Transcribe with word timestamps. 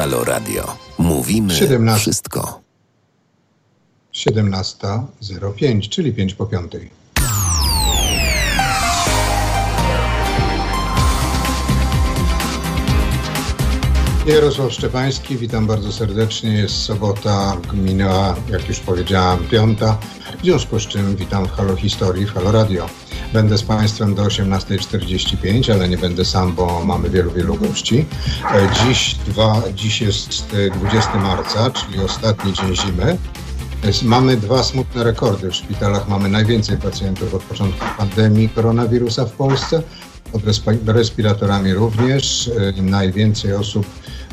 Halo 0.00 0.24
Radio. 0.24 0.76
Mówimy 0.98 1.54
17. 1.54 2.00
wszystko. 2.00 2.60
17.05, 4.14 5.88
czyli 5.88 6.12
5 6.12 6.34
po 6.34 6.46
5. 6.46 6.72
Jarosław 14.26 14.72
Szczepański, 14.72 15.36
witam 15.36 15.66
bardzo 15.66 15.92
serdecznie. 15.92 16.52
Jest 16.52 16.76
sobota, 16.76 17.56
minęła, 17.72 18.36
jak 18.50 18.68
już 18.68 18.80
powiedziałam, 18.80 19.38
piąta. 19.44 19.98
W 20.38 20.42
związku 20.42 20.80
z 20.80 20.86
czym 20.86 21.16
witam 21.16 21.46
w 21.46 21.50
Halo 21.50 21.76
Historii, 21.76 22.26
w 22.26 22.32
Halo 22.32 22.52
Radio. 22.52 22.86
Będę 23.32 23.58
z 23.58 23.62
Państwem 23.62 24.14
do 24.14 24.22
18.45, 24.22 25.72
ale 25.72 25.88
nie 25.88 25.98
będę 25.98 26.24
sam, 26.24 26.54
bo 26.54 26.84
mamy 26.84 27.10
wielu, 27.10 27.30
wielu 27.30 27.54
gości. 27.54 28.06
E, 28.54 28.68
dziś, 28.84 29.14
dwa, 29.14 29.62
dziś 29.74 30.00
jest 30.00 30.56
20 30.74 31.14
marca, 31.14 31.70
czyli 31.70 31.98
ostatni 32.04 32.52
dzień 32.52 32.76
zimy. 32.76 33.16
Mamy 34.02 34.36
dwa 34.36 34.62
smutne 34.62 35.04
rekordy. 35.04 35.50
W 35.50 35.54
szpitalach 35.54 36.08
mamy 36.08 36.28
najwięcej 36.28 36.76
pacjentów 36.76 37.34
od 37.34 37.42
początku 37.42 37.86
pandemii 37.98 38.48
koronawirusa 38.48 39.24
w 39.24 39.32
Polsce. 39.32 39.82
Pod 40.32 40.42
respiratorami 40.86 41.74
również. 41.74 42.50
E, 42.78 42.82
najwięcej 42.82 43.54
osób 43.54 43.86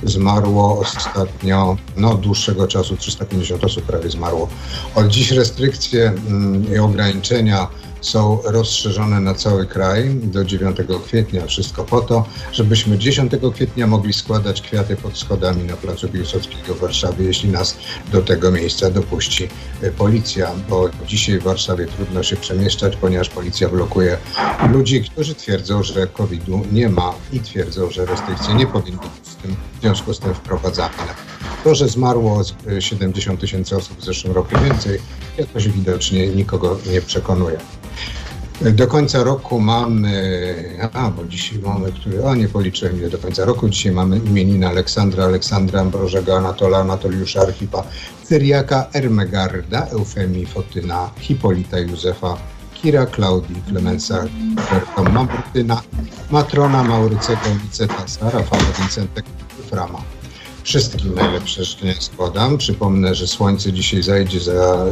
zmarło 0.04 0.80
ostatnio, 0.80 1.78
no 1.98 2.16
dłuższego 2.16 2.68
czasu, 2.68 2.98
350 2.98 3.64
osób 3.64 3.84
prawie 3.84 4.10
zmarło. 4.10 4.48
Od 4.96 5.08
dziś 5.08 5.32
restrykcje 5.32 6.08
mm, 6.08 6.74
i 6.76 6.78
ograniczenia 6.78 7.68
są 8.08 8.40
rozszerzone 8.44 9.20
na 9.20 9.34
cały 9.34 9.66
kraj 9.66 10.16
do 10.24 10.46
9 10.46 10.78
kwietnia. 11.06 11.46
Wszystko 11.46 11.84
po 11.84 12.02
to, 12.02 12.26
żebyśmy 12.52 12.98
10 12.98 13.32
kwietnia 13.54 13.88
mogli 13.88 14.14
składać 14.14 14.62
kwiaty 14.62 14.96
pod 14.96 15.18
schodami 15.18 15.64
na 15.64 15.78
Placu 15.78 16.10
Piłsudskiego 16.10 16.76
w 16.76 16.80
Warszawie, 16.80 17.26
jeśli 17.26 17.50
nas 17.50 17.78
do 18.12 18.22
tego 18.22 18.52
miejsca 18.52 18.90
dopuści 18.90 19.50
e, 19.82 19.92
policja, 19.92 20.52
bo 20.70 20.90
dzisiaj 21.08 21.40
w 21.40 21.44
Warszawie 21.44 21.86
trudno 21.86 22.24
się 22.24 22.36
przemieszczać, 22.36 22.96
ponieważ 22.96 23.30
policja 23.30 23.70
blokuje 23.70 24.18
ludzi, 24.74 25.04
którzy 25.04 25.36
twierdzą, 25.36 25.84
że 25.84 26.08
COVID-u 26.08 26.62
nie 26.72 26.90
ma 26.90 27.14
i 27.34 27.40
twierdzą, 27.40 27.92
że 27.92 28.06
restrykcje 28.06 28.54
nie 28.54 28.68
powinny 28.68 29.02
być 29.02 29.36
tym, 29.42 29.56
w 29.78 29.82
związku 29.82 30.14
z 30.14 30.20
tym 30.20 30.34
wprowadzane. 30.34 30.94
To, 31.64 31.76
że 31.76 31.88
zmarło 31.88 32.42
70 32.80 33.40
tysięcy 33.42 33.76
osób 33.78 33.98
w 33.98 34.04
zeszłym 34.04 34.34
roku 34.34 34.50
więcej, 34.64 35.00
jakoś 35.38 35.68
widocznie 35.68 36.28
nikogo 36.28 36.80
nie 36.92 37.02
przekonuje. 37.02 37.58
Do 38.62 38.88
końca 38.88 39.24
roku 39.24 39.60
mamy, 39.60 40.90
a 40.94 41.10
bo 41.12 41.26
dzisiaj 41.26 41.60
mamy, 41.60 41.92
który, 41.92 42.24
o 42.24 42.36
nie 42.36 42.48
policzyłem 42.48 43.00
ile 43.00 43.10
do 43.10 43.18
końca 43.18 43.46
roku, 43.46 43.70
dzisiaj 43.70 43.92
mamy 43.92 44.18
imieniny 44.18 44.68
Aleksandra, 44.68 45.26
Aleksandra 45.26 45.82
Ambrożego, 45.82 46.38
Anatola, 46.38 46.78
Anatoliusza 46.78 47.42
Archipa, 47.42 47.84
Cyriaka, 48.24 48.88
Ermegarda, 48.94 49.88
Eufemii, 49.88 50.46
Fotyna, 50.46 51.10
Hipolita, 51.20 51.80
Józefa, 51.80 52.38
Kira, 52.74 53.06
Klaudii, 53.06 53.62
Klemensa, 53.70 54.26
Bertoma, 54.72 55.24
Martyna, 55.24 55.82
Matrona, 56.32 56.84
Maurycego, 56.84 57.42
Liceta, 57.64 58.08
Sara, 58.08 58.44
Fala, 58.44 58.72
Wincentek, 58.80 59.26
Frama. 59.70 60.02
Wszystkim 60.64 61.16
najlepsze 61.16 61.64
życzenia 61.64 61.94
składam. 62.00 62.58
Przypomnę, 62.58 63.16
że 63.16 63.28
słońce 63.28 63.74
dzisiaj 63.74 64.04
zajdzie 64.04 64.40
za 64.40 64.86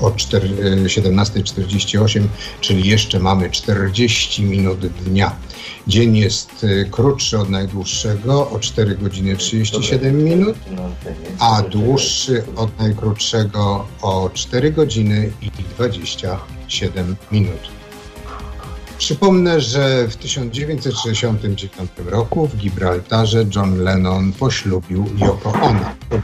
o 0.00 0.10
17.48, 0.10 2.22
czyli 2.60 2.88
jeszcze 2.88 3.20
mamy 3.20 3.50
40 3.50 4.42
minut 4.42 4.78
dnia. 4.78 5.36
Dzień 5.86 6.16
jest 6.16 6.64
y, 6.64 6.88
krótszy 6.90 7.38
od 7.38 7.50
najdłuższego 7.50 8.50
o 8.50 8.58
4 8.58 8.94
godziny 8.94 9.36
37 9.36 10.24
minut, 10.24 10.56
a 11.38 11.62
dłuższy 11.62 12.44
od 12.56 12.78
najkrótszego 12.78 13.86
o 14.02 14.30
4 14.34 14.72
godziny 14.72 15.32
i 15.42 15.50
27 15.76 17.16
minut. 17.32 17.78
Przypomnę, 18.98 19.60
że 19.60 20.08
w 20.08 20.16
1969 20.16 21.90
roku 22.06 22.46
w 22.46 22.56
Gibraltarze 22.56 23.44
John 23.56 23.78
Lennon 23.78 24.32
poślubił 24.32 25.04
Yoko 25.16 25.52
Ono. 25.52 25.84
To 26.10 26.16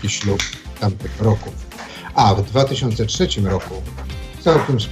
był 0.00 0.10
ślub 0.10 0.42
tamtych 0.80 1.22
roków. 1.22 1.69
A 2.20 2.34
w 2.34 2.42
2003 2.42 3.28
roku 3.44 3.74
całkiem 4.40 4.80
z 4.80 4.88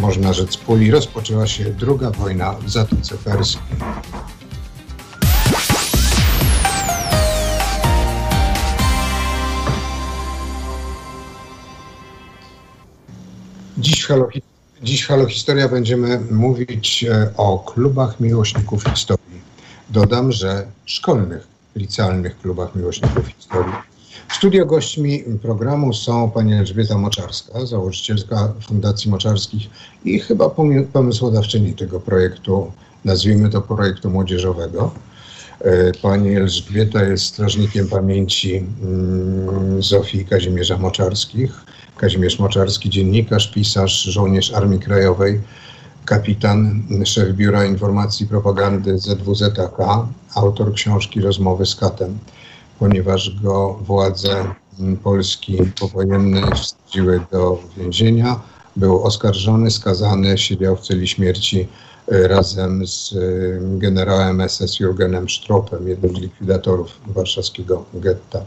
można 0.00 0.32
rzec, 0.32 0.56
puli 0.56 0.90
rozpoczęła 0.90 1.46
się 1.46 1.64
druga 1.64 2.10
wojna 2.10 2.52
w 2.52 2.70
Zatoce 2.70 3.18
Perskiej. 3.18 3.62
Dziś 13.78 14.06
Halo 14.06 14.28
Dziś 14.82 15.04
w 15.04 15.06
Halo 15.06 15.26
Historia 15.26 15.68
będziemy 15.68 16.20
mówić 16.30 17.04
e, 17.04 17.32
o 17.36 17.58
klubach 17.58 18.20
miłośników 18.20 18.84
historii. 18.84 19.40
Dodam, 19.90 20.32
że 20.32 20.66
szkolnych, 20.84 21.46
licealnych 21.76 22.38
klubach 22.38 22.74
miłośników 22.74 23.26
historii. 23.26 23.89
Studio 24.32 24.66
gośćmi 24.66 25.24
programu 25.42 25.94
są 25.94 26.30
pani 26.30 26.54
Elżbieta 26.54 26.98
Moczarska, 26.98 27.66
założycielka 27.66 28.52
Fundacji 28.68 29.10
Moczarskich 29.10 29.70
i 30.04 30.20
chyba 30.20 30.50
pomysłodawczyni 30.92 31.74
tego 31.74 32.00
projektu, 32.00 32.72
nazwijmy 33.04 33.50
to 33.50 33.60
projektu 33.60 34.10
młodzieżowego. 34.10 34.94
E, 35.60 35.92
pani 35.92 36.36
Elżbieta 36.36 37.02
jest 37.02 37.24
strażnikiem 37.24 37.88
pamięci 37.88 38.56
mm, 38.56 39.82
Zofii 39.82 40.24
Kazimierza 40.24 40.78
Moczarskich 40.78 41.64
Kazimierz 42.00 42.38
Moczarski, 42.38 42.90
dziennikarz, 42.90 43.50
pisarz, 43.52 44.02
żołnierz 44.02 44.52
Armii 44.54 44.80
Krajowej, 44.80 45.40
kapitan, 46.04 46.82
szef 47.04 47.36
Biura 47.36 47.64
Informacji 47.64 48.26
i 48.26 48.28
Propagandy 48.28 48.98
ZWZK, 48.98 49.58
autor 50.34 50.74
książki 50.74 51.20
Rozmowy 51.20 51.66
z 51.66 51.76
Katem, 51.76 52.18
ponieważ 52.80 53.40
go 53.42 53.78
władze 53.82 54.54
Polski 55.02 55.58
powojenne 55.80 56.42
wsadziły 56.54 57.20
do 57.32 57.62
więzienia. 57.76 58.40
Był 58.76 59.02
oskarżony, 59.02 59.70
skazany, 59.70 60.38
siedział 60.38 60.76
w 60.76 60.80
celi 60.80 61.08
śmierci 61.08 61.68
e, 62.08 62.28
razem 62.28 62.86
z 62.86 63.12
e, 63.12 63.16
generałem 63.78 64.48
SS 64.48 64.80
Jurgenem 64.80 65.28
Stropem, 65.28 65.88
jednym 65.88 66.16
z 66.16 66.20
likwidatorów 66.20 67.00
warszawskiego 67.06 67.84
getta. 67.94 68.44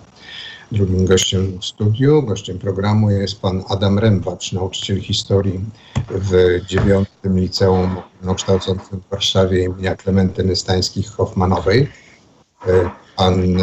Drugim 0.72 1.06
gościem 1.06 1.60
w 1.60 1.66
studiu, 1.66 2.24
gościem 2.24 2.60
programu 2.60 3.12
jest 3.12 3.42
pan 3.42 3.64
Adam 3.70 4.00
Rębacz, 4.00 4.52
nauczyciel 4.52 5.02
historii 5.02 5.60
w 6.10 6.60
dziewiątym 6.68 7.40
liceum 7.40 7.98
ogólnokształcącym 7.98 9.02
w 9.02 9.10
Warszawie 9.12 9.64
imienia 9.64 9.96
Klementyny 9.96 10.56
Stańskich-Hoffmanowej. 10.56 11.88
E, 12.68 12.90
pan 13.18 13.58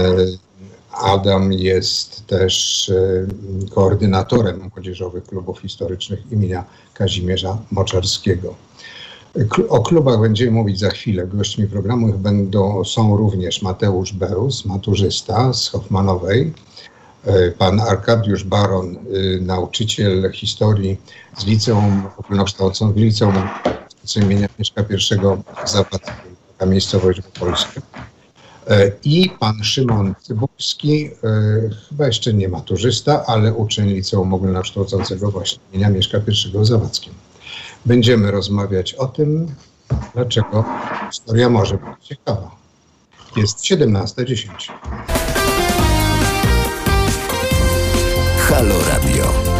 Adam 1.01 1.53
jest 1.53 2.27
też 2.27 2.89
e, 2.89 3.71
koordynatorem 3.75 4.71
młodzieżowych 4.75 5.25
klubów 5.25 5.61
historycznych 5.61 6.33
imienia 6.33 6.65
Kazimierza 6.95 7.59
Moczarskiego. 7.71 8.55
O 9.69 9.81
klubach 9.83 10.21
będziemy 10.21 10.51
mówić 10.51 10.79
za 10.79 10.91
chwilę. 10.91 11.27
Gośćmi 11.27 11.67
programu 11.67 12.19
będą, 12.19 12.85
są 12.85 13.17
również 13.17 13.63
Mateusz 13.63 14.13
Berus, 14.13 14.65
maturzysta 14.65 15.53
z 15.53 15.69
Hoffmanowej, 15.69 16.53
E, 17.27 17.51
pan 17.51 17.81
Arkadiusz 17.81 18.45
Baron, 18.45 18.97
e, 18.97 19.01
nauczyciel 19.41 20.33
historii 20.33 20.97
z 21.39 21.47
liceum 21.47 22.03
ogólnokształcącym, 22.17 23.05
liceum 23.05 23.35
imienia 24.17 24.49
Mieszka 24.59 24.83
I 24.83 25.01
Zawadzkiego, 25.67 26.19
taka 26.59 26.71
miejscowość 26.71 27.21
w 27.21 27.41
Polsce. 27.41 27.81
E, 27.97 28.10
I 29.05 29.31
pan 29.41 29.65
Szymon 29.65 30.15
Cybulski, 30.23 31.11
chyba 31.89 32.07
jeszcze 32.07 32.35
nie 32.35 32.49
maturzysta, 32.49 33.27
ale 33.27 33.55
uczeń 33.55 33.89
liceum 33.89 34.35
ogólnokształcącego 34.35 35.31
właśnie 35.31 35.59
imienia 35.73 35.91
Mieszka 35.91 36.19
I 36.19 36.59
w 36.59 36.67
Zawadzkim. 36.67 37.13
Będziemy 37.87 38.31
rozmawiać 38.31 38.95
o 38.95 39.07
tym, 39.07 39.55
dlaczego 40.15 40.65
historia 41.11 41.51
może 41.51 41.75
być 41.75 42.07
ciekawa. 42.09 42.51
Jest 43.37 43.65
17.10. 43.65 44.49
Halo 48.39 48.75
Radio. 48.89 49.60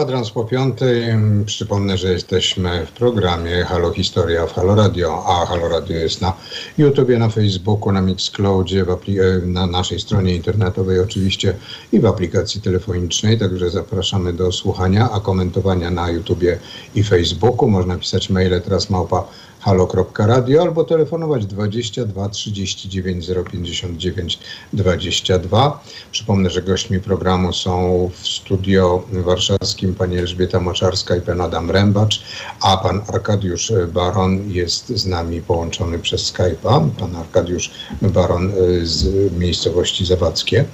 Kwadrans 0.00 0.30
po 0.30 0.44
piątej. 0.44 1.04
Przypomnę, 1.46 1.98
że 1.98 2.12
jesteśmy 2.12 2.86
w 2.86 2.92
programie 2.92 3.64
Halo 3.64 3.92
Historia 3.92 4.46
w 4.46 4.52
Halo 4.52 4.74
Radio, 4.74 5.24
a 5.26 5.46
Halo 5.46 5.68
Radio 5.68 5.96
jest 5.96 6.20
na 6.20 6.32
YouTubie, 6.78 7.18
na 7.18 7.28
Facebooku, 7.28 7.92
na 7.92 8.00
Mixcloudzie, 8.00 8.80
e, 8.82 9.46
na 9.46 9.66
naszej 9.66 10.00
stronie 10.00 10.36
internetowej 10.36 11.00
oczywiście 11.00 11.54
i 11.92 12.00
w 12.00 12.06
aplikacji 12.06 12.60
telefonicznej, 12.60 13.38
także 13.38 13.70
zapraszamy 13.70 14.32
do 14.32 14.52
słuchania, 14.52 15.10
a 15.10 15.20
komentowania 15.20 15.90
na 15.90 16.10
YouTubie 16.10 16.58
i 16.94 17.02
Facebooku. 17.02 17.68
Można 17.68 17.96
pisać 17.96 18.30
maile 18.30 18.60
teraz 18.60 18.90
małpa 18.90 19.28
halo.radio 19.60 20.62
albo 20.62 20.84
telefonować 20.84 21.46
22 21.46 22.28
39 22.28 23.30
059 23.52 24.38
22. 24.72 25.84
Przypomnę, 26.12 26.50
że 26.50 26.62
gośćmi 26.62 27.00
programu 27.00 27.52
są 27.52 28.10
w 28.14 28.28
studio 28.28 29.02
warszawskim 29.10 29.94
pani 29.94 30.18
Elżbieta 30.18 30.60
Moczarska 30.60 31.16
i 31.16 31.20
pan 31.20 31.40
Adam 31.40 31.70
Rębacz, 31.70 32.22
a 32.60 32.76
pan 32.76 33.02
Arkadiusz 33.08 33.72
Baron 33.92 34.50
jest 34.52 34.88
z 34.88 35.06
nami 35.06 35.42
połączony 35.42 35.98
przez 35.98 36.32
Skype'a. 36.32 36.90
Pan 36.90 37.16
Arkadiusz 37.16 37.70
Baron 38.02 38.52
z 38.82 39.32
miejscowości 39.38 40.06
Zawadzkie. 40.06 40.64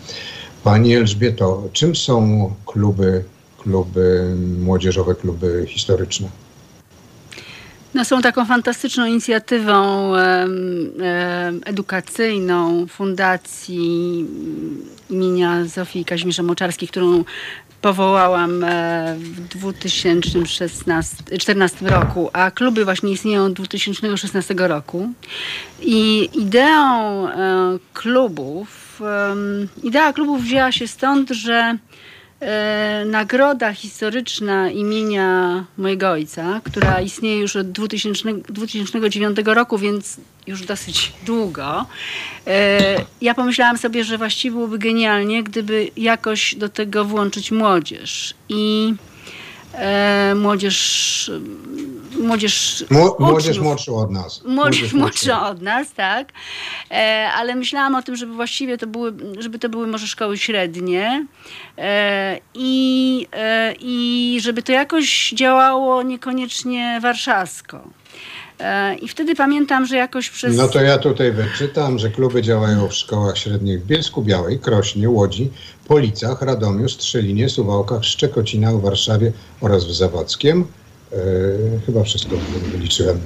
Pani 0.64 0.94
Elżbieto, 0.94 1.68
czym 1.72 1.96
są 1.96 2.54
kluby, 2.66 3.24
kluby 3.58 4.34
młodzieżowe, 4.58 5.14
kluby 5.14 5.64
historyczne? 5.68 6.45
No, 7.96 8.04
są 8.04 8.22
taką 8.22 8.44
fantastyczną 8.44 9.06
inicjatywą 9.06 10.12
edukacyjną 11.64 12.86
Fundacji 12.86 14.26
imienia 15.10 15.64
Zofii 15.64 16.04
Kazimierza 16.04 16.42
Moczarskiej, 16.42 16.88
którą 16.88 17.24
powołałam 17.80 18.64
e, 18.64 19.16
w 19.18 19.40
2014 19.40 21.86
roku, 21.86 22.30
a 22.32 22.50
kluby 22.50 22.84
właśnie 22.84 23.12
istnieją 23.12 23.44
od 23.44 23.52
2016 23.52 24.54
roku. 24.58 25.08
I 25.80 26.28
ideą 26.34 27.28
e, 27.28 27.78
klubów, 27.94 29.00
idea 29.82 30.12
klubów 30.12 30.42
wzięła 30.42 30.72
się 30.72 30.88
stąd, 30.88 31.30
że 31.30 31.78
nagroda 33.06 33.72
historyczna 33.72 34.70
imienia 34.70 35.64
mojego 35.78 36.10
ojca, 36.10 36.60
która 36.64 37.00
istnieje 37.00 37.38
już 37.38 37.56
od 37.56 37.72
2000, 37.72 38.34
2009 38.48 39.38
roku, 39.44 39.78
więc 39.78 40.16
już 40.46 40.62
dosyć 40.62 41.12
długo. 41.26 41.86
E, 42.46 42.80
ja 43.20 43.34
pomyślałam 43.34 43.78
sobie, 43.78 44.04
że 44.04 44.18
właściwie 44.18 44.54
byłoby 44.54 44.78
genialnie, 44.78 45.42
gdyby 45.42 45.90
jakoś 45.96 46.54
do 46.54 46.68
tego 46.68 47.04
włączyć 47.04 47.50
młodzież. 47.50 48.34
I 48.48 48.94
e, 49.76 50.34
młodzież 50.34 51.30
młodzież. 52.20 52.84
młodzież 53.18 53.58
młodsza 53.58 53.92
od 53.92 54.10
nas. 54.10 54.44
Młodzież 54.44 54.92
młodsza 54.92 55.48
od 55.48 55.62
nas, 55.62 55.92
tak. 55.92 56.32
E, 56.90 57.30
ale 57.36 57.54
myślałam 57.54 57.94
o 57.94 58.02
tym, 58.02 58.16
żeby 58.16 58.32
właściwie 58.32 58.78
to 58.78 58.86
były, 58.86 59.12
żeby 59.38 59.58
to 59.58 59.68
były 59.68 59.86
może 59.86 60.06
szkoły 60.06 60.38
średnie 60.38 61.26
e, 61.78 62.40
i, 62.54 63.26
e, 63.32 63.74
i 63.80 64.38
żeby 64.40 64.62
to 64.62 64.72
jakoś 64.72 65.30
działało 65.30 66.02
niekoniecznie 66.02 66.98
warszawsko. 67.02 67.90
E, 68.60 68.94
I 68.94 69.08
wtedy 69.08 69.34
pamiętam, 69.34 69.86
że 69.86 69.96
jakoś 69.96 70.30
przez. 70.30 70.56
No 70.56 70.68
to 70.68 70.82
ja 70.82 70.98
tutaj 70.98 71.32
wyczytam, 71.32 71.98
że 71.98 72.10
kluby 72.10 72.42
działają 72.42 72.88
w 72.88 72.94
szkołach 72.94 73.38
średnich 73.38 73.82
w 73.82 73.86
Bielsku 73.86 74.22
Białej, 74.22 74.58
Krośnie, 74.58 75.10
Łodzi, 75.10 75.50
Policach, 75.88 76.42
Radomiu, 76.42 76.88
Strzelinie, 76.88 77.48
Suwałkach, 77.48 78.04
Szczekocinach, 78.04 78.80
Warszawie 78.80 79.32
oraz 79.60 79.84
w 79.84 79.94
Zawadzkiem. 79.94 80.64
E, 81.12 81.16
chyba 81.86 82.02
wszystko 82.02 82.36
wyliczyłem. 82.72 83.20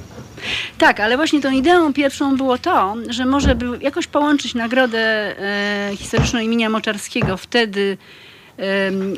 Tak, 0.77 0.99
ale 0.99 1.17
właśnie 1.17 1.41
tą 1.41 1.51
ideą 1.51 1.93
pierwszą 1.93 2.37
było 2.37 2.57
to, 2.57 2.95
że 3.09 3.25
może 3.25 3.55
by 3.55 3.65
jakoś 3.81 4.07
połączyć 4.07 4.53
nagrodę 4.53 4.99
e, 4.99 5.91
historyczną 5.97 6.39
imienia 6.39 6.69
Moczarskiego 6.69 7.37
wtedy 7.37 7.97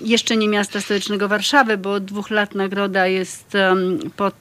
jeszcze 0.03 0.37
nie 0.37 0.47
miasta 0.47 0.81
stołecznego 0.81 1.27
Warszawy, 1.27 1.77
bo 1.77 1.93
od 1.93 2.05
dwóch 2.05 2.29
lat 2.29 2.55
nagroda 2.55 3.07
jest 3.07 3.53
pod 4.15 4.35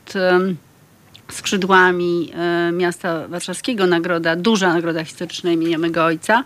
skrzydłami 1.34 2.32
e, 2.34 2.72
miasta 2.72 3.28
warszawskiego 3.28 3.86
nagroda, 3.86 4.36
duża 4.36 4.74
nagroda 4.74 5.04
historyczna 5.04 5.52
imienia 5.52 5.78
mego 5.78 6.04
ojca. 6.04 6.44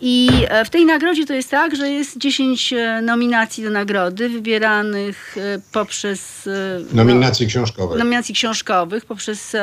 I 0.00 0.30
e, 0.48 0.64
w 0.64 0.70
tej 0.70 0.84
nagrodzie 0.84 1.26
to 1.26 1.34
jest 1.34 1.50
tak, 1.50 1.76
że 1.76 1.90
jest 1.90 2.18
10 2.18 2.72
e, 2.72 3.02
nominacji 3.02 3.64
do 3.64 3.70
nagrody 3.70 4.28
wybieranych 4.28 5.36
poprzez. 5.72 6.48
Nominacji 6.92 7.46
no, 7.46 7.50
książkowych. 7.50 7.98
Nominacji 7.98 8.34
książkowych 8.34 9.04
poprzez 9.04 9.56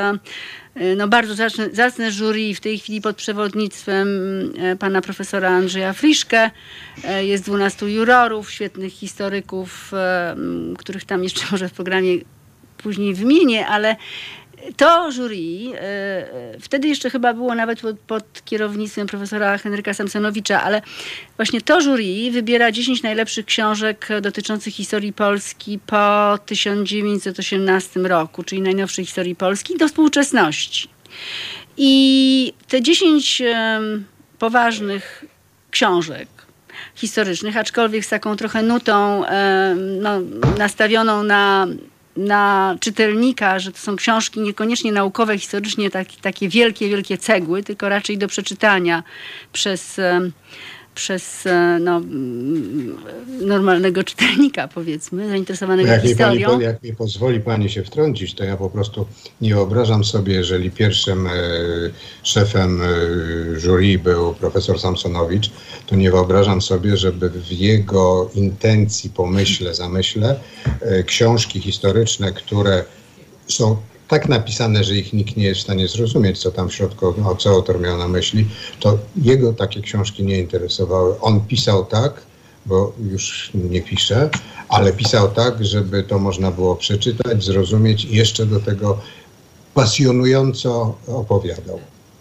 no, 0.98 1.08
bardzo 1.08 1.36
zacne, 1.36 1.70
zacne 1.74 2.12
jury 2.12 2.54
w 2.56 2.60
tej 2.60 2.80
chwili 2.80 3.02
pod 3.02 3.16
przewodnictwem 3.16 4.08
pana 4.80 5.02
profesora 5.02 5.50
Andrzeja 5.50 5.94
Friszke. 5.94 6.52
Jest 7.22 7.46
12 7.46 7.86
jurorów, 7.86 8.52
świetnych 8.52 8.94
historyków, 8.94 9.92
których 10.78 11.06
tam 11.06 11.24
jeszcze 11.24 11.46
może 11.52 11.70
w 11.70 11.74
programie 11.74 12.18
później 12.86 13.14
wymienię, 13.14 13.68
ale 13.68 13.96
to 14.78 15.12
jury, 15.12 15.78
e, 15.80 16.60
wtedy 16.60 16.88
jeszcze 16.88 17.10
chyba 17.10 17.34
było 17.34 17.56
nawet 17.56 17.82
pod, 17.82 18.00
pod, 18.00 18.46
kierownictwem 18.46 19.08
profesora 19.08 19.58
Henryka 19.58 19.94
Samsonowicza, 19.94 20.64
ale 20.64 20.82
właśnie 21.36 21.62
to 21.62 21.82
jury 21.82 22.32
wybiera 22.32 22.72
10 22.72 23.04
najlepszych 23.04 23.46
książek 23.46 24.08
dotyczących 24.22 24.74
historii 24.74 25.14
Polski 25.14 25.80
po 25.88 26.38
1918 26.46 28.00
roku, 28.00 28.44
czyli 28.44 28.62
najnowszej 28.62 29.06
historii 29.06 29.36
Polski 29.36 29.78
do 29.78 29.88
współczesności. 29.88 30.90
I 31.78 32.54
te 32.68 32.82
10 32.82 33.42
poważnych 34.40 35.26
książek 35.72 36.28
historycznych, 36.96 37.58
aczkolwiek 37.58 38.06
z 38.06 38.10
taką 38.10 38.36
trochę 38.36 38.64
nutą 38.64 39.24
no, 40.02 40.20
nastawioną 40.58 41.24
na 41.24 41.68
na 42.18 42.76
czytelnika, 42.80 43.60
że 43.60 43.72
to 43.72 43.78
są 43.78 43.96
książki 43.96 44.40
niekoniecznie 44.40 44.92
naukowe, 44.92 45.38
historycznie 45.38 45.90
tak, 45.90 46.08
takie 46.22 46.50
wielkie, 46.50 46.90
wielkie 46.90 47.18
cegły, 47.18 47.64
tylko 47.64 47.90
raczej 47.90 48.18
do 48.18 48.28
przeczytania 48.28 49.04
przez 49.54 50.00
przez 50.96 51.46
e, 51.46 51.80
no, 51.82 52.02
normalnego 53.42 54.04
czytelnika, 54.04 54.68
powiedzmy, 54.68 55.30
zainteresowanego 55.30 55.90
jak 55.90 56.02
historią. 56.02 56.48
Mi 56.48 56.54
pani, 56.54 56.64
jak 56.64 56.84
mi 56.84 56.94
pozwoli 56.94 57.40
Pani 57.40 57.70
się 57.70 57.84
wtrącić, 57.84 58.36
to 58.36 58.44
ja 58.44 58.58
po 58.58 58.70
prostu 58.70 59.06
nie 59.42 59.56
wyobrażam 59.56 60.04
sobie, 60.04 60.34
jeżeli 60.34 60.72
pierwszym 60.72 61.28
e, 61.28 61.32
szefem 62.24 62.82
e, 62.82 62.86
jury 63.60 64.00
był 64.00 64.34
profesor 64.34 64.80
Samsonowicz, 64.80 65.52
to 65.88 65.96
nie 65.96 66.12
wyobrażam 66.12 66.62
sobie, 66.62 66.98
żeby 66.98 67.30
w 67.30 67.52
jego 67.52 68.30
intencji, 68.34 69.10
pomyśle, 69.10 69.76
zamyśle 69.76 70.40
e, 70.82 71.04
książki 71.04 71.62
historyczne, 71.62 72.32
które 72.32 72.86
są 73.48 73.78
tak 74.08 74.30
napisane, 74.30 74.84
że 74.84 74.96
ich 74.96 75.14
nikt 75.14 75.38
nie 75.38 75.44
jest 75.44 75.60
w 75.60 75.64
stanie 75.64 75.88
zrozumieć, 75.88 76.40
co 76.40 76.52
tam 76.52 76.70
w 76.70 76.74
środku, 76.74 77.14
no, 77.18 77.36
co 77.36 77.50
autor 77.50 77.80
miał 77.80 77.98
na 77.98 78.08
myśli, 78.08 78.48
to 78.80 78.98
jego 79.16 79.54
takie 79.54 79.82
książki 79.82 80.24
nie 80.24 80.40
interesowały. 80.40 81.20
On 81.22 81.42
pisał 81.42 81.86
tak, 81.86 82.22
bo 82.66 82.94
już 83.12 83.52
nie 83.54 83.82
pisze, 83.82 84.30
ale 84.70 84.94
pisał 84.94 85.32
tak, 85.32 85.66
żeby 85.66 86.04
to 86.04 86.20
można 86.20 86.52
było 86.52 86.76
przeczytać, 86.76 87.44
zrozumieć 87.44 88.06
i 88.06 88.16
jeszcze 88.16 88.46
do 88.46 88.60
tego 88.60 89.00
pasjonująco 89.74 90.96
opowiadał. 91.08 91.80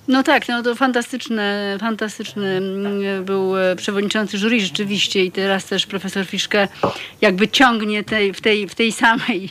No 0.09 0.23
tak, 0.23 0.49
no 0.49 0.63
to 0.63 0.75
fantastyczny, 0.75 1.77
fantastyczny 1.81 2.47
mm, 2.47 3.25
był 3.25 3.59
e, 3.59 3.77
przewodniczący 3.77 4.39
jury 4.39 4.61
rzeczywiście 4.61 5.25
i 5.25 5.33
teraz 5.33 5.65
też 5.65 5.87
profesor 5.87 6.27
Fiszke 6.27 6.69
jakby 7.21 7.49
ciągnie 7.49 8.05
tej, 8.05 8.33
w, 8.33 8.41
tej, 8.41 8.69
w 8.69 8.75
tej 8.75 8.93
samej 8.93 9.51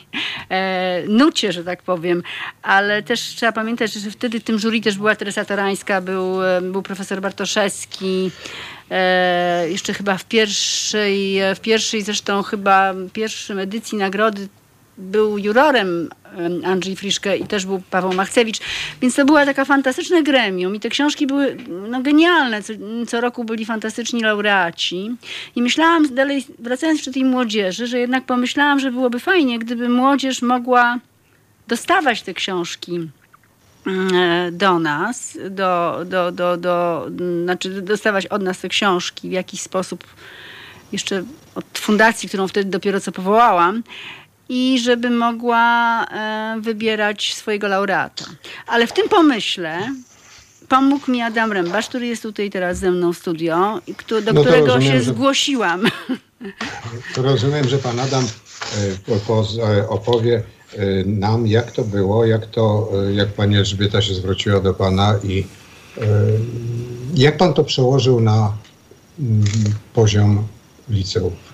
e, 0.50 1.04
nucie, 1.08 1.52
że 1.52 1.64
tak 1.64 1.84
powiem, 1.84 2.24
ale 2.62 3.04
też 3.04 3.22
trzeba 3.22 3.52
pamiętać, 3.52 3.94
że 3.94 4.12
wtedy 4.12 4.40
w 4.40 4.44
tym 4.44 4.60
jury 4.60 4.82
też 4.82 4.98
była 4.98 5.16
Teresa 5.16 5.46
Torańska, 5.46 6.02
był, 6.02 6.44
e, 6.44 6.62
był 6.62 6.82
profesor 6.82 7.22
Bartoszewski, 7.22 8.32
e, 8.92 9.70
jeszcze 9.70 9.94
chyba 9.94 10.18
w 10.18 10.26
pierwszej, 10.26 11.40
w 11.56 11.60
pierwszej 11.60 12.02
zresztą 12.02 12.44
chyba 12.44 12.94
pierwszym 13.14 13.60
edycji 13.60 13.98
nagrody 13.98 14.48
był 14.98 15.38
jurorem 15.38 16.10
Andrzej 16.66 16.96
Friszke 16.96 17.38
i 17.38 17.48
też 17.48 17.66
był 17.66 17.82
Paweł 17.90 18.14
Machcewicz, 18.14 18.60
więc 19.02 19.16
to 19.16 19.26
była 19.26 19.46
taka 19.46 19.66
fantastyczna 19.66 20.22
gremium 20.22 20.76
i 20.76 20.80
te 20.80 20.90
książki 20.90 21.28
były 21.28 21.58
no, 21.90 22.02
genialne. 22.02 22.64
Co, 22.64 22.74
co 23.08 23.22
roku 23.22 23.44
byli 23.44 23.66
fantastyczni 23.66 24.22
laureaci. 24.22 25.12
I 25.56 25.62
myślałam 25.62 26.16
dalej, 26.16 26.46
wracając 26.60 27.06
do 27.06 27.12
tej 27.12 27.26
młodzieży, 27.26 27.88
że 27.88 28.00
jednak 28.00 28.26
pomyślałam, 28.26 28.80
że 28.80 28.92
byłoby 28.92 29.20
fajnie, 29.20 29.60
gdyby 29.60 29.90
młodzież 29.90 30.42
mogła 30.42 31.00
dostawać 31.68 32.22
te 32.22 32.34
książki 32.34 33.10
mm, 33.88 34.58
do 34.58 34.80
nas, 34.80 35.38
do, 35.50 36.00
do, 36.06 36.32
do, 36.32 36.58
do, 36.58 37.08
znaczy 37.44 37.82
dostawać 37.82 38.28
od 38.28 38.42
nas 38.42 38.60
te 38.60 38.70
książki 38.70 39.30
w 39.30 39.32
jakiś 39.32 39.62
sposób 39.62 40.04
jeszcze 40.92 41.24
od 41.56 41.66
fundacji, 41.74 42.30
którą 42.30 42.48
wtedy 42.48 42.70
dopiero 42.70 43.00
co 43.00 43.12
powołałam 43.12 43.84
i 44.50 44.80
żeby 44.80 45.10
mogła 45.10 46.06
wybierać 46.62 47.34
swojego 47.34 47.68
laureata. 47.68 48.26
Ale 48.68 48.88
w 48.88 48.94
tym 48.94 49.10
pomyśle 49.10 49.80
pomógł 50.70 51.12
mi 51.12 51.22
Adam 51.22 51.52
Rębasz, 51.52 51.90
który 51.90 52.08
jest 52.08 52.24
tutaj 52.24 52.50
teraz 52.50 52.78
ze 52.78 52.92
mną 52.92 53.14
w 53.14 53.18
studio, 53.18 53.82
do 54.26 54.34
no 54.34 54.42
którego 54.42 54.68
rozumiem, 54.68 54.82
się 54.82 55.04
że... 55.04 55.12
zgłosiłam. 55.12 55.84
Rozumiem, 57.18 57.70
że 57.70 57.78
pan 57.78 58.00
Adam 58.00 58.28
e, 59.60 59.90
opowie 59.90 60.44
e, 60.74 61.04
nam, 61.06 61.48
jak 61.48 61.72
to 61.72 61.84
było, 61.84 62.26
jak 62.26 62.46
to, 62.46 62.90
e, 63.10 63.14
jak 63.14 63.30
pani 63.30 63.58
Elżbieta 63.58 64.02
się 64.02 64.14
zwróciła 64.14 64.60
do 64.60 64.74
pana 64.74 65.16
i 65.24 65.48
jak 67.16 67.38
pan 67.38 67.54
to 67.54 67.64
przełożył 67.64 68.20
na 68.20 68.54
mm, 69.20 69.44
poziom 69.94 70.48
liceów? 70.90 71.53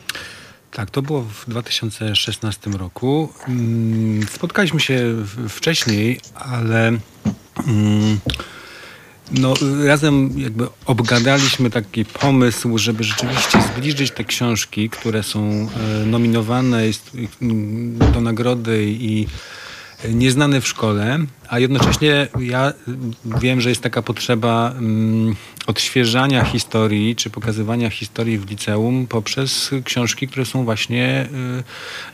Tak, 0.72 0.92
to 0.92 1.02
było 1.02 1.22
w 1.22 1.50
2016 1.50 2.70
roku. 2.70 3.30
Mm, 3.48 4.28
spotkaliśmy 4.28 4.80
się 4.80 5.16
wcześniej, 5.50 6.20
ale 6.36 6.88
mm, 7.68 8.20
no, 9.32 9.54
razem 9.86 10.40
jakby 10.40 10.68
obgadaliśmy 10.86 11.70
taki 11.70 12.06
pomysł, 12.06 12.78
żeby 12.78 13.04
rzeczywiście 13.04 13.62
zbliżyć 13.62 14.12
te 14.12 14.24
książki, 14.24 14.90
które 14.90 15.24
są 15.24 15.40
e, 15.42 16.06
nominowane 16.06 16.84
do 18.14 18.22
nagrody 18.22 18.86
i 18.88 19.28
nieznane 20.10 20.62
w 20.62 20.68
szkole, 20.68 21.20
a 21.48 21.60
jednocześnie 21.60 22.28
ja 22.40 22.74
wiem, 23.26 23.62
że 23.62 23.70
jest 23.70 23.82
taka 23.82 24.02
potrzeba 24.02 24.72
mm, 24.72 25.36
odświeżania 25.68 26.46
historii, 26.46 27.16
czy 27.16 27.30
pokazywania 27.30 27.90
historii 27.90 28.38
w 28.38 28.50
liceum 28.50 29.08
poprzez 29.08 29.72
książki, 29.84 30.28
które 30.28 30.46
są 30.46 30.64
właśnie 30.64 31.28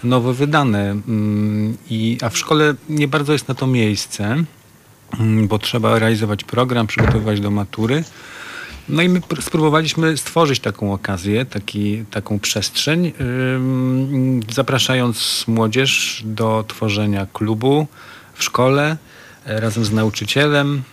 y, 0.03 0.07
nowo 0.07 0.33
wydane. 0.33 0.91
Mm, 0.91 1.77
I, 1.89 2.17
a 2.21 2.29
w 2.29 2.37
szkole 2.37 2.73
nie 2.89 3.07
bardzo 3.07 3.33
jest 3.33 3.47
na 3.47 3.55
to 3.55 3.67
miejsce. 3.67 4.43
Mm, 5.19 5.47
bo 5.47 5.59
trzeba 5.59 5.99
realizować 5.99 6.43
program, 6.43 6.87
przygotowywać 6.87 7.39
do 7.39 7.51
matury. 7.51 8.03
No 8.89 9.01
i 9.01 9.09
my 9.09 9.21
spróbowaliśmy 9.41 10.17
stworzyć 10.17 10.59
taką 10.59 10.93
okazję, 10.93 11.45
taki, 11.45 12.05
taką 12.11 12.39
przestrzeń, 12.39 13.11
zapraszając 14.53 15.45
młodzież 15.47 16.21
do 16.25 16.65
tworzenia 16.67 17.27
klubu 17.33 17.87
w 18.33 18.43
szkole 18.43 18.97
e, 19.45 19.59
razem 19.59 19.85
z 19.85 19.91
nauczycielem. 19.91 20.83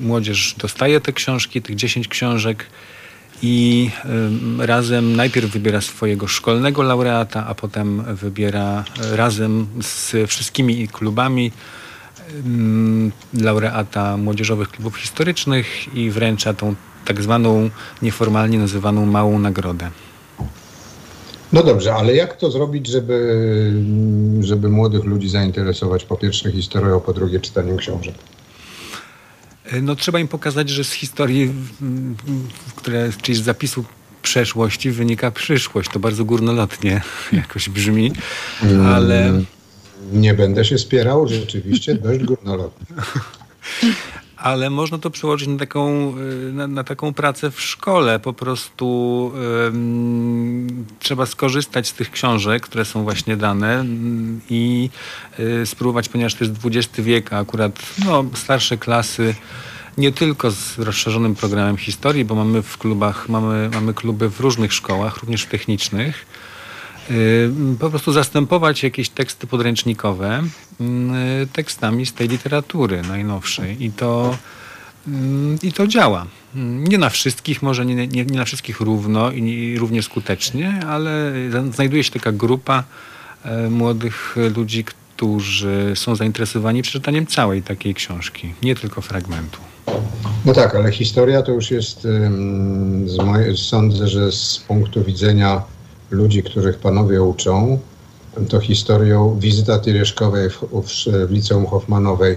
Młodzież 0.00 0.54
dostaje 0.58 1.00
te 1.00 1.12
książki, 1.12 1.62
tych 1.62 1.76
10 1.76 2.08
książek 2.08 2.66
i 3.42 3.90
razem 4.58 5.16
najpierw 5.16 5.50
wybiera 5.50 5.80
swojego 5.80 6.28
szkolnego 6.28 6.82
laureata, 6.82 7.46
a 7.46 7.54
potem 7.54 8.14
wybiera 8.14 8.84
razem 9.12 9.66
z 9.80 10.14
wszystkimi 10.30 10.88
klubami 10.88 11.52
laureata 13.34 14.16
młodzieżowych 14.16 14.68
klubów 14.68 14.96
historycznych 14.96 15.94
i 15.94 16.10
wręcza 16.10 16.54
tą 16.54 16.74
tak 17.06 17.22
zwaną 17.22 17.70
nieformalnie 18.02 18.58
nazywaną 18.58 19.06
małą 19.06 19.38
nagrodę. 19.38 19.90
No 21.52 21.62
dobrze, 21.62 21.94
ale 21.94 22.14
jak 22.14 22.36
to 22.36 22.50
zrobić, 22.50 22.86
żeby, 22.86 23.72
żeby 24.40 24.68
młodych 24.68 25.04
ludzi 25.04 25.28
zainteresować 25.28 26.04
po 26.04 26.16
pierwsze 26.16 26.52
historią, 26.52 26.96
a 26.96 27.00
po 27.00 27.12
drugie 27.12 27.40
czytaniem 27.40 27.76
książek? 27.76 28.14
No 29.82 29.96
trzeba 29.96 30.18
im 30.18 30.28
pokazać, 30.28 30.68
że 30.68 30.84
z 30.84 30.92
historii, 30.92 31.52
które, 32.76 33.10
czyli 33.22 33.38
z 33.38 33.42
zapisu 33.42 33.84
przeszłości 34.22 34.90
wynika 34.90 35.30
przyszłość. 35.30 35.90
To 35.92 35.98
bardzo 35.98 36.24
górnolotnie 36.24 37.02
jakoś 37.32 37.68
brzmi, 37.68 38.12
mm. 38.62 38.86
ale... 38.86 39.42
Nie 40.12 40.34
będę 40.34 40.64
się 40.64 40.78
spierał, 40.78 41.28
rzeczywiście 41.28 41.94
dość 41.94 42.24
górnolotnie. 42.24 42.86
Ale 44.36 44.70
można 44.70 44.98
to 44.98 45.10
przełożyć 45.10 45.48
na 45.48 45.58
taką, 45.58 46.14
y, 46.48 46.52
na, 46.52 46.66
na 46.66 46.84
taką 46.84 47.14
pracę 47.14 47.50
w 47.50 47.60
szkole. 47.60 48.18
Po 48.18 48.32
prostu 48.32 49.32
trzeba 50.98 51.26
skorzystać 51.26 51.88
z 51.88 51.92
tych 51.92 52.10
książek, 52.10 52.62
które 52.62 52.84
są 52.84 53.02
właśnie 53.02 53.36
dane 53.36 53.84
i 54.50 54.90
y, 55.38 55.66
spróbować, 55.66 56.08
ponieważ 56.08 56.34
to 56.34 56.44
jest 56.44 56.56
XX 56.64 56.94
wiek, 56.98 57.32
a 57.32 57.38
akurat 57.38 57.82
no, 58.04 58.24
starsze 58.34 58.76
klasy 58.76 59.34
nie 59.98 60.12
tylko 60.12 60.50
z 60.50 60.78
rozszerzonym 60.78 61.34
programem 61.34 61.76
historii, 61.76 62.24
bo 62.24 62.34
mamy 62.34 62.62
w 62.62 62.78
klubach, 62.78 63.28
mamy, 63.28 63.70
mamy 63.74 63.94
kluby 63.94 64.30
w 64.30 64.40
różnych 64.40 64.72
szkołach, 64.72 65.16
również 65.16 65.44
technicznych 65.46 66.26
po 67.80 67.90
prostu 67.90 68.12
zastępować 68.12 68.82
jakieś 68.82 69.08
teksty 69.08 69.46
podręcznikowe 69.46 70.42
tekstami 71.52 72.06
z 72.06 72.12
tej 72.12 72.28
literatury 72.28 73.02
najnowszej 73.02 73.84
i 73.84 73.90
to, 73.90 74.36
i 75.62 75.72
to 75.72 75.86
działa. 75.86 76.26
Nie 76.88 76.98
na 76.98 77.10
wszystkich, 77.10 77.62
może 77.62 77.86
nie, 77.86 77.94
nie, 77.94 78.24
nie 78.24 78.38
na 78.38 78.44
wszystkich 78.44 78.80
równo 78.80 79.30
i 79.30 79.42
nie, 79.42 79.78
równie 79.78 80.02
skutecznie, 80.02 80.80
ale 80.88 81.32
znajduje 81.74 82.04
się 82.04 82.10
taka 82.10 82.32
grupa 82.32 82.84
młodych 83.70 84.36
ludzi, 84.56 84.84
którzy 84.84 85.92
są 85.94 86.16
zainteresowani 86.16 86.82
przeczytaniem 86.82 87.26
całej 87.26 87.62
takiej 87.62 87.94
książki, 87.94 88.54
nie 88.62 88.74
tylko 88.74 89.00
fragmentu. 89.00 89.58
No 90.44 90.52
tak, 90.52 90.74
ale 90.74 90.92
historia 90.92 91.42
to 91.42 91.52
już 91.52 91.70
jest, 91.70 92.00
z 93.06 93.16
moje, 93.24 93.56
sądzę, 93.56 94.08
że 94.08 94.32
z 94.32 94.64
punktu 94.68 95.04
widzenia 95.04 95.62
ludzi, 96.10 96.42
których 96.42 96.78
panowie 96.78 97.22
uczą, 97.22 97.78
to 98.48 98.60
historią 98.60 99.38
wizyta 99.38 99.78
Tyrieszkowej 99.78 100.50
w, 100.50 100.64
w, 100.82 101.26
w 101.26 101.30
Liceum 101.30 101.66
Hoffmanowej 101.66 102.36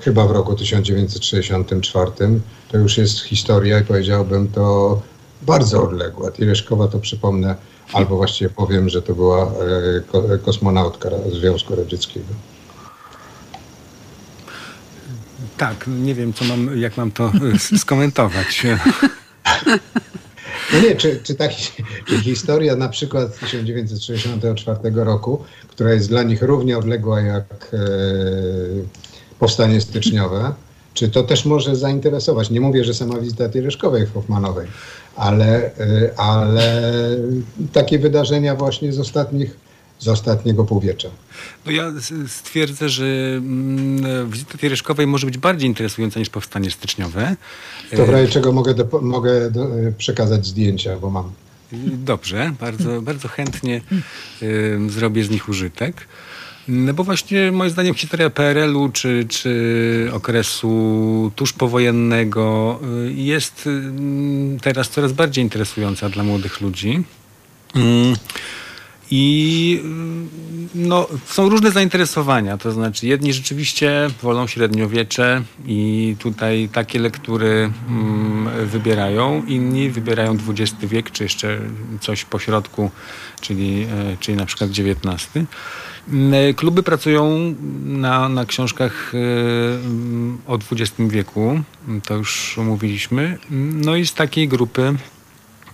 chyba 0.00 0.26
w 0.26 0.30
roku 0.30 0.54
1964. 0.54 2.10
To 2.68 2.78
już 2.78 2.98
jest 2.98 3.20
historia 3.20 3.80
i 3.80 3.84
powiedziałbym 3.84 4.48
to 4.48 5.00
bardzo 5.42 5.82
odległa. 5.82 6.32
Tiryszkowa 6.32 6.88
to 6.88 6.98
przypomnę, 6.98 7.56
albo 7.92 8.16
właściwie 8.16 8.50
powiem, 8.50 8.88
że 8.88 9.02
to 9.02 9.14
była 9.14 9.52
e, 10.32 10.38
kosmonautka 10.38 11.08
Związku 11.40 11.76
Radzieckiego. 11.76 12.26
Tak, 15.56 15.84
nie 15.86 16.14
wiem, 16.14 16.32
co 16.32 16.44
mam, 16.44 16.78
jak 16.78 16.96
mam 16.96 17.10
to 17.10 17.32
skomentować. 17.78 18.66
No 20.72 20.80
nie, 20.80 20.96
czy, 20.96 21.20
czy, 21.22 21.34
ta, 21.34 21.48
czy 22.08 22.20
historia 22.20 22.76
na 22.76 22.88
przykład 22.88 23.38
1964 23.38 24.78
roku, 24.94 25.44
która 25.68 25.92
jest 25.92 26.08
dla 26.08 26.22
nich 26.22 26.42
równie 26.42 26.78
odległa 26.78 27.20
jak 27.20 27.70
e, 27.72 27.78
powstanie 29.38 29.80
styczniowe, 29.80 30.52
czy 30.94 31.08
to 31.08 31.22
też 31.22 31.44
może 31.44 31.76
zainteresować? 31.76 32.50
Nie 32.50 32.60
mówię, 32.60 32.84
że 32.84 32.94
sama 32.94 33.18
wizyta 33.18 33.48
Tiereszkowej 33.48 34.06
w 34.06 34.14
Hoffmanowej, 34.14 34.66
ale, 35.16 35.76
e, 35.78 36.10
ale 36.16 36.82
takie 37.72 37.98
wydarzenia 37.98 38.54
właśnie 38.54 38.92
z 38.92 38.98
ostatnich 38.98 39.65
z 39.98 40.08
ostatniego 40.08 40.64
półwiecza. 40.64 41.08
No 41.66 41.72
ja 41.72 41.92
stwierdzę, 42.28 42.88
że 42.88 43.04
mm, 43.36 44.30
wizyta 44.30 44.58
Tiereszkowej 44.58 45.06
może 45.06 45.26
być 45.26 45.38
bardziej 45.38 45.68
interesująca 45.68 46.20
niż 46.20 46.30
powstanie 46.30 46.70
styczniowe. 46.70 47.36
To 47.96 48.06
w 48.06 48.08
razie 48.08 48.32
czego 48.32 48.52
mogę, 48.52 48.74
do, 48.74 49.00
mogę 49.02 49.50
do, 49.50 49.66
przekazać 49.98 50.46
zdjęcia, 50.46 50.96
bo 50.96 51.10
mam. 51.10 51.32
Dobrze, 52.04 52.52
bardzo, 52.60 53.02
bardzo 53.02 53.28
chętnie 53.28 53.80
y, 54.42 54.78
zrobię 54.88 55.24
z 55.24 55.30
nich 55.30 55.48
użytek. 55.48 56.06
No 56.68 56.94
bo 56.94 57.04
właśnie 57.04 57.52
moim 57.52 57.70
zdaniem 57.70 57.94
historia 57.94 58.30
PRL-u 58.30 58.88
czy, 58.88 59.26
czy 59.28 60.10
okresu 60.12 61.32
tuż 61.36 61.52
powojennego 61.52 62.80
y, 63.06 63.12
jest 63.12 63.66
y, 63.66 64.60
teraz 64.62 64.90
coraz 64.90 65.12
bardziej 65.12 65.44
interesująca 65.44 66.08
dla 66.08 66.24
młodych 66.24 66.60
ludzi. 66.60 67.04
I 69.10 69.82
no, 70.74 71.06
są 71.26 71.48
różne 71.48 71.70
zainteresowania, 71.70 72.58
to 72.58 72.72
znaczy 72.72 73.06
jedni 73.06 73.32
rzeczywiście 73.32 74.10
wolą 74.22 74.46
średniowiecze 74.46 75.42
i 75.66 76.16
tutaj 76.18 76.68
takie 76.72 76.98
lektury 76.98 77.70
mm, 77.88 78.66
wybierają, 78.66 79.44
inni 79.46 79.90
wybierają 79.90 80.36
XX 80.48 80.74
wiek, 80.82 81.10
czy 81.10 81.22
jeszcze 81.22 81.60
coś 82.00 82.24
po 82.24 82.38
środku, 82.38 82.90
czyli, 83.40 83.82
e, 83.82 84.16
czyli 84.20 84.36
na 84.36 84.46
przykład 84.46 84.70
XIX. 84.70 85.46
Mm, 86.08 86.54
kluby 86.54 86.82
pracują 86.82 87.54
na, 87.84 88.28
na 88.28 88.44
książkach 88.44 89.12
e, 89.14 89.18
o 90.46 90.58
XX 90.72 90.92
wieku, 90.98 91.60
to 92.04 92.14
już 92.14 92.58
mówiliśmy. 92.62 93.38
No 93.50 93.96
i 93.96 94.06
z 94.06 94.14
takiej 94.14 94.48
grupy 94.48 94.96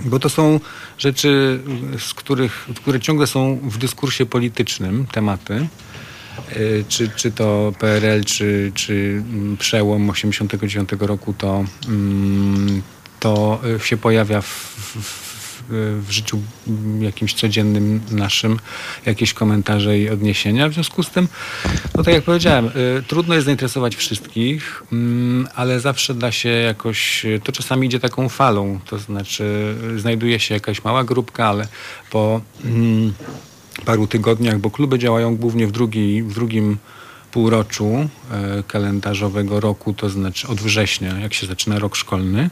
bo 0.01 0.19
to 0.19 0.29
są 0.29 0.61
rzeczy, 0.99 1.61
z 1.99 2.15
których, 2.15 2.69
które 2.77 3.01
ciągle 3.01 3.27
są 3.27 3.59
w 3.63 3.79
dyskursie 3.79 4.27
politycznym, 4.27 5.07
tematy. 5.13 5.55
E, 6.49 6.57
czy, 6.89 7.09
czy 7.17 7.33
to 7.33 7.73
PRL, 7.79 8.25
czy, 8.25 8.73
czy 8.75 9.23
mm, 9.33 9.57
przełom 9.57 10.11
89 10.11 10.89
roku, 11.01 11.35
to, 11.39 11.65
mm, 11.89 12.83
to 13.21 13.61
się 13.83 13.97
pojawia 13.97 14.41
w, 14.41 14.47
w, 14.47 15.32
w 16.01 16.07
życiu 16.11 16.39
jakimś 17.01 17.35
codziennym 17.35 18.01
naszym 18.11 18.59
jakieś 19.07 19.35
komentarze 19.35 19.99
i 19.99 20.11
odniesienia. 20.11 20.69
W 20.69 20.73
związku 20.73 21.03
z 21.03 21.11
tym, 21.11 21.29
no 21.95 22.03
tak 22.03 22.15
jak 22.15 22.25
powiedziałem, 22.25 22.71
trudno 23.09 23.35
jest 23.35 23.45
zainteresować 23.45 23.97
wszystkich, 23.97 24.83
mm, 24.93 25.49
ale 25.55 25.81
zawsze 25.81 26.15
da 26.15 26.33
się 26.33 26.49
jakoś, 26.49 27.27
to 27.45 27.53
czasami 27.53 27.87
idzie 27.87 28.01
taką 28.01 28.29
falą, 28.29 28.81
to 28.87 28.99
znaczy 28.99 29.75
znajduje 29.97 30.41
się 30.41 30.55
jakaś 30.55 30.85
mała 30.85 31.05
grupka, 31.05 31.47
ale 31.47 31.69
po 32.11 32.41
mm, 32.65 33.13
paru 33.85 34.07
tygodniach, 34.07 34.59
bo 34.59 34.71
kluby 34.71 34.99
działają 34.99 35.37
głównie 35.37 35.67
w, 35.67 35.73
drugi, 35.73 36.23
w 36.23 36.35
drugim 36.35 36.79
półroczu 37.33 38.09
e, 38.31 38.63
kalendarzowego 38.63 39.61
roku, 39.61 39.95
to 39.95 40.09
znaczy 40.09 40.49
od 40.49 40.61
września, 40.61 41.19
jak 41.19 41.35
się 41.35 41.47
zaczyna 41.47 41.79
rok 41.79 41.97
szkolny. 41.97 42.51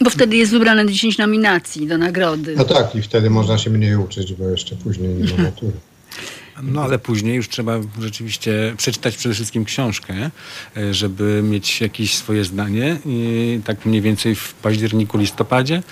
Bo 0.00 0.10
wtedy 0.10 0.36
jest 0.36 0.52
wybrane 0.52 0.86
10 0.86 1.18
nominacji 1.18 1.86
do 1.86 1.98
nagrody. 1.98 2.54
No 2.56 2.64
tak, 2.64 2.94
i 2.94 3.02
wtedy 3.02 3.30
można 3.30 3.58
się 3.58 3.70
mniej 3.70 3.96
uczyć, 3.96 4.34
bo 4.34 4.48
jeszcze 4.48 4.76
później 4.76 5.14
nie 5.14 5.36
ma 5.36 5.42
matury. 5.42 5.72
No 6.62 6.82
ale 6.82 6.98
później 6.98 7.36
już 7.36 7.48
trzeba 7.48 7.80
rzeczywiście 8.00 8.74
przeczytać 8.76 9.16
przede 9.16 9.34
wszystkim 9.34 9.64
książkę, 9.64 10.30
e, 10.76 10.94
żeby 10.94 11.40
mieć 11.42 11.80
jakieś 11.80 12.14
swoje 12.14 12.44
zdanie. 12.44 12.96
I 13.06 13.60
tak 13.64 13.86
mniej 13.86 14.02
więcej 14.02 14.34
w 14.34 14.54
październiku, 14.54 15.18
listopadzie 15.18 15.82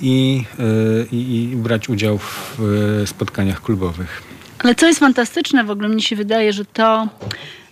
i, 0.00 0.44
e, 0.58 1.16
i, 1.16 1.50
i 1.52 1.56
brać 1.56 1.88
udział 1.88 2.18
w 2.18 2.58
spotkaniach 3.06 3.62
klubowych. 3.62 4.22
Ale 4.58 4.74
co 4.74 4.86
jest 4.86 5.00
fantastyczne, 5.00 5.64
w 5.64 5.70
ogóle 5.70 5.88
mnie 5.88 6.02
się 6.02 6.16
wydaje, 6.16 6.52
że 6.52 6.64
to, 6.64 7.08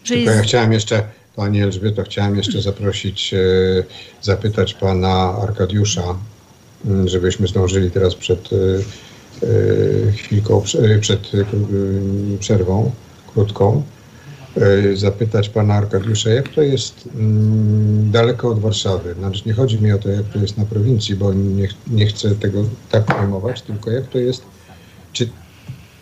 że 0.05 0.15
Tylko 0.15 0.31
jest... 0.31 0.37
ja 0.37 0.43
chciałem 0.43 0.73
jeszcze, 0.73 1.03
Pani 1.37 1.63
Elżbieto, 1.63 2.03
chciałem 2.03 2.37
jeszcze 2.37 2.63
zaprosić, 2.63 3.35
e, 3.35 3.39
zapytać 4.23 4.75
Pana 4.75 5.37
Arkadiusza, 5.43 6.15
żebyśmy 7.05 7.49
zdążyli 7.49 7.91
teraz 7.91 8.15
przed 8.15 8.51
e, 8.53 8.57
e, 10.07 10.13
chwilką, 10.13 10.63
przed 11.01 11.31
przerwą 12.41 12.91
krótką, 13.33 13.83
zapytać 14.95 15.49
pana 15.49 15.75
Arkadiusza, 15.75 16.31
jak 16.31 16.49
to 16.49 16.63
jest 16.63 17.09
daleko 18.03 18.49
od 18.49 18.59
Warszawy. 18.61 19.15
Znaczy 19.15 19.43
nie 19.47 19.53
chodzi 19.53 19.83
mi 19.83 19.93
o 19.93 19.99
to, 19.99 20.09
jak 20.09 20.25
to 20.25 20.39
jest 20.39 20.59
na 20.59 20.65
prowincji, 20.65 21.15
bo 21.15 21.35
nie, 21.35 21.69
nie 21.87 22.07
chcę 22.07 22.35
tego 22.35 22.65
tak 22.91 23.05
pojmować, 23.05 23.63
tylko 23.63 23.91
jak 23.91 24.07
to 24.07 24.19
jest, 24.19 24.43
czy 25.13 25.29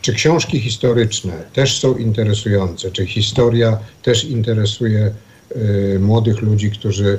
czy 0.04 0.12
książki 0.12 0.60
historyczne 0.60 1.32
też 1.52 1.80
są 1.80 1.96
interesujące? 1.96 2.90
Czy 2.90 3.06
historia 3.06 3.78
też 4.02 4.24
interesuje 4.24 5.12
y, 5.56 5.98
młodych 6.00 6.42
ludzi, 6.42 6.70
którzy, 6.70 7.18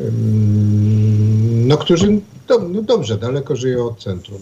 y, 0.00 0.04
no, 1.66 1.76
którzy 1.76 2.20
do, 2.48 2.58
no 2.58 2.82
dobrze, 2.82 3.18
daleko 3.18 3.56
żyją 3.56 3.86
od 3.86 4.02
centrum? 4.02 4.38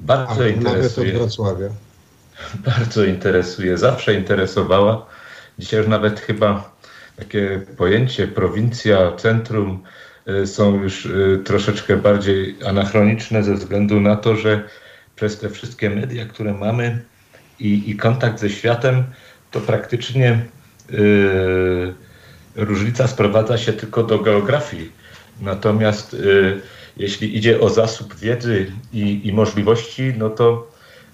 Bardzo 0.00 0.46
interesuje. 0.46 0.74
Nawet 0.74 0.98
od 0.98 1.06
Wrocławia. 1.06 1.68
Bardzo 2.76 3.04
interesuje. 3.04 3.78
Zawsze 3.78 4.14
interesowała. 4.14 5.06
Dzisiaj 5.58 5.80
już 5.80 5.88
nawet 5.88 6.20
chyba 6.20 6.72
takie 7.16 7.60
pojęcie 7.76 8.28
prowincja, 8.28 9.16
centrum 9.16 9.82
y, 10.28 10.46
są 10.46 10.82
już 10.82 11.06
y, 11.06 11.42
troszeczkę 11.44 11.96
bardziej 11.96 12.56
anachroniczne 12.66 13.42
ze 13.42 13.54
względu 13.54 14.00
na 14.00 14.16
to, 14.16 14.36
że 14.36 14.68
przez 15.20 15.38
te 15.38 15.50
wszystkie 15.50 15.90
media, 15.90 16.26
które 16.26 16.54
mamy 16.54 17.04
i, 17.58 17.90
i 17.90 17.96
kontakt 17.96 18.40
ze 18.40 18.50
światem, 18.50 19.04
to 19.50 19.60
praktycznie 19.60 20.44
yy, 20.90 21.94
różnica 22.56 23.06
sprowadza 23.06 23.58
się 23.58 23.72
tylko 23.72 24.02
do 24.02 24.18
geografii. 24.18 24.92
Natomiast 25.40 26.12
yy, 26.12 26.60
jeśli 26.96 27.36
idzie 27.36 27.60
o 27.60 27.68
zasób 27.68 28.14
wiedzy 28.14 28.72
i, 28.92 29.20
i 29.28 29.32
możliwości, 29.32 30.14
no 30.18 30.30
to 30.30 30.70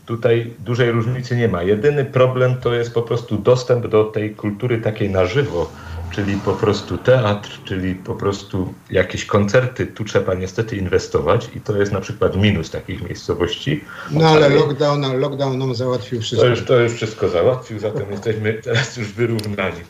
tutaj 0.06 0.54
dużej 0.58 0.90
różnicy 0.90 1.36
nie 1.36 1.48
ma. 1.48 1.62
Jedyny 1.62 2.04
problem 2.04 2.56
to 2.60 2.74
jest 2.74 2.94
po 2.94 3.02
prostu 3.02 3.38
dostęp 3.38 3.86
do 3.86 4.04
tej 4.04 4.34
kultury 4.34 4.78
takiej 4.78 5.10
na 5.10 5.26
żywo 5.26 5.72
czyli 6.10 6.36
po 6.36 6.52
prostu 6.52 6.98
teatr, 6.98 7.60
czyli 7.64 7.94
po 7.94 8.14
prostu 8.14 8.74
jakieś 8.90 9.24
koncerty. 9.24 9.86
Tu 9.86 10.04
trzeba 10.04 10.34
niestety 10.34 10.76
inwestować 10.76 11.48
i 11.56 11.60
to 11.60 11.76
jest 11.76 11.92
na 11.92 12.00
przykład 12.00 12.36
minus 12.36 12.70
takich 12.70 13.02
miejscowości. 13.02 13.84
No 14.10 14.28
ale 14.28 14.48
lockdown, 14.48 15.20
lockdown 15.20 15.58
nam 15.58 15.74
załatwił 15.74 16.20
wszystko. 16.20 16.46
To 16.46 16.50
już, 16.50 16.64
to 16.64 16.78
już 16.80 16.92
wszystko 16.92 17.28
załatwił, 17.28 17.78
zatem 17.78 18.10
jesteśmy 18.10 18.54
teraz 18.54 18.96
już 18.96 19.12
wyrównani. 19.12 19.80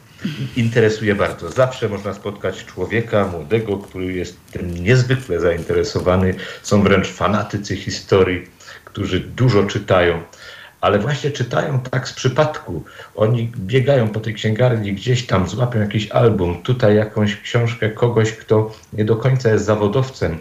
Interesuje 0.57 1.15
bardzo. 1.15 1.51
Zawsze 1.51 1.89
można 1.89 2.15
spotkać 2.15 2.65
człowieka 2.65 3.27
młodego, 3.27 3.79
który 3.79 4.13
jest 4.13 4.37
tym 4.53 4.85
niezwykle 4.85 5.41
zainteresowany. 5.41 6.35
Są 6.63 6.83
wręcz 6.83 7.09
fanatycy 7.09 7.77
historii, 7.77 8.47
którzy 8.85 9.21
dużo 9.21 9.65
czytają 9.65 10.23
ale 10.87 10.99
właśnie 10.99 11.31
czytają 11.31 11.81
tak 11.81 12.09
z 12.09 12.13
przypadku. 12.13 12.85
Oni 13.15 13.53
biegają 13.57 14.09
po 14.09 14.21
tej 14.21 14.35
księgarni, 14.35 14.93
gdzieś 14.93 15.27
tam 15.27 15.49
złapią 15.49 15.81
jakiś 15.81 16.11
album, 16.11 16.63
tutaj 16.63 16.97
jakąś 16.97 17.41
książkę 17.41 17.91
kogoś, 17.91 18.33
kto 18.33 18.73
nie 18.93 19.05
do 19.05 19.17
końca 19.17 19.51
jest 19.51 19.65
zawodowcem 19.65 20.39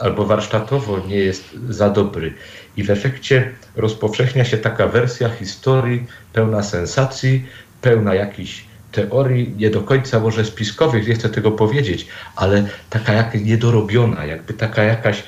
albo 0.00 0.26
warsztatowo 0.26 0.98
nie 1.08 1.16
jest 1.16 1.44
za 1.68 1.90
dobry. 1.90 2.34
I 2.76 2.84
w 2.84 2.90
efekcie 2.90 3.52
rozpowszechnia 3.76 4.44
się 4.44 4.58
taka 4.58 4.86
wersja 4.86 5.28
historii 5.28 6.06
pełna 6.32 6.62
sensacji, 6.62 7.46
pełna 7.80 8.14
jakichś 8.14 8.64
teorii, 8.92 9.54
nie 9.58 9.70
do 9.70 9.80
końca 9.80 10.20
może 10.20 10.44
spiskowych, 10.44 11.08
nie 11.08 11.14
chcę 11.14 11.28
tego 11.28 11.50
powiedzieć, 11.52 12.06
ale 12.36 12.66
taka 12.90 13.12
jak 13.12 13.34
niedorobiona, 13.44 14.24
jakby 14.24 14.54
taka 14.54 14.82
jakaś 14.82 15.22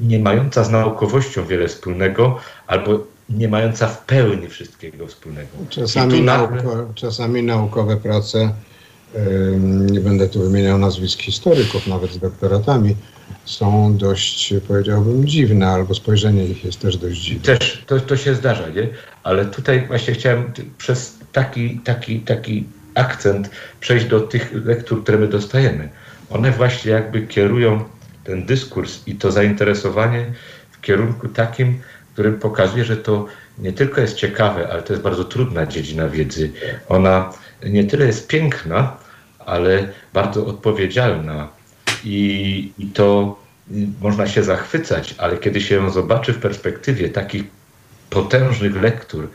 nie 0.00 0.18
mająca 0.18 0.64
z 0.64 0.70
naukowością 0.70 1.46
wiele 1.46 1.68
wspólnego, 1.68 2.40
albo 2.66 3.17
nie 3.28 3.48
mająca 3.48 3.88
w 3.88 4.04
pełni 4.04 4.48
wszystkiego 4.48 5.06
wspólnego. 5.06 5.48
Czasami, 5.68 6.22
nagle... 6.22 6.62
nauko, 6.62 6.92
czasami 6.94 7.42
naukowe 7.42 7.96
prace, 7.96 8.52
nie 9.90 10.00
będę 10.00 10.28
tu 10.28 10.40
wymieniał 10.40 10.78
nazwisk 10.78 11.20
historyków, 11.20 11.86
nawet 11.86 12.12
z 12.12 12.18
doktoratami, 12.18 12.96
są 13.44 13.96
dość, 13.96 14.54
powiedziałbym, 14.68 15.26
dziwne, 15.26 15.68
albo 15.68 15.94
spojrzenie 15.94 16.44
ich 16.44 16.64
jest 16.64 16.80
też 16.80 16.96
dość 16.96 17.20
dziwne. 17.20 17.58
Też, 17.58 17.84
to, 17.86 18.00
to 18.00 18.16
się 18.16 18.34
zdarza, 18.34 18.68
nie? 18.68 18.88
Ale 19.22 19.46
tutaj 19.46 19.86
właśnie 19.86 20.14
chciałem 20.14 20.52
przez 20.78 21.14
taki, 21.32 21.80
taki, 21.84 22.20
taki 22.20 22.64
akcent 22.94 23.50
przejść 23.80 24.06
do 24.06 24.20
tych 24.20 24.52
lektur, 24.64 25.02
które 25.02 25.18
my 25.18 25.28
dostajemy. 25.28 25.88
One 26.30 26.52
właśnie 26.52 26.90
jakby 26.90 27.26
kierują 27.26 27.84
ten 28.24 28.46
dyskurs 28.46 29.00
i 29.06 29.14
to 29.14 29.32
zainteresowanie 29.32 30.32
w 30.70 30.80
kierunku 30.80 31.28
takim, 31.28 31.78
który 32.18 32.32
pokazuje, 32.32 32.84
że 32.84 32.96
to 32.96 33.26
nie 33.58 33.72
tylko 33.72 34.00
jest 34.00 34.16
ciekawe, 34.16 34.68
ale 34.72 34.82
to 34.82 34.92
jest 34.92 35.02
bardzo 35.02 35.24
trudna 35.24 35.66
dziedzina 35.66 36.08
wiedzy. 36.08 36.50
Ona 36.88 37.32
nie 37.66 37.84
tyle 37.84 38.06
jest 38.06 38.28
piękna, 38.28 38.96
ale 39.38 39.88
bardzo 40.12 40.46
odpowiedzialna 40.46 41.48
i, 42.04 42.72
i 42.78 42.86
to 42.86 43.38
można 44.00 44.26
się 44.26 44.42
zachwycać, 44.42 45.14
ale 45.18 45.36
kiedy 45.36 45.60
się 45.60 45.74
ją 45.74 45.90
zobaczy 45.90 46.32
w 46.32 46.38
perspektywie 46.38 47.08
takich 47.08 47.44
potężnych 48.10 48.82
lektur, 48.82 49.28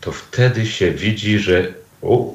to 0.00 0.12
wtedy 0.12 0.66
się 0.66 0.90
widzi, 0.90 1.38
że 1.38 1.74
o, 2.02 2.34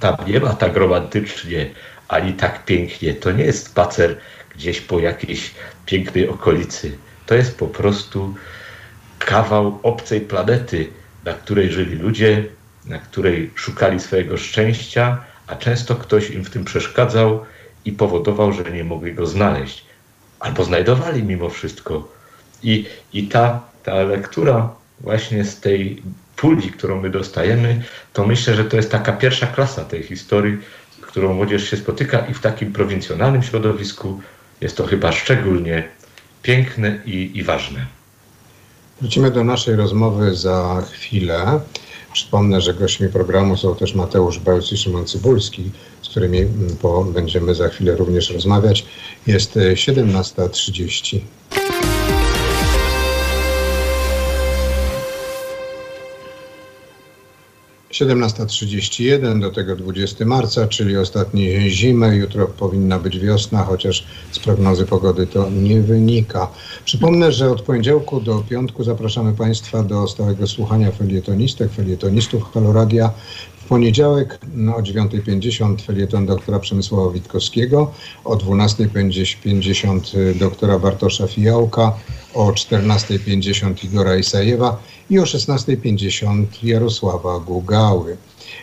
tam 0.00 0.16
nie 0.26 0.40
ma 0.40 0.54
tak 0.54 0.76
romantycznie, 0.76 1.70
ani 2.08 2.32
tak 2.32 2.64
pięknie. 2.64 3.14
To 3.14 3.32
nie 3.32 3.44
jest 3.44 3.66
spacer 3.66 4.16
gdzieś 4.56 4.80
po 4.80 4.98
jakiejś 4.98 5.54
pięknej 5.86 6.28
okolicy. 6.28 6.98
To 7.26 7.34
jest 7.34 7.58
po 7.58 7.66
prostu 7.66 8.34
kawał 9.18 9.78
obcej 9.82 10.20
planety, 10.20 10.88
na 11.24 11.32
której 11.32 11.72
żyli 11.72 11.96
ludzie, 11.96 12.44
na 12.86 12.98
której 12.98 13.50
szukali 13.54 14.00
swojego 14.00 14.36
szczęścia, 14.36 15.24
a 15.46 15.56
często 15.56 15.94
ktoś 15.94 16.30
im 16.30 16.44
w 16.44 16.50
tym 16.50 16.64
przeszkadzał 16.64 17.44
i 17.84 17.92
powodował, 17.92 18.52
że 18.52 18.70
nie 18.70 18.84
mogli 18.84 19.14
go 19.14 19.26
znaleźć. 19.26 19.84
Albo 20.40 20.64
znajdowali 20.64 21.22
mimo 21.22 21.50
wszystko. 21.50 22.08
I, 22.62 22.86
i 23.12 23.28
ta, 23.28 23.60
ta 23.84 23.94
lektura 23.94 24.70
właśnie 25.00 25.44
z 25.44 25.60
tej 25.60 26.02
puli, 26.36 26.70
którą 26.70 27.00
my 27.00 27.10
dostajemy, 27.10 27.82
to 28.12 28.26
myślę, 28.26 28.54
że 28.54 28.64
to 28.64 28.76
jest 28.76 28.90
taka 28.90 29.12
pierwsza 29.12 29.46
klasa 29.46 29.84
tej 29.84 30.02
historii, 30.02 30.58
z 30.98 31.06
którą 31.06 31.34
młodzież 31.34 31.70
się 31.70 31.76
spotyka 31.76 32.18
i 32.18 32.34
w 32.34 32.40
takim 32.40 32.72
prowincjonalnym 32.72 33.42
środowisku 33.42 34.20
jest 34.60 34.76
to 34.76 34.86
chyba 34.86 35.12
szczególnie 35.12 35.88
piękne 36.42 36.98
i, 37.04 37.30
i 37.34 37.42
ważne. 37.42 37.95
Wrócimy 39.00 39.30
do 39.30 39.44
naszej 39.44 39.76
rozmowy 39.76 40.34
za 40.34 40.82
chwilę. 40.92 41.60
Przypomnę, 42.12 42.60
że 42.60 42.74
gośćmi 42.74 43.08
programu 43.08 43.56
są 43.56 43.76
też 43.76 43.94
Mateusz 43.94 44.38
Bełc 44.38 44.72
i 44.72 44.76
Szymon 44.76 45.06
Cybulski, 45.06 45.70
z 46.02 46.08
którymi 46.08 46.38
mm, 46.38 47.12
będziemy 47.12 47.54
za 47.54 47.68
chwilę 47.68 47.96
również 47.96 48.30
rozmawiać. 48.30 48.86
Jest 49.26 49.56
17.30. 49.56 51.20
17.31 58.00 59.40
do 59.40 59.50
tego 59.50 59.76
20 59.76 60.24
marca, 60.24 60.68
czyli 60.68 60.96
ostatni 60.96 61.70
zimę. 61.70 62.16
Jutro 62.16 62.46
powinna 62.46 62.98
być 62.98 63.18
wiosna, 63.18 63.64
chociaż 63.64 64.04
z 64.32 64.38
prognozy 64.38 64.86
pogody 64.86 65.26
to 65.26 65.50
nie 65.50 65.80
wynika. 65.80 66.48
Przypomnę, 66.84 67.32
że 67.32 67.50
od 67.50 67.62
poniedziałku 67.62 68.20
do 68.20 68.44
piątku 68.48 68.84
zapraszamy 68.84 69.32
Państwa 69.32 69.82
do 69.82 70.08
stałego 70.08 70.46
słuchania 70.46 70.92
felietonistek, 70.92 71.72
felietonistów 71.72 72.52
Haloradia. 72.52 73.10
W 73.56 73.68
poniedziałek 73.68 74.38
no, 74.54 74.76
o 74.76 74.80
9.50 74.80 75.82
felieton 75.82 76.26
doktora 76.26 76.58
Przemysława 76.58 77.12
Witkowskiego, 77.12 77.92
o 78.24 78.36
12.50 78.36 80.34
doktora 80.38 80.78
Bartosza 80.78 81.26
Fijałka, 81.26 81.92
o 82.34 82.50
14.50 82.50 83.84
Igora 83.84 84.16
Isajewa 84.16 84.82
i 85.10 85.18
o 85.18 85.22
16.50 85.22 86.46
Jarosława 86.62 87.38
Gugały. 87.38 88.16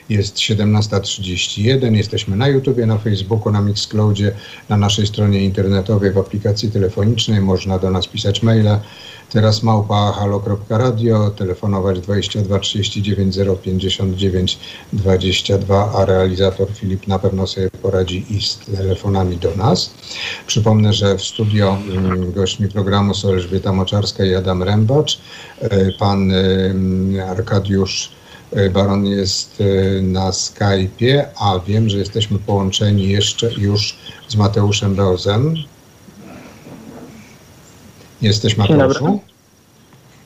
Jest 0.09 0.37
17.31, 0.37 1.95
jesteśmy 1.95 2.35
na 2.35 2.47
YouTubie, 2.47 2.85
na 2.85 2.97
Facebooku, 2.97 3.51
na 3.51 3.61
Mixcloudzie, 3.61 4.31
na 4.69 4.77
naszej 4.77 5.07
stronie 5.07 5.43
internetowej, 5.43 6.11
w 6.11 6.17
aplikacji 6.17 6.71
telefonicznej, 6.71 7.41
można 7.41 7.79
do 7.79 7.91
nas 7.91 8.07
pisać 8.07 8.43
maile. 8.43 8.79
Teraz 9.33 9.63
małpa 9.63 10.11
halo.radio, 10.11 11.29
telefonować 11.29 11.99
22 11.99 12.59
39 12.59 13.37
059 13.63 14.59
22, 14.93 15.91
a 15.95 16.05
realizator 16.05 16.67
Filip 16.73 17.07
na 17.07 17.19
pewno 17.19 17.47
sobie 17.47 17.69
poradzi 17.81 18.25
i 18.29 18.41
z 18.41 18.57
telefonami 18.57 19.37
do 19.37 19.55
nas. 19.55 19.93
Przypomnę, 20.47 20.93
że 20.93 21.17
w 21.17 21.21
studio 21.21 21.77
mm, 21.87 22.31
gośćmi 22.31 22.67
programu 22.67 23.13
są 23.13 23.29
Elżbieta 23.29 23.73
Moczarska 23.73 24.25
i 24.25 24.35
Adam 24.35 24.63
Rębacz. 24.63 25.19
E, 25.61 25.91
pan 25.91 26.31
Arkadiusz 27.29 28.11
e, 28.51 28.69
Baron 28.69 29.05
jest 29.05 29.61
e, 29.61 30.01
na 30.01 30.29
Skype'ie, 30.29 31.23
a 31.39 31.59
wiem, 31.67 31.89
że 31.89 31.97
jesteśmy 31.97 32.39
połączeni 32.39 33.09
jeszcze 33.09 33.53
już 33.53 33.97
z 34.27 34.35
Mateuszem 34.35 34.95
Beozem. 34.95 35.55
Jesteś 38.23 38.57
Mateuszu? 38.57 38.99
Dzień 39.03 39.03
dobry. 39.03 39.19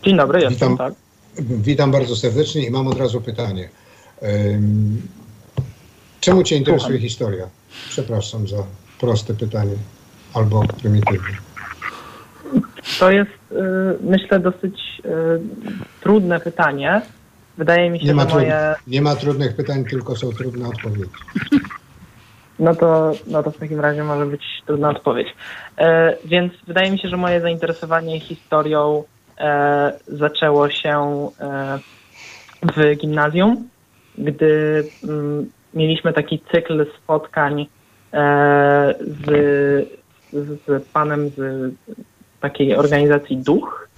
Dzień 0.04 0.18
dobry, 0.18 0.42
jestem, 0.42 0.72
witam, 0.72 0.78
tak. 0.78 0.94
Witam 1.40 1.92
bardzo 1.92 2.16
serdecznie 2.16 2.68
i 2.68 2.72
mam 2.72 2.88
od 2.88 3.00
razu 3.00 3.22
pytanie. 3.22 3.70
Czemu 6.20 6.44
Cię 6.44 6.56
interesuje 6.56 6.90
Słucham. 6.90 7.02
historia? 7.02 7.48
Przepraszam 7.90 8.48
za 8.48 8.58
proste 9.00 9.34
pytanie 9.34 9.76
albo 10.34 10.64
prymitywne. 10.82 11.38
To 13.00 13.12
jest, 13.12 13.32
y, 13.52 13.56
myślę, 14.02 14.40
dosyć 14.40 15.02
y, 15.06 15.10
trudne 16.02 16.40
pytanie. 16.40 17.02
Wydaje 17.58 17.90
mi 17.90 18.00
się, 18.00 18.06
nie 18.06 18.14
ma 18.14 18.30
że 18.30 18.36
moje... 18.36 18.76
Nie 18.88 19.02
ma 19.02 19.16
trudnych 19.16 19.56
pytań, 19.56 19.86
tylko 19.86 20.16
są 20.16 20.32
trudne 20.32 20.68
odpowiedzi. 20.68 21.12
No 22.60 22.76
to, 22.76 23.12
no 23.28 23.44
to 23.44 23.52
w 23.52 23.58
takim 23.58 23.80
razie 23.80 24.04
może 24.04 24.26
być 24.26 24.42
trudna 24.66 24.90
odpowiedź. 24.90 25.28
E, 25.78 26.18
więc 26.26 26.54
wydaje 26.68 26.92
mi 26.92 27.00
się, 27.00 27.10
że 27.10 27.18
moje 27.18 27.42
zainteresowanie 27.42 28.20
historią 28.20 29.04
e, 29.40 29.94
zaczęło 30.08 30.70
się 30.70 31.30
e, 31.40 31.80
w 32.64 32.98
gimnazjum, 32.98 33.70
gdy 34.18 34.84
mm, 35.04 35.52
mieliśmy 35.74 36.14
taki 36.14 36.40
cykl 36.52 36.86
spotkań 36.98 37.68
e, 38.14 38.94
z, 39.00 39.28
z 40.34 40.88
panem 40.94 41.30
z 41.30 41.74
takiej 42.42 42.76
organizacji 42.76 43.38
Duch. 43.38 43.90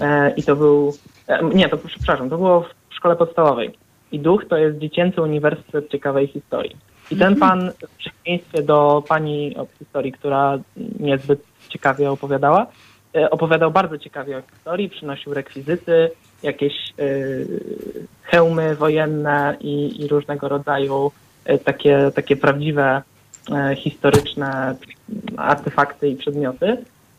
E, 0.00 0.34
I 0.36 0.42
to 0.42 0.56
był, 0.56 0.94
e, 1.28 1.44
nie, 1.44 1.68
to 1.68 1.78
przepraszam, 1.78 2.30
to 2.30 2.36
było 2.36 2.60
w 2.60 2.94
szkole 2.94 3.16
podstawowej. 3.16 3.74
I 4.12 4.20
Duch 4.20 4.44
to 4.48 4.56
jest 4.56 4.78
Dziecięcy 4.78 5.22
Uniwersytet 5.22 5.90
Ciekawej 5.90 6.26
Historii. 6.26 6.76
I 7.10 7.16
ten 7.16 7.32
mhm. 7.32 7.36
pan, 7.36 7.72
w 7.88 7.96
przeciwieństwie 7.98 8.62
do 8.62 9.04
pani 9.08 9.56
od 9.56 9.68
historii, 9.78 10.12
która 10.12 10.58
niezbyt 11.00 11.42
ciekawie 11.68 12.10
opowiadała, 12.10 12.66
e, 13.16 13.30
opowiadał 13.30 13.70
bardzo 13.70 13.98
ciekawie 13.98 14.38
o 14.38 14.42
historii, 14.42 14.88
przynosił 14.88 15.34
rekwizyty, 15.34 16.10
jakieś 16.42 16.72
y, 17.00 18.06
hełmy 18.22 18.74
wojenne 18.74 19.56
i, 19.60 20.02
i, 20.02 20.08
różnego 20.08 20.48
rodzaju 20.48 21.12
y, 21.50 21.58
takie, 21.58 22.10
takie 22.14 22.36
prawdziwe 22.36 23.02
historyczne 23.76 24.74
artefakty 25.36 26.08
i 26.08 26.16
przedmioty. 26.16 26.76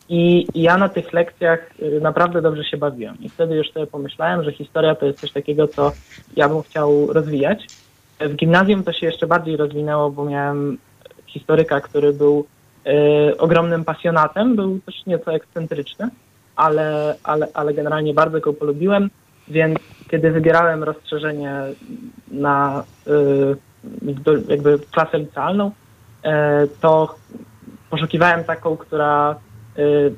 I 0.08 0.46
ja 0.54 0.78
na 0.78 0.88
tych 0.88 1.12
lekcjach 1.12 1.70
naprawdę 2.00 2.42
dobrze 2.42 2.64
się 2.64 2.76
bawiłem. 2.76 3.16
I 3.20 3.28
wtedy 3.28 3.54
już 3.54 3.72
sobie 3.72 3.86
pomyślałem, 3.86 4.44
że 4.44 4.52
historia 4.52 4.94
to 4.94 5.06
jest 5.06 5.20
coś 5.20 5.32
takiego, 5.32 5.68
co 5.68 5.92
ja 6.36 6.48
bym 6.48 6.62
chciał 6.62 7.12
rozwijać. 7.12 7.66
W 8.28 8.34
gimnazjum 8.36 8.84
to 8.84 8.92
się 8.92 9.06
jeszcze 9.06 9.26
bardziej 9.26 9.56
rozwinęło, 9.56 10.10
bo 10.10 10.24
miałem 10.24 10.78
historyka, 11.26 11.80
który 11.80 12.12
był 12.12 12.44
y, 12.86 13.38
ogromnym 13.38 13.84
pasjonatem, 13.84 14.56
był 14.56 14.80
też 14.86 15.06
nieco 15.06 15.34
ekscentryczny, 15.34 16.08
ale, 16.56 17.14
ale, 17.22 17.48
ale 17.54 17.74
generalnie 17.74 18.14
bardzo 18.14 18.40
go 18.40 18.52
polubiłem, 18.52 19.10
więc 19.48 19.78
kiedy 20.10 20.30
wybierałem 20.30 20.84
rozszerzenie 20.84 21.54
na 22.30 22.84
y, 23.06 24.42
jakby 24.48 24.78
klasę 24.78 25.18
licealną, 25.18 25.70
y, 25.70 26.28
to 26.80 27.14
poszukiwałem 27.90 28.44
taką, 28.44 28.76
która 28.76 29.36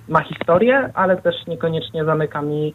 ma 0.09 0.21
historię, 0.21 0.91
ale 0.95 1.17
też 1.17 1.35
niekoniecznie 1.47 2.05
zamyka 2.05 2.43
mi 2.43 2.75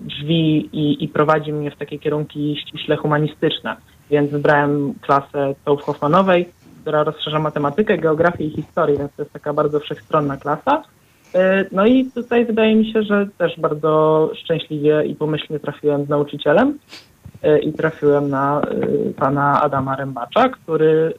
drzwi 0.00 0.68
i, 0.72 1.04
i 1.04 1.08
prowadzi 1.08 1.52
mnie 1.52 1.70
w 1.70 1.76
takie 1.76 1.98
kierunki 1.98 2.56
ściśle 2.56 2.96
humanistyczne 2.96 3.76
więc 4.10 4.30
wybrałem 4.30 4.94
klasę 5.00 5.54
Taub 5.64 5.82
Hoffmanowej, 5.82 6.48
która 6.82 7.04
rozszerza 7.04 7.38
matematykę, 7.38 7.98
geografię 7.98 8.44
i 8.44 8.50
historię, 8.50 8.98
więc 8.98 9.10
to 9.16 9.22
jest 9.22 9.32
taka 9.32 9.52
bardzo 9.52 9.80
wszechstronna 9.80 10.36
klasa. 10.36 10.82
E, 11.34 11.64
no 11.72 11.86
i 11.86 12.04
tutaj 12.04 12.46
wydaje 12.46 12.76
mi 12.76 12.92
się, 12.92 13.02
że 13.02 13.26
też 13.38 13.60
bardzo 13.60 14.30
szczęśliwie 14.34 15.04
i 15.04 15.14
pomyślnie 15.14 15.60
trafiłem 15.60 16.04
z 16.04 16.08
nauczycielem 16.08 16.78
e, 17.42 17.58
i 17.58 17.72
trafiłem 17.72 18.30
na 18.30 18.60
e, 18.60 19.12
pana 19.12 19.62
Adama 19.62 19.96
Rębacza, 19.96 20.48
który 20.48 21.14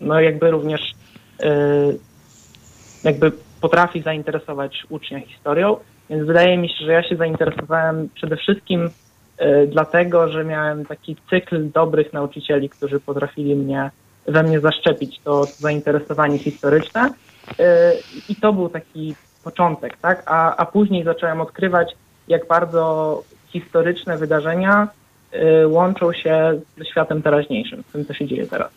no 0.00 0.20
jakby 0.20 0.50
również 0.50 0.94
jakby 3.04 3.32
potrafi 3.60 4.02
zainteresować 4.02 4.86
ucznia 4.88 5.20
historią, 5.20 5.76
więc 6.10 6.26
wydaje 6.26 6.58
mi 6.58 6.68
się, 6.68 6.84
że 6.84 6.92
ja 6.92 7.02
się 7.02 7.16
zainteresowałem 7.16 8.08
przede 8.14 8.36
wszystkim 8.36 8.90
dlatego 9.68 10.28
że 10.28 10.44
miałem 10.44 10.86
taki 10.86 11.16
cykl 11.30 11.70
dobrych 11.70 12.12
nauczycieli, 12.12 12.68
którzy 12.68 13.00
potrafili 13.00 13.54
mnie 13.54 13.90
we 14.26 14.42
mnie 14.42 14.60
zaszczepić 14.60 15.20
to 15.24 15.44
zainteresowanie 15.44 16.38
historyczne. 16.38 17.10
E, 17.58 17.92
I 18.28 18.36
to 18.36 18.52
był 18.52 18.68
taki 18.68 19.14
początek, 19.44 19.96
tak? 19.96 20.22
A, 20.26 20.56
a 20.56 20.66
później 20.66 21.04
zacząłem 21.04 21.40
odkrywać, 21.40 21.92
jak 22.28 22.48
bardzo 22.48 23.22
historyczne 23.48 24.18
wydarzenia 24.18 24.88
e, 25.32 25.68
łączą 25.68 26.12
się 26.12 26.60
ze 26.78 26.84
światem 26.84 27.22
teraźniejszym, 27.22 27.84
z 27.88 27.92
tym, 27.92 28.04
co 28.04 28.14
się 28.14 28.26
dzieje 28.26 28.46
teraz. 28.46 28.70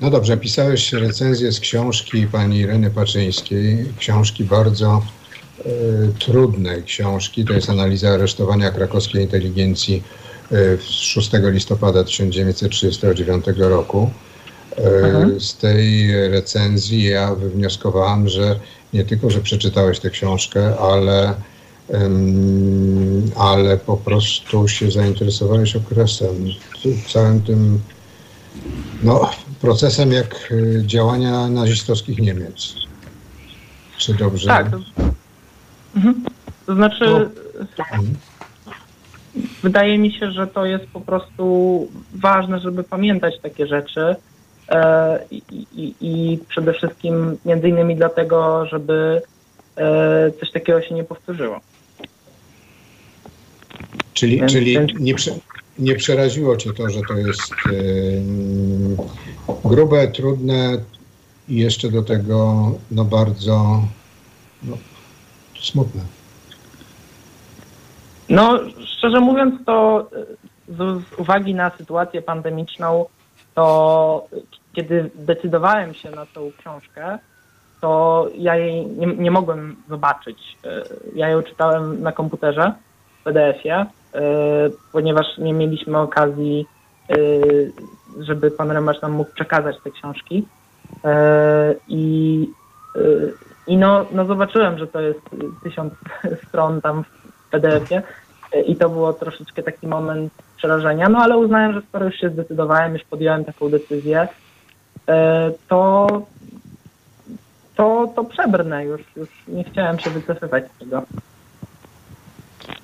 No 0.00 0.10
dobrze, 0.10 0.36
pisałeś 0.36 0.92
recenzję 0.92 1.52
z 1.52 1.60
książki 1.60 2.26
pani 2.26 2.58
Ireny 2.58 2.90
Paczyńskiej, 2.90 3.84
książki 3.98 4.44
bardzo 4.44 5.02
E, 5.23 5.23
trudnej 6.18 6.82
książki. 6.82 7.44
To 7.44 7.52
jest 7.52 7.70
analiza 7.70 8.10
aresztowania 8.10 8.70
krakowskiej 8.70 9.22
inteligencji 9.22 10.02
6 10.80 11.34
e, 11.34 11.50
listopada 11.50 12.04
1939 12.04 13.44
roku. 13.56 14.10
E, 14.76 15.40
z 15.40 15.56
tej 15.56 16.12
recenzji 16.30 17.04
ja 17.04 17.34
wywnioskowałem, 17.34 18.28
że 18.28 18.60
nie 18.92 19.04
tylko, 19.04 19.30
że 19.30 19.40
przeczytałeś 19.40 20.00
tę 20.00 20.10
książkę, 20.10 20.78
ale, 20.78 21.34
ale 23.36 23.76
po 23.76 23.96
prostu 23.96 24.68
się 24.68 24.90
zainteresowałeś 24.90 25.76
okresem, 25.76 26.46
całym 27.12 27.42
tym 27.42 27.80
no, 29.02 29.30
procesem 29.60 30.12
jak 30.12 30.52
działania 30.86 31.48
nazistowskich 31.48 32.18
Niemiec. 32.18 32.74
Czy 33.98 34.14
dobrze? 34.14 34.46
Tak, 34.46 34.70
Mhm. 35.96 36.24
To 36.66 36.74
znaczy, 36.74 37.30
wydaje 39.62 39.98
mi 39.98 40.12
się, 40.12 40.30
że 40.30 40.46
to 40.46 40.66
jest 40.66 40.86
po 40.86 41.00
prostu 41.00 41.88
ważne, 42.14 42.60
żeby 42.60 42.84
pamiętać 42.84 43.40
takie 43.40 43.66
rzeczy. 43.66 44.16
E, 44.68 45.18
I, 45.30 45.42
i, 45.52 45.94
I, 46.00 46.38
przede 46.48 46.72
wszystkim 46.72 47.36
między 47.44 47.68
innymi 47.68 47.96
dlatego, 47.96 48.66
żeby 48.66 49.22
e, 49.76 50.30
coś 50.40 50.50
takiego 50.50 50.82
się 50.82 50.94
nie 50.94 51.04
powtórzyło. 51.04 51.60
Czyli, 54.14 54.38
więc, 54.38 54.52
czyli 54.52 54.72
więc... 54.72 54.92
Nie, 55.00 55.14
nie 55.78 55.94
przeraziło 55.94 56.56
cię 56.56 56.72
to, 56.72 56.90
że 56.90 57.00
to 57.08 57.14
jest 57.14 57.52
grube, 59.64 60.08
trudne 60.08 60.78
i 61.48 61.56
jeszcze 61.56 61.90
do 61.90 62.02
tego 62.02 62.70
no 62.90 63.04
bardzo 63.04 63.82
no, 64.62 64.78
smutne. 65.68 66.02
No, 68.28 68.58
szczerze 68.84 69.20
mówiąc, 69.20 69.54
to 69.66 70.10
z, 70.68 71.04
z 71.04 71.18
uwagi 71.18 71.54
na 71.54 71.70
sytuację 71.70 72.22
pandemiczną, 72.22 73.06
to 73.54 74.26
kiedy 74.72 75.10
decydowałem 75.14 75.94
się 75.94 76.10
na 76.10 76.26
tą 76.26 76.52
książkę, 76.58 77.18
to 77.80 78.28
ja 78.34 78.56
jej 78.56 78.86
nie, 78.86 79.06
nie 79.06 79.30
mogłem 79.30 79.76
zobaczyć. 79.88 80.56
Ja 81.14 81.28
ją 81.28 81.42
czytałem 81.42 82.02
na 82.02 82.12
komputerze 82.12 82.72
w 83.20 83.24
PDF-ie, 83.24 83.86
ponieważ 84.92 85.26
nie 85.38 85.52
mieliśmy 85.52 85.98
okazji, 85.98 86.66
żeby 88.20 88.50
pan 88.50 88.70
Remasz 88.70 89.02
nam 89.02 89.12
mógł 89.12 89.30
przekazać 89.34 89.76
te 89.84 89.90
książki. 89.90 90.46
I 91.88 92.48
i 93.66 93.76
no, 93.76 94.06
no 94.12 94.24
zobaczyłem, 94.24 94.78
że 94.78 94.86
to 94.86 95.00
jest 95.00 95.20
tysiąc 95.62 95.94
stron 96.48 96.80
tam 96.80 97.04
w 97.04 97.50
PDF-ie 97.50 98.02
i 98.66 98.76
to 98.76 98.88
było 98.88 99.12
troszeczkę 99.12 99.62
taki 99.62 99.86
moment 99.86 100.32
przerażenia, 100.56 101.08
no 101.08 101.18
ale 101.18 101.38
uznałem, 101.38 101.72
że 101.72 101.82
skoro 101.88 102.04
już 102.06 102.14
się 102.14 102.30
zdecydowałem, 102.30 102.92
już 102.92 103.04
podjąłem 103.04 103.44
taką 103.44 103.68
decyzję, 103.68 104.28
e, 105.08 105.50
to, 105.68 106.06
to, 107.76 108.12
to 108.16 108.24
przebrnę 108.24 108.84
już, 108.84 109.00
już 109.16 109.28
nie 109.48 109.64
chciałem 109.64 109.98
się 109.98 110.10
wycofywać 110.10 110.64
z 110.76 110.78
tego. 110.78 111.02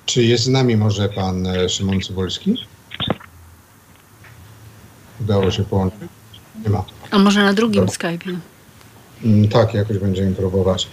Czy 0.05 0.23
jest 0.23 0.43
z 0.43 0.49
nami 0.49 0.77
może 0.77 1.09
pan 1.09 1.47
e, 1.47 1.69
Szymon 1.69 2.01
Cybulski? 2.01 2.55
Udało 5.21 5.51
się 5.51 5.63
połączyć? 5.63 6.09
Nie 6.63 6.69
ma. 6.69 6.83
A 7.11 7.19
może 7.19 7.43
na 7.43 7.53
drugim 7.53 7.85
Skype'ie? 7.85 8.35
Mm, 9.25 9.47
tak, 9.47 9.73
jakoś 9.73 9.97
będziemy 9.97 10.35
próbować. 10.35 10.87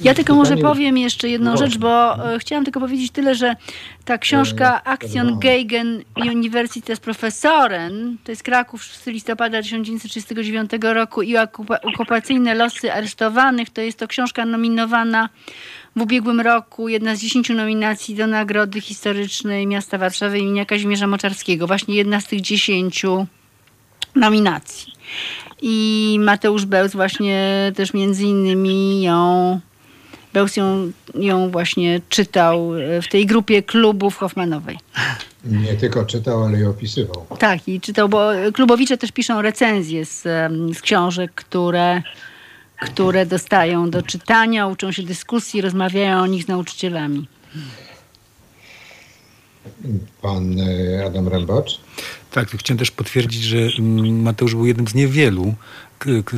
Ja 0.00 0.14
tylko 0.14 0.34
może 0.34 0.56
powiem 0.56 0.98
jeszcze 0.98 1.28
jedną 1.28 1.56
rzecz, 1.56 1.78
bo 1.78 2.14
e, 2.34 2.38
chciałam 2.38 2.64
tylko 2.64 2.80
powiedzieć 2.80 3.10
tyle, 3.10 3.34
że 3.34 3.56
ta 4.04 4.18
książka 4.18 4.84
Action 4.84 5.38
Gegen 5.38 6.02
Universitas 6.16 7.00
Professoren, 7.00 8.16
to 8.24 8.32
jest 8.32 8.42
Kraków 8.42 8.84
z 8.84 9.06
listopada 9.06 9.62
1939 9.62 10.70
roku 10.82 11.22
i 11.22 11.36
okupacyjne 11.94 12.54
losy 12.54 12.92
aresztowanych, 12.92 13.70
to 13.70 13.80
jest 13.80 13.98
to 13.98 14.08
książka 14.08 14.44
nominowana 14.44 15.28
w 15.96 16.02
ubiegłym 16.02 16.40
roku, 16.40 16.88
jedna 16.88 17.16
z 17.16 17.20
dziesięciu 17.20 17.54
nominacji 17.54 18.14
do 18.14 18.26
Nagrody 18.26 18.80
Historycznej 18.80 19.66
Miasta 19.66 19.98
Warszawy 19.98 20.38
imienia 20.38 20.64
Kazimierza 20.64 21.06
Moczarskiego. 21.06 21.66
Właśnie 21.66 21.94
jedna 21.94 22.20
z 22.20 22.26
tych 22.26 22.40
dziesięciu 22.40 23.26
nominacji. 24.14 24.97
I 25.62 26.16
Mateusz 26.20 26.66
Bełz 26.66 26.92
właśnie 26.92 27.72
też 27.76 27.94
między 27.94 28.24
innymi 28.24 29.02
ją, 29.02 29.60
Bełz 30.32 30.56
ją, 30.56 30.92
ją 31.14 31.50
właśnie 31.50 32.00
czytał 32.08 32.70
w 33.02 33.08
tej 33.10 33.26
grupie 33.26 33.62
klubów 33.62 34.16
Hoffmanowej. 34.16 34.78
Nie 35.44 35.74
tylko 35.74 36.04
czytał, 36.04 36.44
ale 36.44 36.60
i 36.60 36.64
opisywał. 36.64 37.26
Tak, 37.38 37.68
i 37.68 37.80
czytał, 37.80 38.08
bo 38.08 38.30
klubowicze 38.54 38.98
też 38.98 39.12
piszą 39.12 39.42
recenzje 39.42 40.04
z, 40.04 40.22
z 40.76 40.80
książek, 40.80 41.32
które, 41.34 42.02
które 42.80 43.26
dostają 43.26 43.90
do 43.90 44.02
czytania, 44.02 44.66
uczą 44.66 44.92
się 44.92 45.02
dyskusji, 45.02 45.60
rozmawiają 45.60 46.20
o 46.20 46.26
nich 46.26 46.44
z 46.44 46.48
nauczycielami. 46.48 47.28
Pan 50.22 50.60
e, 50.60 51.04
Adam 51.06 51.28
Rębacz? 51.28 51.80
Tak, 52.30 52.48
chciałem 52.50 52.78
też 52.78 52.90
potwierdzić, 52.90 53.42
że 53.42 53.58
mm, 53.78 54.22
Mateusz 54.22 54.54
był 54.54 54.66
jednym 54.66 54.88
z 54.88 54.94
niewielu 54.94 55.54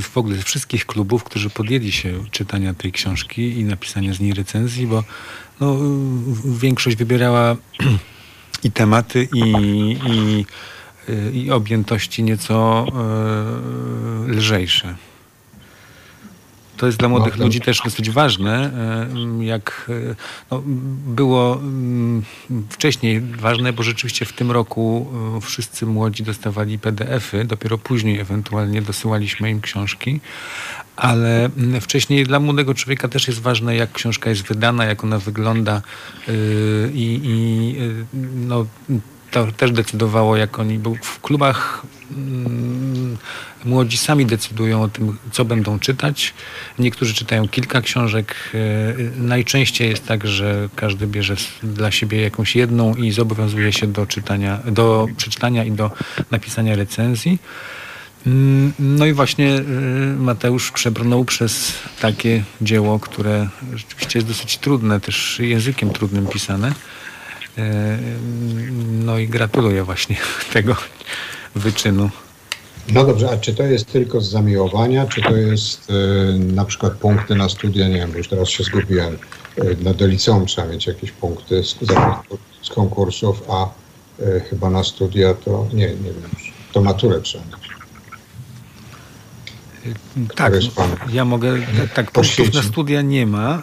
w 0.01 0.17
ogóle 0.17 0.37
z 0.37 0.45
wszystkich 0.45 0.87
klubów, 0.87 1.25
którzy 1.25 1.51
podjęli 1.51 1.93
się 1.93 2.25
czytania 2.31 2.75
tej 2.75 2.93
książki 2.93 3.59
i 3.59 3.65
napisania 3.65 4.15
z 4.15 4.21
niej 4.21 4.35
recenzji, 4.35 4.87
bo 4.87 5.05
no, 5.61 5.77
większość 6.45 6.97
wybierała 6.97 7.57
i 8.65 8.73
tematy, 8.73 9.29
i, 9.35 9.43
i, 10.07 10.47
i 11.45 11.51
objętości 11.51 12.23
nieco 12.23 12.87
e, 14.29 14.33
lżejsze. 14.33 14.95
To 16.81 16.87
jest 16.87 16.99
dla 16.99 17.09
młodych 17.09 17.39
no, 17.39 17.45
ludzi 17.45 17.61
też 17.61 17.81
dosyć 17.85 18.11
ważne, 18.11 18.71
e, 19.41 19.45
jak 19.45 19.91
e, 20.11 20.15
no, 20.51 20.63
było 21.07 21.55
mm, 21.57 22.23
wcześniej 22.71 23.21
ważne, 23.21 23.73
bo 23.73 23.83
rzeczywiście 23.83 24.25
w 24.25 24.33
tym 24.33 24.51
roku 24.51 25.13
e, 25.37 25.41
wszyscy 25.41 25.87
młodzi 25.87 26.23
dostawali 26.23 26.79
PDF-y, 26.79 27.45
dopiero 27.45 27.79
później 27.79 28.21
ewentualnie 28.21 28.83
dosyłaliśmy 28.83 29.51
im 29.51 29.61
książki, 29.61 30.21
ale 30.97 31.45
mm, 31.45 31.81
wcześniej 31.81 32.25
dla 32.25 32.41
młodego 32.41 32.75
człowieka 32.75 33.09
też 33.09 33.29
jest 33.29 33.41
ważne, 33.41 33.77
jak 33.77 33.93
książka 33.93 34.31
jest 34.31 34.43
wydana, 34.43 34.85
jak 34.85 35.05
ona 35.05 35.19
wygląda 35.19 35.83
i, 36.95 37.21
i 37.25 37.77
no, 38.35 38.67
to 39.31 39.53
też 39.53 39.73
decydowało, 39.73 40.37
jak 40.37 40.59
oni, 40.59 40.79
bo 40.79 40.95
w 41.03 41.21
klubach 41.21 41.83
młodzi 43.65 43.97
sami 43.97 44.27
decydują 44.27 44.83
o 44.83 44.89
tym, 44.89 45.19
co 45.33 45.45
będą 45.45 45.79
czytać. 45.79 46.35
Niektórzy 46.79 47.15
czytają 47.15 47.49
kilka 47.49 47.81
książek. 47.81 48.35
E, 48.55 48.59
najczęściej 49.17 49.91
jest 49.91 50.07
tak, 50.07 50.27
że 50.27 50.69
każdy 50.77 51.07
bierze 51.07 51.35
dla 51.63 51.91
siebie 51.91 52.21
jakąś 52.21 52.57
jedną 52.57 52.95
i 52.95 53.11
zobowiązuje 53.11 53.73
się 53.73 53.87
do 53.87 54.07
czytania, 54.07 54.59
do 54.67 55.07
przeczytania 55.17 55.65
i 55.65 55.73
do 55.73 55.91
napisania 56.31 56.77
recenzji. 56.77 57.39
Mm, 58.27 58.73
no 58.79 59.07
i 59.07 59.13
właśnie 59.13 59.55
e, 59.55 59.63
Mateusz 60.17 60.71
przebrnął 60.71 61.25
przez 61.25 61.73
takie 62.01 62.45
dzieło, 62.61 62.99
które 62.99 63.49
rzeczywiście 63.75 64.19
jest 64.19 64.29
dosyć 64.29 64.59
trudne, 64.59 65.01
też 65.01 65.39
językiem 65.43 65.91
trudnym 65.91 66.27
pisane. 66.27 66.73
E, 67.59 67.99
no 69.05 69.19
i 69.19 69.29
gratuluję 69.29 69.85
właśnie 69.85 70.17
tego 70.53 70.77
wyczynu. 71.55 72.11
No 72.93 73.05
dobrze, 73.05 73.31
a 73.31 73.37
czy 73.37 73.55
to 73.55 73.63
jest 73.63 73.87
tylko 73.87 74.21
z 74.21 74.31
zamiłowania, 74.31 75.07
czy 75.07 75.23
to 75.23 75.37
jest 75.37 75.91
y, 75.91 76.39
na 76.39 76.65
przykład 76.65 76.93
punkty 76.93 77.35
na 77.35 77.49
studia? 77.49 77.89
Nie 77.89 77.95
wiem, 77.95 78.13
bo 78.13 78.19
już 78.19 78.29
teraz 78.29 78.49
się 78.49 78.65
zgubiłem. 78.65 79.15
Y, 79.59 79.77
no 79.83 79.95
do 79.95 80.07
liceum 80.07 80.47
trzeba 80.47 80.69
mieć 80.69 80.87
jakieś 80.87 81.13
punkty 81.13 81.65
z, 81.65 81.77
z 82.63 82.69
konkursów, 82.71 83.43
a 83.49 83.69
y, 84.23 84.41
chyba 84.51 84.71
na 84.71 84.85
studia 84.85 85.35
to 85.35 85.67
nie, 85.73 85.87
nie 85.87 86.13
wiem, 86.13 86.31
to 86.73 86.81
maturę 86.81 87.21
trzeba 87.21 87.45
mieć. 87.45 87.71
Tak, 90.37 90.53
ja 91.13 91.25
mogę, 91.25 91.57
tak, 91.95 92.11
punktów 92.11 92.55
na 92.55 92.63
studia 92.63 93.03
nie 93.03 93.27
ma. 93.27 93.63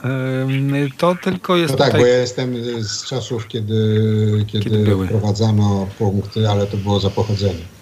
To 0.97 1.15
tylko 1.23 1.55
jest. 1.55 1.71
No 1.71 1.77
tak, 1.77 1.87
tutaj... 1.87 2.01
bo 2.01 2.07
ja 2.07 2.17
jestem 2.17 2.55
z 2.83 3.05
czasów, 3.05 3.47
kiedy, 3.47 4.45
kiedy, 4.47 4.63
kiedy 4.63 5.05
wprowadzano 5.05 5.87
punkty, 5.97 6.49
ale 6.49 6.67
to 6.67 6.77
było 6.77 6.99
za 6.99 7.09
pochodzenie. 7.09 7.76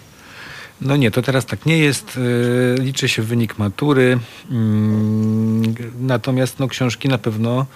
No 0.80 0.96
nie, 0.96 1.10
to 1.10 1.22
teraz 1.22 1.46
tak 1.46 1.66
nie 1.66 1.78
jest. 1.78 2.16
Y, 2.16 2.82
liczy 2.82 3.08
się 3.08 3.22
wynik 3.22 3.58
matury. 3.58 4.18
Mm, 4.50 5.74
natomiast 6.00 6.58
no, 6.58 6.68
książki 6.68 7.08
na 7.08 7.18
pewno 7.18 7.66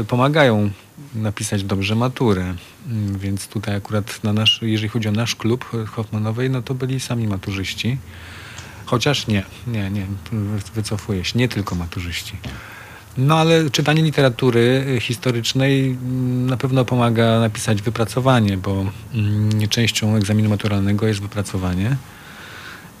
y, 0.00 0.04
pomagają 0.04 0.70
napisać 1.14 1.64
dobrze 1.64 1.94
maturę. 1.94 2.54
Mm, 2.88 3.18
więc 3.18 3.48
tutaj 3.48 3.76
akurat 3.76 4.24
na 4.24 4.32
nasz, 4.32 4.58
jeżeli 4.62 4.88
chodzi 4.88 5.08
o 5.08 5.12
nasz 5.12 5.34
klub 5.36 5.64
Hoffmanowej, 5.86 6.50
no 6.50 6.62
to 6.62 6.74
byli 6.74 7.00
sami 7.00 7.26
maturzyści. 7.26 7.98
Chociaż 8.86 9.26
nie, 9.26 9.44
nie, 9.66 9.90
nie, 9.90 10.06
wycofuję 10.74 11.24
się, 11.24 11.38
nie 11.38 11.48
tylko 11.48 11.74
maturzyści. 11.74 12.36
No 13.18 13.38
ale 13.38 13.70
czytanie 13.70 14.02
literatury 14.02 14.98
historycznej 15.00 15.86
mm, 15.90 16.46
na 16.46 16.56
pewno 16.56 16.84
pomaga 16.84 17.40
napisać 17.40 17.82
wypracowanie, 17.82 18.56
bo 18.56 18.84
częścią 19.70 20.16
egzaminu 20.16 20.48
maturalnego 20.48 21.06
jest 21.06 21.20
wypracowanie 21.20 21.96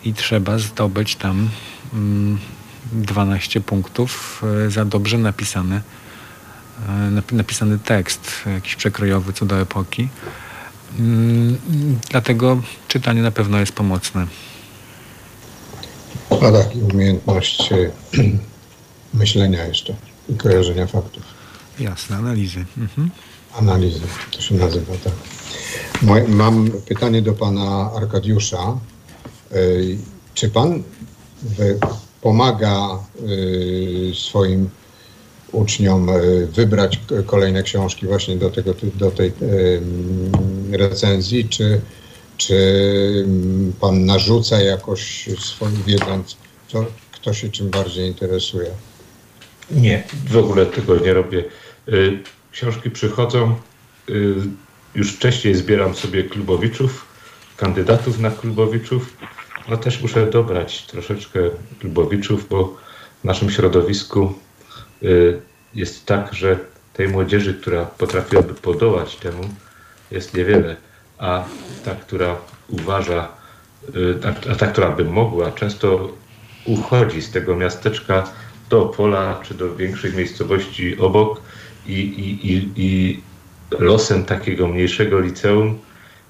i 0.04 0.14
trzeba 0.14 0.58
zdobyć 0.58 1.16
tam 1.16 1.48
12 2.92 3.58
mm, 3.58 3.64
punktów 3.64 4.42
e, 4.66 4.70
za 4.70 4.84
dobrze 4.84 5.18
napisany, 5.18 5.80
e, 6.88 7.22
napisany 7.32 7.78
tekst, 7.78 8.30
jakiś 8.46 8.76
przekrojowy 8.76 9.32
co 9.32 9.46
do 9.46 9.60
epoki. 9.60 10.08
Mm, 10.98 11.58
dlatego 12.10 12.62
czytanie 12.88 13.22
na 13.22 13.30
pewno 13.30 13.60
jest 13.60 13.72
pomocne. 13.72 14.26
A 16.30 16.52
tak, 16.52 16.76
i 16.76 16.82
umiejętność 16.82 17.70
myślenia 19.14 19.64
jeszcze 19.64 19.94
i 20.28 20.34
kojarzenia 20.34 20.86
faktów. 20.86 21.22
Jasne, 21.80 22.16
analizy. 22.16 22.64
Mhm. 22.78 23.10
Analizy, 23.58 24.00
to 24.30 24.40
się 24.40 24.54
nazywa 24.54 24.92
tak. 25.04 25.12
Mam 26.28 26.70
pytanie 26.70 27.22
do 27.22 27.32
pana 27.32 27.90
Arkadiusza. 27.96 28.78
Czy 30.34 30.48
pan 30.48 30.82
pomaga 32.20 32.88
swoim 34.14 34.70
uczniom 35.52 36.08
wybrać 36.48 37.00
kolejne 37.26 37.62
książki 37.62 38.06
właśnie 38.06 38.36
do, 38.36 38.50
tego, 38.50 38.74
do 38.94 39.10
tej 39.10 39.32
recenzji, 40.72 41.48
czy, 41.48 41.80
czy 42.36 43.26
pan 43.80 44.04
narzuca 44.04 44.60
jakoś 44.60 45.28
swoim 45.38 45.82
wiedząc, 45.86 46.36
co, 46.68 46.84
kto 47.12 47.34
się 47.34 47.48
czym 47.48 47.70
bardziej 47.70 48.08
interesuje? 48.08 48.70
Nie, 49.70 50.02
w 50.26 50.36
ogóle 50.36 50.66
tego 50.66 50.98
nie 50.98 51.14
robię. 51.14 51.44
Książki 52.52 52.90
przychodzą, 52.90 53.54
już 54.94 55.12
wcześniej 55.12 55.54
zbieram 55.54 55.94
sobie 55.94 56.24
klubowiczów, 56.24 57.06
kandydatów 57.56 58.18
na 58.18 58.30
klubowiczów. 58.30 59.16
No 59.68 59.76
też 59.76 60.02
muszę 60.02 60.26
dobrać 60.26 60.82
troszeczkę 60.82 61.40
klubowiczów, 61.80 62.48
bo 62.48 62.76
w 63.20 63.24
naszym 63.24 63.50
środowisku 63.50 64.34
y, 65.02 65.40
jest 65.74 66.06
tak, 66.06 66.34
że 66.34 66.58
tej 66.92 67.08
młodzieży, 67.08 67.54
która 67.54 67.84
potrafiłaby 67.84 68.54
podołać 68.54 69.16
temu, 69.16 69.42
jest 70.10 70.34
niewiele, 70.34 70.76
a 71.18 71.44
ta, 71.84 71.94
która 71.94 72.36
uważa, 72.68 73.28
y, 73.94 74.50
a 74.50 74.54
ta, 74.54 74.66
która 74.66 74.90
by 74.90 75.04
mogła, 75.04 75.52
często 75.52 76.08
uchodzi 76.64 77.22
z 77.22 77.30
tego 77.30 77.56
miasteczka 77.56 78.24
do 78.70 78.82
pola 78.86 79.40
czy 79.42 79.54
do 79.54 79.76
większych 79.76 80.16
miejscowości 80.16 80.98
obok 80.98 81.40
i, 81.86 81.92
i, 81.92 82.52
i, 82.52 82.70
i 82.76 83.20
losem 83.78 84.24
takiego 84.24 84.68
mniejszego 84.68 85.20
liceum 85.20 85.78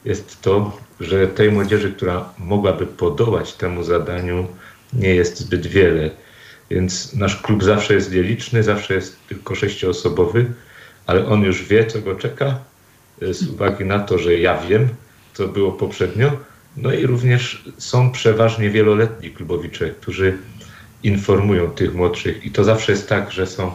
jest 0.05 0.43
to, 0.43 0.79
że 1.01 1.29
tej 1.29 1.53
młodzieży, 1.53 1.93
która 1.93 2.29
mogłaby 2.39 2.87
podołać 2.87 3.53
temu 3.53 3.85
zadaniu, 3.85 4.47
nie 4.93 5.15
jest 5.15 5.39
zbyt 5.39 5.67
wiele. 5.67 6.11
Więc 6.71 7.15
nasz 7.15 7.43
klub 7.43 7.65
zawsze 7.65 7.95
jest 7.95 8.13
nieliczny, 8.13 8.63
zawsze 8.63 8.95
jest 8.95 9.17
tylko 9.29 9.55
sześcioosobowy, 9.55 10.53
ale 11.07 11.27
on 11.27 11.43
już 11.43 11.63
wie, 11.65 11.87
co 11.87 12.01
go 12.01 12.15
czeka, 12.15 12.59
z 13.23 13.49
uwagi 13.49 13.85
na 13.85 13.99
to, 13.99 14.19
że 14.19 14.39
ja 14.39 14.59
wiem, 14.61 14.89
co 15.35 15.49
było 15.49 15.73
poprzednio. 15.73 16.33
No 16.77 16.93
i 16.93 17.07
również 17.07 17.65
są 17.79 18.13
przeważnie 18.13 18.71
wieloletni 18.71 19.31
klubowicze, 19.31 19.91
którzy 19.91 20.39
informują 21.03 21.71
tych 21.71 21.95
młodszych. 21.95 22.45
I 22.45 22.51
to 22.51 22.65
zawsze 22.65 22.93
jest 22.93 23.09
tak, 23.09 23.33
że 23.33 23.47
są 23.47 23.73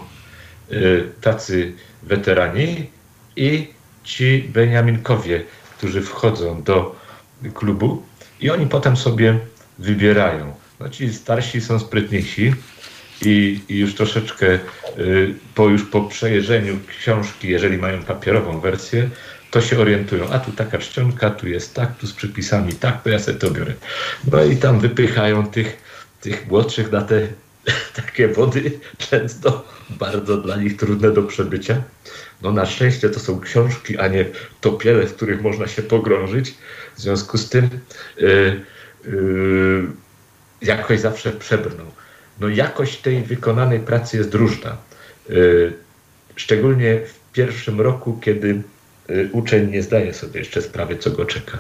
y, 0.72 1.10
tacy 1.22 1.74
weterani 2.04 2.90
i 3.36 3.68
ci 4.04 4.50
Beniaminkowie, 4.54 5.44
którzy 5.78 6.02
wchodzą 6.02 6.64
do 6.64 6.99
klubu 7.54 8.04
i 8.42 8.50
oni 8.50 8.68
potem 8.68 8.98
sobie 8.98 9.40
wybierają. 9.80 10.54
No 10.80 10.90
ci 10.90 11.14
starsi 11.14 11.62
są 11.62 11.80
sprytniejsi 11.80 12.54
i, 13.22 13.62
i 13.70 13.80
już 13.80 13.96
troszeczkę 13.96 14.60
y, 14.98 15.34
po, 15.56 15.70
już 15.70 15.84
po 15.86 16.02
przejeżdżeniu 16.02 16.80
książki, 17.00 17.48
jeżeli 17.48 17.78
mają 17.78 18.04
papierową 18.04 18.60
wersję, 18.60 19.10
to 19.52 19.62
się 19.62 19.80
orientują. 19.80 20.30
A 20.30 20.40
tu 20.40 20.52
taka 20.52 20.78
czcionka, 20.78 21.30
tu 21.30 21.48
jest 21.48 21.76
tak, 21.76 21.98
tu 21.98 22.08
z 22.08 22.14
przypisami 22.14 22.74
tak, 22.74 23.04
to 23.04 23.10
ja 23.10 23.20
sobie 23.20 23.38
to 23.38 23.52
biorę. 23.52 23.74
No 24.32 24.44
i 24.44 24.58
tam 24.58 24.80
wypychają 24.80 25.48
tych, 25.48 25.78
tych 26.22 26.48
młodszych 26.48 26.92
na 26.92 27.02
te 27.02 27.28
takie 28.06 28.28
wody, 28.28 28.80
często 28.98 29.66
bardzo 29.90 30.38
dla 30.38 30.56
nich 30.56 30.78
trudne 30.78 31.12
do 31.12 31.24
przebycia. 31.24 31.82
No 32.42 32.52
na 32.52 32.66
szczęście 32.66 33.10
to 33.10 33.20
są 33.20 33.40
książki, 33.40 33.98
a 33.98 34.08
nie 34.08 34.26
topiele, 34.62 35.06
w 35.06 35.16
których 35.16 35.42
można 35.42 35.68
się 35.68 35.82
pogrążyć. 35.82 36.54
W 37.00 37.02
związku 37.02 37.38
z 37.38 37.50
tym 37.50 37.70
yy, 38.18 38.62
yy, 39.06 39.88
jakoś 40.62 41.00
zawsze 41.00 41.32
przebrną. 41.32 41.84
No 42.40 42.50
jakość 42.50 42.98
tej 42.98 43.24
wykonanej 43.24 43.80
pracy 43.80 44.18
jest 44.18 44.34
różna. 44.34 44.78
Yy, 45.30 45.74
szczególnie 46.36 47.00
w 47.06 47.32
pierwszym 47.34 47.82
roku, 47.82 48.20
kiedy 48.22 48.62
y, 49.10 49.30
uczeń 49.32 49.72
nie 49.72 49.84
zdaje 49.84 50.14
sobie 50.14 50.40
jeszcze 50.40 50.62
sprawy, 50.62 50.98
co 50.98 51.12
go 51.12 51.26
czeka. 51.26 51.58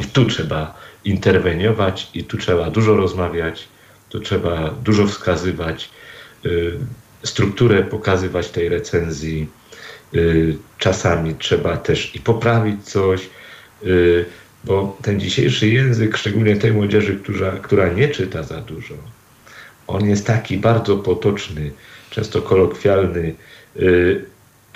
I 0.00 0.04
tu 0.04 0.24
trzeba 0.24 0.78
interweniować, 1.04 2.10
i 2.14 2.24
tu 2.24 2.38
trzeba 2.38 2.70
dużo 2.70 2.96
rozmawiać, 2.96 3.68
tu 4.08 4.20
trzeba 4.20 4.70
dużo 4.70 5.06
wskazywać, 5.06 5.90
y, 6.46 6.78
strukturę 7.22 7.82
pokazywać 7.82 8.50
tej 8.50 8.68
recenzji, 8.68 9.48
Y, 10.14 10.56
czasami 10.78 11.34
trzeba 11.34 11.76
też 11.76 12.14
i 12.14 12.20
poprawić 12.20 12.84
coś, 12.84 13.28
y, 13.84 14.24
bo 14.64 14.96
ten 15.02 15.20
dzisiejszy 15.20 15.68
język, 15.68 16.16
szczególnie 16.16 16.56
tej 16.56 16.72
młodzieży, 16.72 17.16
która, 17.16 17.50
która 17.50 17.88
nie 17.88 18.08
czyta 18.08 18.42
za 18.42 18.60
dużo, 18.60 18.94
on 19.86 20.08
jest 20.08 20.26
taki 20.26 20.56
bardzo 20.56 20.96
potoczny, 20.96 21.70
często 22.10 22.42
kolokwialny. 22.42 23.34
Y, 23.76 24.24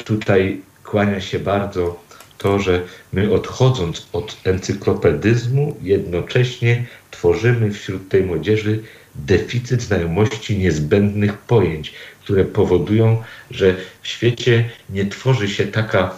tutaj 0.04 0.60
kłania 0.84 1.20
się 1.20 1.38
bardzo 1.38 2.06
to, 2.38 2.58
że 2.58 2.82
my 3.12 3.32
odchodząc 3.32 4.08
od 4.12 4.36
encyklopedyzmu, 4.44 5.76
jednocześnie 5.82 6.86
tworzymy 7.10 7.72
wśród 7.72 8.08
tej 8.08 8.22
młodzieży 8.22 8.82
deficyt 9.14 9.82
znajomości 9.82 10.58
niezbędnych 10.58 11.38
pojęć, 11.38 11.94
które 12.20 12.44
powodują, 12.44 13.22
że 13.50 13.74
w 14.02 14.08
świecie 14.08 14.70
nie 14.90 15.06
tworzy 15.06 15.48
się 15.48 15.66
taka, 15.66 16.14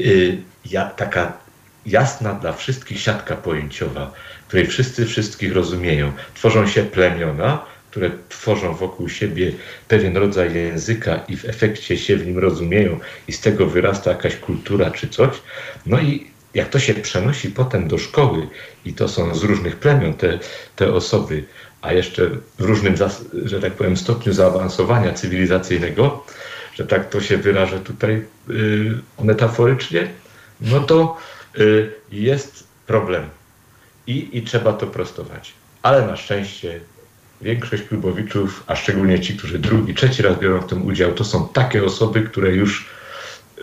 y, 0.00 0.38
ja, 0.70 0.84
taka 0.84 1.41
jasna 1.86 2.34
dla 2.34 2.52
wszystkich 2.52 3.00
siatka 3.00 3.36
pojęciowa, 3.36 4.12
której 4.48 4.66
wszyscy 4.66 5.06
wszystkich 5.06 5.52
rozumieją. 5.52 6.12
Tworzą 6.34 6.66
się 6.66 6.82
plemiona, 6.82 7.64
które 7.90 8.10
tworzą 8.28 8.74
wokół 8.74 9.08
siebie 9.08 9.52
pewien 9.88 10.16
rodzaj 10.16 10.54
języka 10.54 11.20
i 11.28 11.36
w 11.36 11.44
efekcie 11.44 11.98
się 11.98 12.16
w 12.16 12.26
nim 12.26 12.38
rozumieją 12.38 13.00
i 13.28 13.32
z 13.32 13.40
tego 13.40 13.66
wyrasta 13.66 14.10
jakaś 14.10 14.36
kultura 14.36 14.90
czy 14.90 15.08
coś. 15.08 15.36
No 15.86 16.00
i 16.00 16.30
jak 16.54 16.68
to 16.68 16.78
się 16.78 16.94
przenosi 16.94 17.50
potem 17.50 17.88
do 17.88 17.98
szkoły 17.98 18.48
i 18.84 18.94
to 18.94 19.08
są 19.08 19.34
z 19.34 19.44
różnych 19.44 19.76
plemion 19.76 20.14
te, 20.14 20.38
te 20.76 20.92
osoby, 20.92 21.44
a 21.82 21.92
jeszcze 21.92 22.30
w 22.58 22.60
różnym, 22.60 22.94
że 23.44 23.60
tak 23.60 23.72
powiem, 23.72 23.96
stopniu 23.96 24.32
zaawansowania 24.32 25.12
cywilizacyjnego, 25.12 26.24
że 26.74 26.86
tak 26.86 27.10
to 27.10 27.20
się 27.20 27.36
wyrażę 27.36 27.80
tutaj 27.80 28.24
yy, 28.48 28.98
metaforycznie, 29.22 30.08
no 30.60 30.80
to 30.80 31.16
jest 32.12 32.66
problem 32.86 33.24
I, 34.06 34.38
i 34.38 34.42
trzeba 34.42 34.72
to 34.72 34.86
prostować. 34.86 35.52
Ale 35.82 36.06
na 36.06 36.16
szczęście 36.16 36.80
większość 37.40 37.82
klubowiczów, 37.82 38.64
a 38.66 38.76
szczególnie 38.76 39.20
ci, 39.20 39.36
którzy 39.36 39.58
drugi, 39.58 39.94
trzeci 39.94 40.22
raz 40.22 40.38
biorą 40.38 40.60
w 40.60 40.66
tym 40.66 40.86
udział, 40.86 41.12
to 41.12 41.24
są 41.24 41.48
takie 41.48 41.84
osoby, 41.84 42.22
które 42.22 42.50
już 42.50 42.88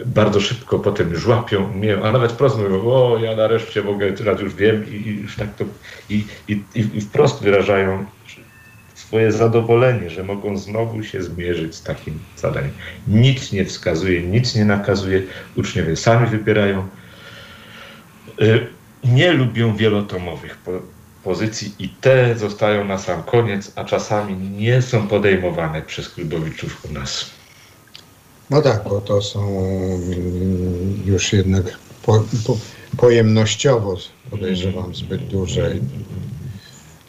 bardzo 0.06 0.42
szybko 0.42 0.80
potem 0.80 1.12
już 1.12 1.28
łapią, 1.28 1.72
umieją, 1.72 2.04
a 2.04 2.12
nawet 2.12 2.32
wprost 2.32 2.58
mówią, 2.58 2.82
o 2.82 3.20
ja 3.24 3.36
nareszcie 3.36 3.84
mogę, 3.84 4.14
teraz 4.14 4.42
już 4.42 4.56
wiem 4.56 4.86
i, 4.92 4.96
i 5.08 5.22
już 5.22 5.36
tak 5.36 5.56
to, 5.56 5.66
i, 6.10 6.26
i, 6.48 6.64
i 6.76 7.02
wprost 7.02 7.44
wyrażają 7.44 8.06
swoje 8.96 9.32
zadowolenie, 9.32 10.10
że 10.10 10.24
mogą 10.24 10.58
znowu 10.58 11.04
się 11.04 11.24
zmierzyć 11.24 11.76
z 11.76 11.84
takim 11.84 12.20
zadaniem. 12.38 12.72
Nic 13.08 13.52
nie 13.52 13.66
wskazuje, 13.66 14.22
nic 14.22 14.56
nie 14.56 14.66
nakazuje, 14.66 15.22
uczniowie 15.56 15.96
sami 15.96 16.28
wybierają. 16.28 16.88
Y, 18.42 18.68
nie 19.04 19.32
lubią 19.32 19.76
wielotomowych 19.76 20.58
pozycji 21.24 21.74
i 21.80 21.90
te 21.90 22.38
zostają 22.38 22.86
na 22.86 22.98
sam 22.98 23.24
koniec, 23.24 23.72
a 23.76 23.84
czasami 23.84 24.50
nie 24.50 24.82
są 24.82 25.08
podejmowane 25.08 25.82
przez 25.82 26.10
klubowiczów 26.10 26.86
u 26.90 26.94
nas. 26.94 27.26
No 28.50 28.62
tak, 28.62 28.84
bo 28.84 29.02
to 29.02 29.22
są 29.22 29.62
już 31.06 31.34
jednak 31.34 31.66
po, 32.04 32.24
po, 32.48 32.58
pojemnościowo 32.98 33.98
podejrzewam 34.32 34.96
zbyt 34.96 35.28
duże. 35.28 35.76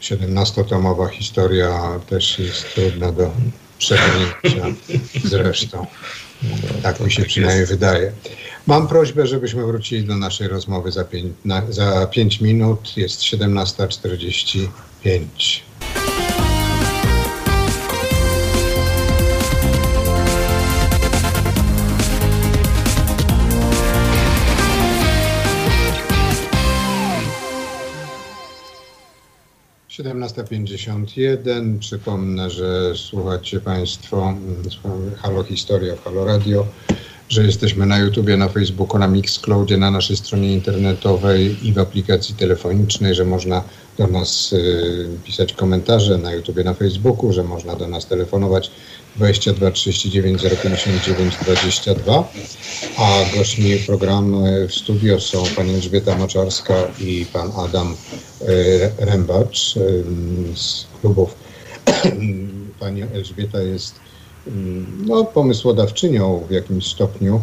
17-tomowa 0.00 1.08
historia 1.08 2.00
też 2.08 2.38
jest 2.38 2.74
trudna 2.74 3.12
do 3.12 3.30
przebrnięcia 3.78 4.80
zresztą. 5.24 5.86
Tak 6.82 7.00
mi 7.00 7.12
się 7.12 7.24
przynajmniej 7.24 7.66
wydaje. 7.66 8.12
Mam 8.70 8.88
prośbę, 8.88 9.26
żebyśmy 9.26 9.66
wrócili 9.66 10.04
do 10.04 10.16
naszej 10.16 10.48
rozmowy 10.48 10.92
za 10.92 11.04
5, 11.04 11.32
za 11.68 12.06
5 12.06 12.40
minut. 12.40 12.96
Jest 12.96 13.20
17.45. 13.20 14.68
17.51. 29.88 31.78
Przypomnę, 31.78 32.50
że 32.50 32.94
słuchacie 32.96 33.60
Państwo 33.60 34.28
mm, 34.28 35.14
Halo 35.22 35.42
Historia 35.44 35.96
w 35.96 36.04
Halo 36.04 36.24
Radio, 36.24 36.66
że 37.30 37.44
jesteśmy 37.44 37.86
na 37.86 37.98
YouTubie, 37.98 38.36
na 38.36 38.48
Facebooku, 38.48 38.98
na 38.98 39.08
Mixcloudzie, 39.08 39.76
na 39.76 39.90
naszej 39.90 40.16
stronie 40.16 40.52
internetowej 40.52 41.68
i 41.68 41.72
w 41.72 41.78
aplikacji 41.78 42.34
telefonicznej, 42.34 43.14
że 43.14 43.24
można 43.24 43.64
do 43.98 44.06
nas 44.06 44.52
y, 44.52 45.08
pisać 45.24 45.52
komentarze 45.52 46.18
na 46.18 46.32
YouTubie, 46.32 46.64
na 46.64 46.74
Facebooku, 46.74 47.32
że 47.32 47.42
można 47.42 47.76
do 47.76 47.88
nas 47.88 48.06
telefonować 48.06 48.70
22 49.16 49.70
39 49.70 50.42
059 50.62 51.36
22. 51.42 52.28
A 52.96 53.36
gośćmi 53.36 53.76
programu 53.76 54.44
w 54.68 54.74
studio 54.74 55.20
są 55.20 55.44
pani 55.56 55.74
Elżbieta 55.74 56.16
Moczarska 56.16 56.74
i 57.00 57.26
pan 57.32 57.50
Adam 57.56 57.96
e, 58.40 59.04
Rębacz 59.06 59.76
e, 59.76 59.80
z 60.56 60.86
klubów. 61.00 61.34
Pani 62.80 63.02
Elżbieta 63.02 63.62
jest 63.62 63.94
no, 65.06 65.24
pomysłodawczynią 65.24 66.44
w 66.48 66.50
jakimś 66.50 66.86
stopniu 66.86 67.42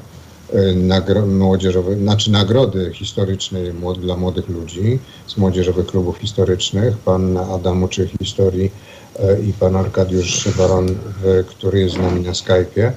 e, 0.53 0.73
nagro, 0.73 1.25
młodzieżowe, 1.25 1.95
znaczy 1.95 2.31
nagrody 2.31 2.91
historycznej 2.93 3.73
dla 4.01 4.17
młodych 4.17 4.49
ludzi 4.49 4.99
z 5.27 5.37
młodzieżowych 5.37 5.87
klubów 5.87 6.17
historycznych. 6.17 6.97
Pan 6.97 7.37
Adam 7.37 7.83
uczy 7.83 8.09
historii 8.19 8.71
e, 9.19 9.41
i 9.41 9.53
pan 9.53 9.75
Arkadiusz 9.75 10.49
Baron, 10.57 10.87
który 11.47 11.79
jest 11.79 11.95
z 11.95 11.97
nami 11.97 12.21
na 12.21 12.31
Skype'ie, 12.31 12.91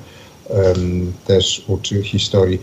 też 1.27 1.65
uczy 1.69 2.03
historii. 2.03 2.59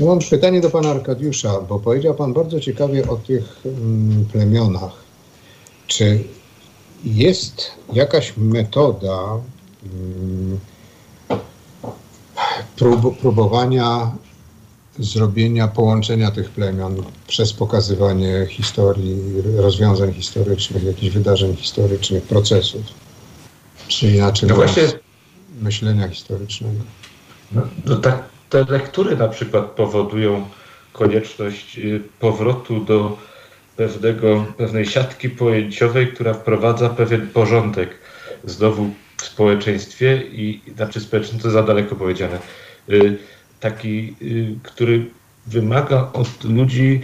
Mam 0.00 0.18
pytanie 0.30 0.60
do 0.60 0.70
pana 0.70 0.90
Arkadiusza, 0.90 1.60
bo 1.60 1.78
powiedział 1.78 2.14
pan 2.14 2.32
bardzo 2.32 2.60
ciekawie 2.60 3.08
o 3.08 3.16
tych 3.16 3.60
mm, 3.64 4.24
plemionach. 4.32 4.92
Czy 5.86 6.24
jest 7.04 7.70
jakaś 7.92 8.32
metoda 8.36 9.40
mm, 9.82 10.58
prób, 12.80 13.18
próbowania 13.18 14.10
zrobienia 14.98 15.68
połączenia 15.68 16.30
tych 16.30 16.50
plemion 16.50 17.02
przez 17.28 17.52
pokazywanie 17.52 18.46
historii, 18.48 19.16
rozwiązań 19.56 20.12
historycznych, 20.12 20.82
jakichś 20.82 21.14
wydarzeń 21.14 21.56
historycznych, 21.56 22.22
procesów, 22.22 22.82
czy 23.88 24.06
inaczej 24.06 24.48
no 24.48 24.54
właśnie, 24.54 24.82
myślenia 25.62 26.08
historycznego. 26.08 26.80
No, 27.52 27.62
no 27.86 27.96
tak, 27.96 28.22
te 28.50 28.64
lektury 28.68 29.16
na 29.16 29.28
przykład 29.28 29.64
powodują 29.64 30.46
konieczność 30.92 31.78
y, 31.78 32.02
powrotu 32.20 32.84
do 32.84 33.16
pewnego, 33.76 34.44
pewnej 34.56 34.86
siatki 34.86 35.30
pojęciowej, 35.30 36.12
która 36.12 36.34
wprowadza 36.34 36.88
pewien 36.88 37.28
porządek 37.28 37.90
znowu 38.44 38.90
w 39.16 39.22
społeczeństwie 39.22 40.22
i 40.32 40.60
znaczy 40.76 41.00
społeczeństwo 41.00 41.42
to 41.42 41.50
za 41.50 41.62
daleko 41.62 41.96
powiedziane. 41.96 42.38
Y, 42.90 43.16
taki, 43.60 44.14
y, 44.22 44.54
który 44.62 45.06
wymaga 45.46 46.10
od 46.12 46.44
ludzi 46.44 47.00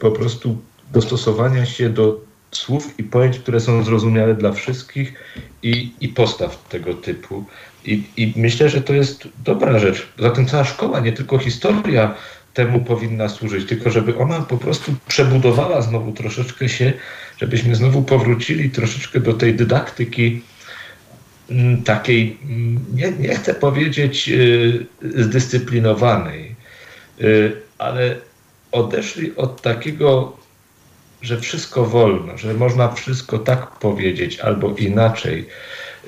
po 0.00 0.10
prostu 0.10 0.58
dostosowania 0.92 1.66
się 1.66 1.90
do 1.90 2.20
słów 2.50 2.98
i 2.98 3.02
pojęć, 3.02 3.38
które 3.38 3.60
są 3.60 3.84
zrozumiałe 3.84 4.34
dla 4.34 4.52
wszystkich 4.52 5.14
i, 5.62 5.92
i 6.00 6.08
postaw 6.08 6.68
tego 6.68 6.94
typu. 6.94 7.44
I, 7.84 8.02
I 8.16 8.32
myślę, 8.36 8.68
że 8.68 8.80
to 8.80 8.92
jest 8.94 9.28
dobra 9.44 9.78
rzecz. 9.78 10.08
Zatem 10.18 10.46
cała 10.46 10.64
szkoła, 10.64 11.00
nie 11.00 11.12
tylko 11.12 11.38
historia 11.38 12.14
temu 12.54 12.80
powinna 12.80 13.28
służyć, 13.28 13.68
tylko 13.68 13.90
żeby 13.90 14.18
ona 14.18 14.40
po 14.40 14.56
prostu 14.56 14.94
przebudowała 15.08 15.82
znowu 15.82 16.12
troszeczkę 16.12 16.68
się, 16.68 16.92
żebyśmy 17.38 17.74
znowu 17.74 18.02
powrócili 18.02 18.70
troszeczkę 18.70 19.20
do 19.20 19.34
tej 19.34 19.54
dydaktyki 19.54 20.42
takiej, 21.84 22.38
mm, 22.44 22.84
nie, 22.94 23.10
nie 23.10 23.34
chcę 23.34 23.54
powiedzieć 23.54 24.28
y, 24.28 24.86
zdyscyplinowanej, 25.02 26.54
y, 27.20 27.52
ale 27.78 28.16
odeszli 28.72 29.36
od 29.36 29.62
takiego, 29.62 30.36
że 31.22 31.40
wszystko 31.40 31.84
wolno, 31.84 32.38
że 32.38 32.54
można 32.54 32.92
wszystko 32.92 33.38
tak 33.38 33.70
powiedzieć 33.70 34.40
albo 34.40 34.74
inaczej 34.74 35.46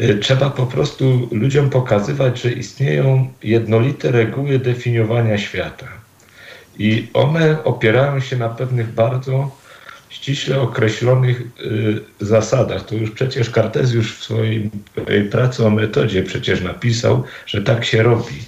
Y, 0.01 0.19
trzeba 0.19 0.51
po 0.51 0.67
prostu 0.67 1.29
ludziom 1.33 1.71
pokazywać, 1.71 2.43
że 2.43 2.53
istnieją 2.53 3.33
jednolite 3.43 4.11
reguły 4.11 4.59
definiowania 4.59 5.39
świata. 5.39 5.87
I 6.79 7.09
one 7.15 7.65
opierają 7.65 8.21
się 8.21 8.37
na 8.37 8.49
pewnych 8.49 8.95
bardzo 8.95 9.51
ściśle 10.11 10.61
określonych 10.61 11.41
y, 11.41 11.45
zasadach. 12.21 12.87
To 12.87 12.95
już 12.95 13.11
przecież 13.11 13.51
Kartezjusz 13.51 14.17
w 14.17 14.25
swojej 14.25 14.71
pracy 15.31 15.67
o 15.67 15.71
metodzie 15.71 16.23
przecież 16.23 16.61
napisał, 16.61 17.25
że 17.47 17.63
tak 17.63 17.85
się 17.85 18.03
robi. 18.03 18.43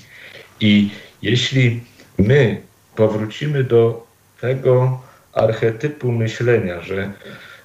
I 0.60 0.90
jeśli 1.22 1.80
my 2.18 2.60
powrócimy 2.96 3.64
do 3.64 4.06
tego 4.40 5.02
archetypu 5.32 6.12
myślenia, 6.12 6.82
że 6.82 7.12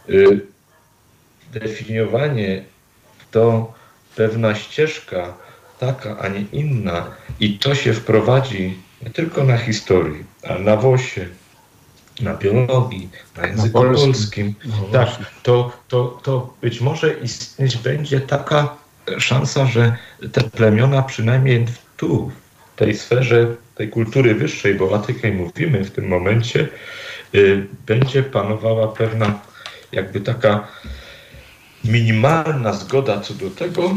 y, 0.10 0.42
definiowanie 1.54 2.64
to 3.32 3.74
pewna 4.16 4.56
ścieżka, 4.56 5.34
taka, 5.80 6.18
a 6.20 6.28
nie 6.28 6.46
inna, 6.52 7.12
i 7.40 7.60
to 7.60 7.76
się 7.76 7.94
wprowadzi 7.94 8.78
nie 9.02 9.10
tylko 9.10 9.44
na 9.44 9.58
historii, 9.58 10.24
ale 10.44 10.60
na 10.60 10.76
WOSie, 10.76 11.28
na 12.22 12.34
biologii, 12.34 13.10
na 13.38 13.48
języku 13.48 13.84
na 13.84 13.90
polskim. 13.90 14.54
polskim. 14.54 14.56
No 14.66 14.88
tak, 14.92 15.10
to, 15.44 15.72
to, 15.88 16.20
to 16.24 16.54
być 16.62 16.82
może 16.82 17.14
istnieć 17.14 17.78
będzie 17.78 18.22
taka 18.22 18.78
szansa, 19.18 19.66
że 19.66 19.98
te 20.32 20.44
plemiona 20.44 21.02
przynajmniej 21.02 21.66
tu, 21.98 22.32
w 22.76 22.80
tej 22.80 22.96
sferze 22.96 23.56
tej 23.76 23.90
kultury 23.90 24.36
wyższej, 24.36 24.76
bo 24.76 24.90
o 24.90 25.00
takiej 25.00 25.32
mówimy 25.32 25.84
w 25.84 25.92
tym 25.92 26.08
momencie, 26.08 26.68
y, 27.36 27.68
będzie 27.86 28.24
panowała 28.24 28.88
pewna 28.88 29.40
jakby 29.92 30.22
taka 30.22 30.68
minimalna 31.84 32.74
zgoda 32.74 33.22
co 33.22 33.34
do 33.34 33.50
tego, 33.50 33.96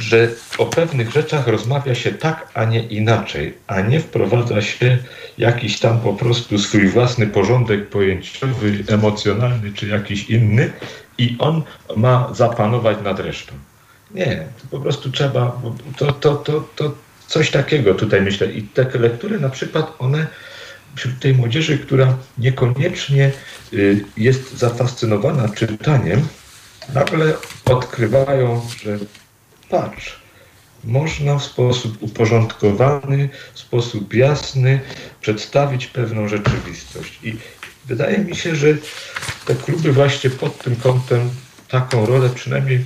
że 0.00 0.28
o 0.58 0.66
pewnych 0.66 1.10
rzeczach 1.10 1.46
rozmawia 1.46 1.94
się 1.94 2.12
tak, 2.12 2.48
a 2.54 2.64
nie 2.64 2.82
inaczej, 2.82 3.54
a 3.66 3.80
nie 3.80 4.00
wprowadza 4.00 4.62
się 4.62 4.98
jakiś 5.38 5.80
tam 5.80 6.00
po 6.00 6.14
prostu 6.14 6.58
swój 6.58 6.88
własny 6.88 7.26
porządek 7.26 7.88
pojęciowy, 7.88 8.84
emocjonalny 8.88 9.72
czy 9.72 9.88
jakiś 9.88 10.30
inny 10.30 10.72
i 11.18 11.36
on 11.38 11.62
ma 11.96 12.34
zapanować 12.34 12.98
nad 13.04 13.20
resztą. 13.20 13.52
Nie, 14.10 14.44
po 14.70 14.80
prostu 14.80 15.10
trzeba, 15.10 15.62
to, 15.96 16.12
to, 16.12 16.34
to, 16.34 16.68
to 16.76 16.94
coś 17.26 17.50
takiego 17.50 17.94
tutaj 17.94 18.22
myślę. 18.22 18.52
I 18.52 18.62
te 18.62 18.98
lektury 18.98 19.40
na 19.40 19.48
przykład 19.48 19.92
one 19.98 20.26
wśród 20.94 21.18
tej 21.20 21.34
młodzieży, 21.34 21.78
która 21.78 22.16
niekoniecznie 22.38 23.32
y, 23.72 24.04
jest 24.16 24.58
zafascynowana 24.58 25.48
czytaniem, 25.48 26.28
nagle 26.94 27.34
odkrywają, 27.64 28.60
że 28.82 28.98
patrz, 29.70 30.20
można 30.84 31.38
w 31.38 31.44
sposób 31.44 32.02
uporządkowany, 32.02 33.28
w 33.54 33.58
sposób 33.58 34.14
jasny 34.14 34.80
przedstawić 35.20 35.86
pewną 35.86 36.28
rzeczywistość. 36.28 37.18
I 37.22 37.36
wydaje 37.86 38.18
mi 38.18 38.36
się, 38.36 38.56
że 38.56 38.66
te 39.46 39.54
kluby 39.54 39.92
właśnie 39.92 40.30
pod 40.30 40.58
tym 40.58 40.76
kątem 40.76 41.30
taką 41.68 42.06
rolę 42.06 42.30
przynajmniej 42.34 42.84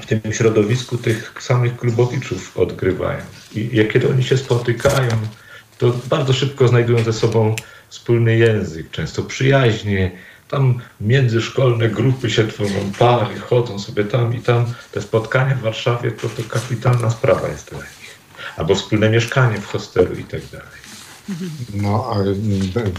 w 0.00 0.06
tym 0.06 0.20
środowisku 0.32 0.98
tych 0.98 1.34
samych 1.40 1.76
klubowiczów 1.76 2.56
odgrywają. 2.56 3.20
I 3.54 3.88
kiedy 3.92 4.08
oni 4.08 4.24
się 4.24 4.36
spotykają, 4.36 5.10
to 5.78 5.94
bardzo 6.06 6.32
szybko 6.32 6.68
znajdują 6.68 7.04
ze 7.04 7.12
sobą 7.12 7.56
wspólny 7.88 8.36
język, 8.36 8.90
często 8.90 9.22
przyjaźnie, 9.22 10.10
tam 10.48 10.80
międzyszkolne 11.00 11.88
grupy 11.88 12.30
się 12.30 12.48
tworzą, 12.48 12.92
pary 12.98 13.40
chodzą 13.40 13.78
sobie 13.78 14.04
tam 14.04 14.36
i 14.36 14.40
tam. 14.40 14.64
Te 14.92 15.02
spotkania 15.02 15.54
w 15.54 15.60
Warszawie 15.60 16.12
to, 16.12 16.28
to 16.28 16.42
kapitalna 16.48 17.10
sprawa 17.10 17.48
jest 17.48 17.70
dla 17.70 17.78
nich. 17.78 18.18
Albo 18.56 18.74
wspólne 18.74 19.10
mieszkanie 19.10 19.60
w 19.60 19.66
hostelu 19.66 20.14
i 20.14 20.24
tak 20.24 20.40
dalej. 20.52 20.84
No, 21.74 22.10
ale 22.14 22.34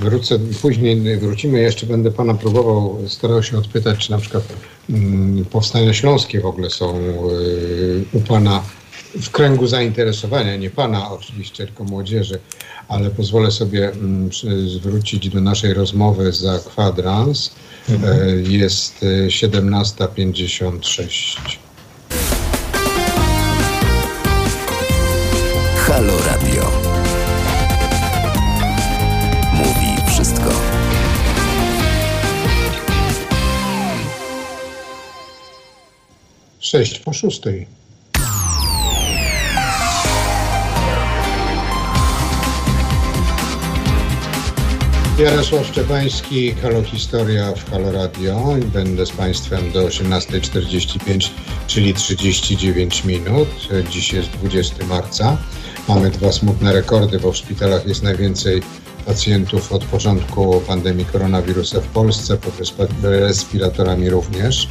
wrócę, 0.01 0.39
później 0.61 1.19
wrócimy, 1.19 1.59
jeszcze 1.61 1.85
będę 1.85 2.11
pana 2.11 2.33
próbował, 2.33 2.99
starał 3.07 3.43
się 3.43 3.57
odpytać, 3.57 3.97
czy 3.97 4.11
na 4.11 4.17
przykład 4.17 4.43
mm, 4.89 5.45
powstania 5.45 5.93
śląskie 5.93 6.41
w 6.41 6.45
ogóle 6.45 6.69
są 6.69 6.99
y, 6.99 8.05
u 8.13 8.19
pana 8.19 8.63
w 9.21 9.29
kręgu 9.29 9.67
zainteresowania, 9.67 10.55
nie 10.55 10.69
pana 10.69 11.11
oczywiście, 11.11 11.65
tylko 11.65 11.83
młodzieży 11.83 12.39
ale 12.87 13.09
pozwolę 13.09 13.51
sobie 13.51 13.91
mm, 13.91 14.29
zwrócić 14.67 15.29
do 15.29 15.41
naszej 15.41 15.73
rozmowy 15.73 16.33
za 16.33 16.59
kwadrans. 16.59 17.51
Mhm. 17.89 18.19
E, 18.19 18.25
jest 18.41 19.05
17.56. 19.27 21.37
E, 21.39 21.43
Halo 25.77 26.13
Radio. 26.27 26.71
Mówi 29.53 29.87
wszystko. 30.07 30.49
Sześć 36.59 36.99
po 36.99 37.13
szóstej. 37.13 37.84
Jarosław 45.19 45.67
Szczepański, 45.67 46.51
Halo 46.51 46.83
Historia 46.83 47.51
w 47.51 47.71
Halo 47.71 47.91
Radio. 47.91 48.55
Będę 48.73 49.05
z 49.05 49.11
Państwem 49.11 49.71
do 49.71 49.87
18.45, 49.87 51.29
czyli 51.67 51.93
39 51.93 53.05
minut. 53.05 53.47
Dziś 53.89 54.13
jest 54.13 54.29
20 54.29 54.85
marca. 54.85 55.37
Mamy 55.87 56.09
dwa 56.09 56.31
smutne 56.31 56.73
rekordy, 56.73 57.19
bo 57.19 57.31
w 57.31 57.37
szpitalach 57.37 57.87
jest 57.87 58.03
najwięcej 58.03 58.61
pacjentów 59.05 59.71
od 59.71 59.85
początku 59.85 60.61
pandemii 60.67 61.05
koronawirusa 61.05 61.81
w 61.81 61.87
Polsce, 61.87 62.37
pod 62.37 62.53
respiratorami 63.01 64.09
również. 64.09 64.67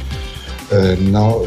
E, 0.71 0.97
no, 1.11 1.41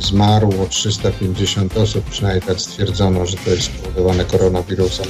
zmarło 0.00 0.66
350 0.66 1.76
osób, 1.76 2.04
przynajmniej 2.04 2.42
tak 2.46 2.60
stwierdzono, 2.60 3.26
że 3.26 3.36
to 3.36 3.50
jest 3.50 3.62
spowodowane 3.62 4.24
koronawirusem. 4.24 5.06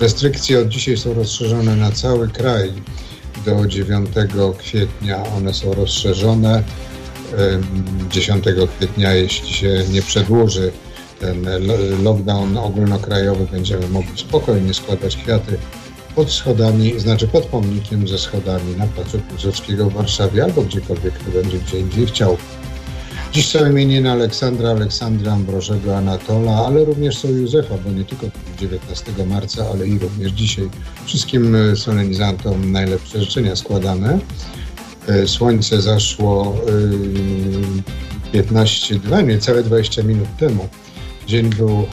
Restrykcje 0.00 0.60
od 0.60 0.68
dzisiaj 0.68 0.96
są 0.96 1.14
rozszerzone 1.14 1.76
na 1.76 1.92
cały 1.92 2.28
kraj 2.28 2.72
do 3.46 3.66
9 3.66 4.08
kwietnia. 4.58 5.24
One 5.36 5.54
są 5.54 5.72
rozszerzone 5.74 6.62
10 8.10 8.44
kwietnia, 8.76 9.14
jeśli 9.14 9.54
się 9.54 9.84
nie 9.92 10.02
przedłuży 10.02 10.72
ten 11.20 11.46
lockdown 12.02 12.56
ogólnokrajowy, 12.56 13.46
będziemy 13.52 13.88
mogli 13.88 14.18
spokojnie 14.18 14.74
składać 14.74 15.16
kwiaty 15.16 15.58
pod 16.18 16.32
schodami, 16.32 17.00
znaczy 17.00 17.28
pod 17.28 17.46
pomnikiem 17.46 18.08
ze 18.08 18.18
schodami 18.18 18.76
na 18.76 18.86
Placu 18.86 19.18
Piłsudskiego 19.18 19.90
w 19.90 19.92
Warszawie 19.92 20.44
albo 20.44 20.62
gdziekolwiek 20.62 21.14
kto 21.14 21.30
będzie 21.30 21.58
gdzie 21.58 21.80
indziej 21.80 22.06
chciał. 22.06 22.36
Dziś 23.32 23.48
są 23.48 23.70
imieniny 23.70 24.10
Aleksandra, 24.10 24.70
Aleksandra, 24.70 25.32
Ambrożego, 25.32 25.96
Anatola, 25.96 26.52
ale 26.66 26.84
również 26.84 27.18
są 27.18 27.28
Józefa, 27.28 27.74
bo 27.84 27.90
nie 27.90 28.04
tylko 28.04 28.26
19 28.60 29.12
marca, 29.26 29.66
ale 29.72 29.88
i 29.88 29.98
również 29.98 30.32
dzisiaj. 30.32 30.68
Wszystkim 31.06 31.56
solenizantom 31.76 32.72
najlepsze 32.72 33.20
życzenia 33.20 33.56
składane. 33.56 34.18
E, 35.08 35.28
słońce 35.28 35.82
zaszło 35.82 36.56
15, 38.32 39.00
nie 39.10 39.22
niecałe 39.22 39.62
20 39.62 40.02
minut 40.02 40.28
temu. 40.38 40.68
Dzień 41.28 41.50
był 41.50 41.80
y, 41.80 41.86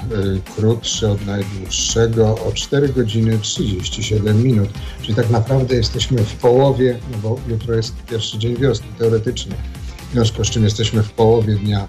krótszy 0.56 1.10
od 1.10 1.26
najdłuższego 1.26 2.38
o 2.46 2.52
4 2.52 2.90
godziny 2.90 3.40
37 3.40 4.44
minut. 4.44 4.70
Czyli 5.02 5.16
tak 5.16 5.30
naprawdę 5.30 5.76
jesteśmy 5.76 6.18
w 6.18 6.36
połowie, 6.36 7.00
no 7.12 7.18
bo 7.18 7.40
jutro 7.48 7.74
jest 7.74 7.96
pierwszy 8.04 8.38
dzień 8.38 8.56
wiosny 8.56 8.88
teoretycznie. 9.00 9.56
W 10.10 10.14
związku 10.14 10.46
z 10.46 10.50
czym 10.50 10.64
jesteśmy 10.64 11.04
w 11.04 11.12
połowie 11.12 11.56
dnia 11.56 11.88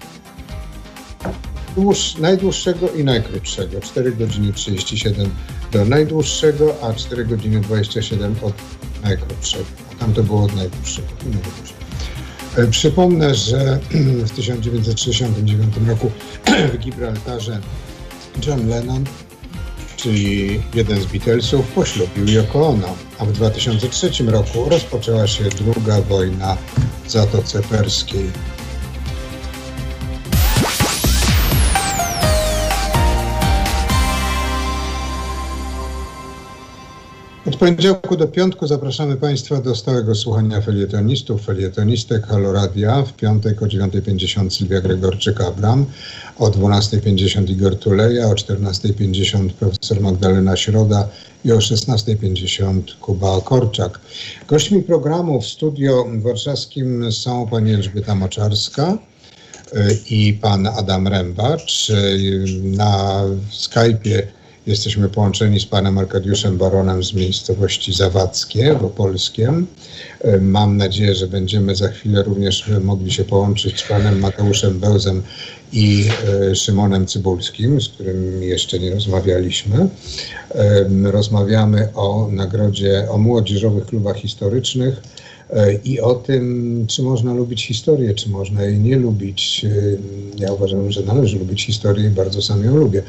dłuż, 1.75 2.17
najdłuższego 2.17 2.91
i 2.91 3.03
najkrótszego. 3.03 3.81
4 3.81 4.11
godziny 4.11 4.53
37 4.53 5.29
do 5.71 5.85
najdłuższego, 5.85 6.75
a 6.81 6.93
4 6.93 7.25
godziny 7.25 7.61
27 7.61 8.35
od 8.41 8.53
najkrótszego. 9.03 9.65
A 9.91 9.99
tam 9.99 10.13
to 10.13 10.23
było 10.23 10.43
od 10.43 10.55
najdłuższego. 10.55 11.07
E, 12.57 12.67
przypomnę, 12.67 13.35
że 13.35 13.79
w 14.27 14.31
1969 14.31 15.75
roku 15.87 16.11
w 16.73 16.77
Gibraltarze 16.77 17.59
John 18.47 18.67
Lennon, 18.69 19.03
czyli 19.97 20.61
jeden 20.73 21.01
z 21.01 21.05
Beatlesów, 21.05 21.67
poślubił 21.67 22.27
Yoko 22.27 22.67
Ono, 22.67 22.95
a 23.19 23.25
w 23.25 23.31
2003 23.31 24.09
roku 24.23 24.69
rozpoczęła 24.69 25.27
się 25.27 25.43
druga 25.43 26.01
wojna 26.01 26.57
w 27.05 27.11
Zatoce 27.11 27.61
Perskiej. 27.61 28.31
Od 37.57 37.61
poniedziałku 37.61 38.17
do 38.17 38.27
piątku 38.27 38.67
zapraszamy 38.67 39.15
Państwa 39.15 39.61
do 39.61 39.75
stałego 39.75 40.15
słuchania 40.15 40.61
felietonistów, 40.61 41.45
felietonistek 41.45 42.27
Haloradia. 42.27 43.03
W 43.03 43.13
piątek 43.13 43.61
o 43.61 43.65
9.50 43.65 44.49
Sylwia 44.49 44.81
Gregorczyk-Abram, 44.81 45.85
o 46.37 46.47
12.50 46.49 47.49
Igor 47.49 47.79
Tuleja, 47.79 48.27
o 48.27 48.33
14.50 48.33 49.49
profesor 49.49 50.01
Magdalena 50.01 50.57
Środa 50.57 51.07
i 51.45 51.51
o 51.51 51.57
16.50 51.57 52.81
Kuba 53.01 53.41
Korczak. 53.41 53.99
Gośćmi 54.47 54.83
programu 54.83 55.41
w 55.41 55.47
studio 55.47 56.05
warszawskim 56.23 57.11
są 57.11 57.47
pani 57.47 57.73
Elżbieta 57.73 58.15
Moczarska 58.15 58.97
y, 59.73 59.99
i 60.09 60.33
pan 60.33 60.67
Adam 60.67 61.07
Rębacz. 61.07 61.89
Y, 61.89 62.45
na 62.63 63.23
Skype'ie 63.51 64.36
Jesteśmy 64.67 65.09
połączeni 65.09 65.59
z 65.59 65.65
panem 65.65 65.97
Arkadiuszem 65.97 66.57
Baronem 66.57 67.03
z 67.03 67.13
miejscowości 67.13 67.93
Zawadzkie 67.93 68.73
w 68.73 68.85
Opolskiem. 68.85 69.67
E, 70.21 70.37
mam 70.37 70.77
nadzieję, 70.77 71.15
że 71.15 71.27
będziemy 71.27 71.75
za 71.75 71.87
chwilę 71.87 72.23
również 72.23 72.65
mogli 72.83 73.11
się 73.11 73.23
połączyć 73.23 73.79
z 73.79 73.83
panem 73.83 74.19
Mateuszem 74.19 74.79
Bełzem 74.79 75.23
i 75.73 76.05
e, 76.51 76.55
Szymonem 76.55 77.05
Cybulskim, 77.05 77.81
z 77.81 77.89
którym 77.89 78.43
jeszcze 78.43 78.79
nie 78.79 78.91
rozmawialiśmy. 78.91 79.87
E, 80.55 81.11
rozmawiamy 81.11 81.89
o 81.93 82.29
nagrodzie, 82.31 83.07
o 83.09 83.17
młodzieżowych 83.17 83.85
klubach 83.85 84.17
historycznych 84.17 85.01
i 85.83 85.99
o 85.99 86.15
tym, 86.15 86.85
czy 86.87 87.03
można 87.03 87.33
lubić 87.33 87.67
historię, 87.67 88.13
czy 88.13 88.29
można 88.29 88.63
jej 88.63 88.79
nie 88.79 88.95
lubić. 88.95 89.65
Ja 90.37 90.53
uważam, 90.53 90.91
że 90.91 91.03
należy 91.03 91.39
lubić 91.39 91.65
historię 91.65 92.07
i 92.07 92.09
bardzo 92.09 92.41
sam 92.41 92.63
ją 92.63 92.77
lubię 92.77 93.03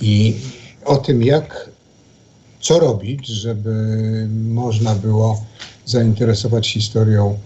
i 0.00 0.34
o 0.84 0.96
tym, 0.96 1.22
jak, 1.22 1.70
co 2.60 2.78
robić, 2.78 3.26
żeby 3.26 3.74
można 4.48 4.94
było 4.94 5.44
zainteresować 5.86 6.68
historią. 6.68 7.38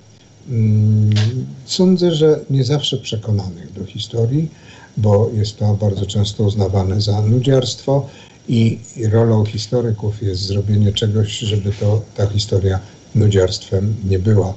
Sądzę, 1.64 2.14
że 2.14 2.40
nie 2.50 2.64
zawsze 2.64 2.96
przekonanych 2.96 3.72
do 3.72 3.84
historii, 3.84 4.50
bo 4.96 5.30
jest 5.34 5.58
to 5.58 5.74
bardzo 5.74 6.06
często 6.06 6.44
uznawane 6.44 7.00
za 7.00 7.22
nudziarstwo 7.22 8.06
i 8.48 8.78
rolą 9.12 9.44
historyków 9.44 10.22
jest 10.22 10.42
zrobienie 10.42 10.92
czegoś, 10.92 11.38
żeby 11.38 11.72
to, 11.72 12.02
ta 12.16 12.26
historia 12.26 12.80
nudziarstwem 13.14 13.96
nie 14.04 14.18
była. 14.18 14.54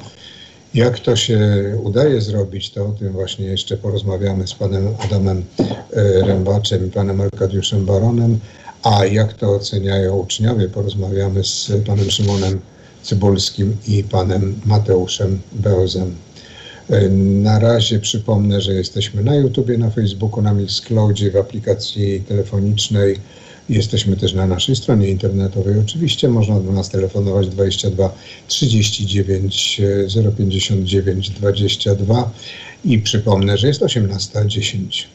Jak 0.74 1.00
to 1.00 1.16
się 1.16 1.40
udaje 1.84 2.22
zrobić, 2.22 2.70
to 2.70 2.86
o 2.86 2.92
tym 2.92 3.12
właśnie 3.14 3.46
jeszcze 3.46 3.78
porozmawiamy 3.78 4.48
z 4.48 4.54
panem 4.54 4.88
Adamem 5.00 5.46
e, 5.60 6.22
Rębaczem 6.22 6.88
i 6.88 6.92
panem 6.92 7.22
Arkadiuszem 7.22 7.86
Baronem, 7.86 8.40
a 8.84 9.06
jak 9.06 9.34
to 9.34 9.56
oceniają 9.56 10.18
uczniowie, 10.18 10.68
porozmawiamy 10.68 11.44
z 11.44 11.72
panem 11.86 12.12
Szymonem 12.12 12.60
Cybulskim 13.04 13.78
i 13.88 14.04
panem 14.04 14.62
Mateuszem 14.66 15.42
Beozem. 15.52 16.16
E, 16.90 17.10
na 17.10 17.60
razie 17.60 18.00
przypomnę, 18.00 18.62
że 18.62 18.74
jesteśmy 18.74 19.24
na 19.24 19.36
YouTubie, 19.36 19.78
na 19.78 19.90
Facebooku, 19.90 20.42
na 20.42 20.54
Mixcloudzie, 20.54 21.32
w 21.32 21.38
aplikacji 21.38 22.24
telefonicznej 22.28 23.20
Jesteśmy 23.72 24.18
też 24.18 24.34
na 24.34 24.48
naszej 24.48 24.76
stronie 24.76 25.08
internetowej. 25.08 25.80
Oczywiście 25.80 26.30
można 26.30 26.60
do 26.60 26.72
nas 26.72 26.90
telefonować 26.90 27.48
22 27.48 28.14
39 28.48 29.82
059 30.38 31.30
22 31.30 32.32
i 32.86 33.00
przypomnę, 33.00 33.58
że 33.58 33.68
jest 33.68 33.82
18.10. 33.82 35.06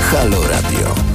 Halo 0.00 0.48
Radio. 0.48 1.05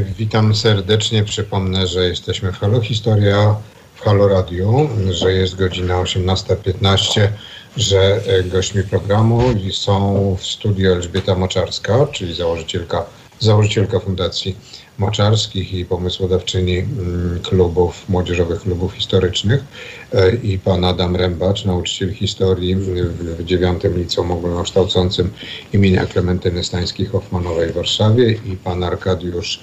Witam 0.00 0.54
serdecznie. 0.54 1.24
Przypomnę, 1.24 1.86
że 1.86 2.08
jesteśmy 2.08 2.52
w 2.52 2.58
Halo 2.58 2.80
Historia, 2.80 3.56
w 3.94 4.00
Halo 4.00 4.28
Radio, 4.28 4.88
że 5.10 5.32
jest 5.32 5.56
godzina 5.56 5.94
18.15, 5.94 7.28
że 7.76 8.20
e, 8.26 8.42
gośćmi 8.42 8.82
programu 8.82 9.42
są 9.72 10.36
w 10.40 10.46
studiu 10.46 10.92
Elżbieta 10.92 11.34
Moczarska, 11.34 12.06
czyli 12.06 12.34
założycielka, 12.34 13.04
założycielka 13.42 14.00
Fundacji 14.00 14.56
Moczarskich 14.98 15.74
i 15.74 15.84
pomysłodawczyni 15.84 16.78
mm, 16.78 17.40
klubów, 17.42 18.08
młodzieżowych 18.08 18.60
klubów 18.60 18.92
historycznych 18.92 19.64
e, 20.12 20.34
i 20.34 20.58
pan 20.58 20.84
Adam 20.84 21.16
Rębacz, 21.16 21.64
nauczyciel 21.64 22.14
historii 22.14 22.76
w 22.76 23.44
dziewiątym 23.44 23.98
liceum 23.98 24.30
ogólnokształcącym 24.30 25.30
imienia 25.72 26.06
Klementyny 26.06 26.60
Stańskiej-Hoffmanowej 26.64 27.70
w 27.70 27.74
Warszawie 27.74 28.32
i 28.32 28.56
pan 28.56 28.84
Arkadiusz 28.84 29.60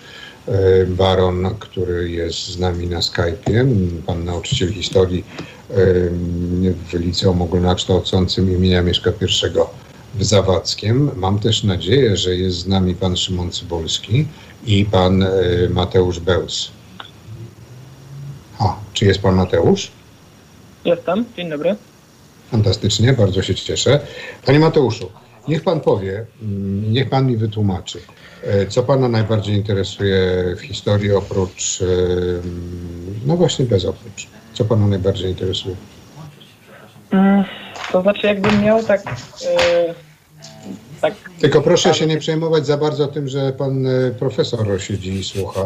e, 0.47 0.85
Baron, 0.85 1.49
który 1.59 2.09
jest 2.09 2.47
z 2.47 2.59
nami 2.59 2.87
na 2.87 2.99
Skype'ie, 2.99 3.65
pan 4.05 4.25
nauczyciel 4.25 4.73
historii 4.73 5.23
e, 5.69 5.75
w 6.89 6.93
liceum 6.93 7.41
ogólnokształcącym 7.41 8.55
imienia 8.55 8.81
Mieszka 8.81 9.11
I 9.21 9.88
w 10.15 10.23
Zawadzkiem. 10.23 11.11
Mam 11.15 11.39
też 11.39 11.63
nadzieję, 11.63 12.17
że 12.17 12.35
jest 12.35 12.57
z 12.57 12.67
nami 12.67 12.95
pan 12.95 13.17
Szymon 13.17 13.51
Cybulski, 13.51 14.25
i 14.65 14.85
pan 14.85 15.23
e, 15.23 15.29
Mateusz 15.69 16.19
Bełz. 16.19 16.71
A, 18.59 18.75
czy 18.93 19.05
jest 19.05 19.21
pan 19.21 19.35
Mateusz? 19.35 19.91
Jestem, 20.85 21.25
dzień 21.37 21.49
dobry. 21.49 21.75
Fantastycznie, 22.51 23.13
bardzo 23.13 23.41
się 23.41 23.55
cieszę. 23.55 23.99
Panie 24.45 24.59
Mateuszu, 24.59 25.09
niech 25.47 25.63
pan 25.63 25.81
powie, 25.81 26.25
mm, 26.41 26.93
niech 26.93 27.09
pan 27.09 27.27
mi 27.27 27.37
wytłumaczy, 27.37 27.99
e, 28.43 28.67
co 28.67 28.83
pana 28.83 29.09
najbardziej 29.09 29.55
interesuje 29.55 30.11
w 30.57 30.61
historii 30.61 31.11
oprócz, 31.11 31.81
e, 31.81 31.85
no 33.25 33.37
właśnie 33.37 33.65
bez 33.65 33.85
oprócz. 33.85 34.27
Co 34.53 34.65
pana 34.65 34.87
najbardziej 34.87 35.29
interesuje? 35.29 35.75
Mm, 37.11 37.43
to 37.91 38.01
znaczy, 38.01 38.27
jakbym 38.27 38.63
miał 38.63 38.83
tak 38.83 39.01
tak. 41.01 41.13
Tylko 41.39 41.61
proszę 41.61 41.93
się 41.93 42.05
nie 42.07 42.17
przejmować 42.17 42.65
za 42.65 42.77
bardzo 42.77 43.07
tym, 43.07 43.27
że 43.27 43.51
pan 43.53 43.87
e, 43.87 44.11
profesor 44.11 44.81
siedzi 44.81 45.13
i 45.13 45.23
słucha. 45.23 45.61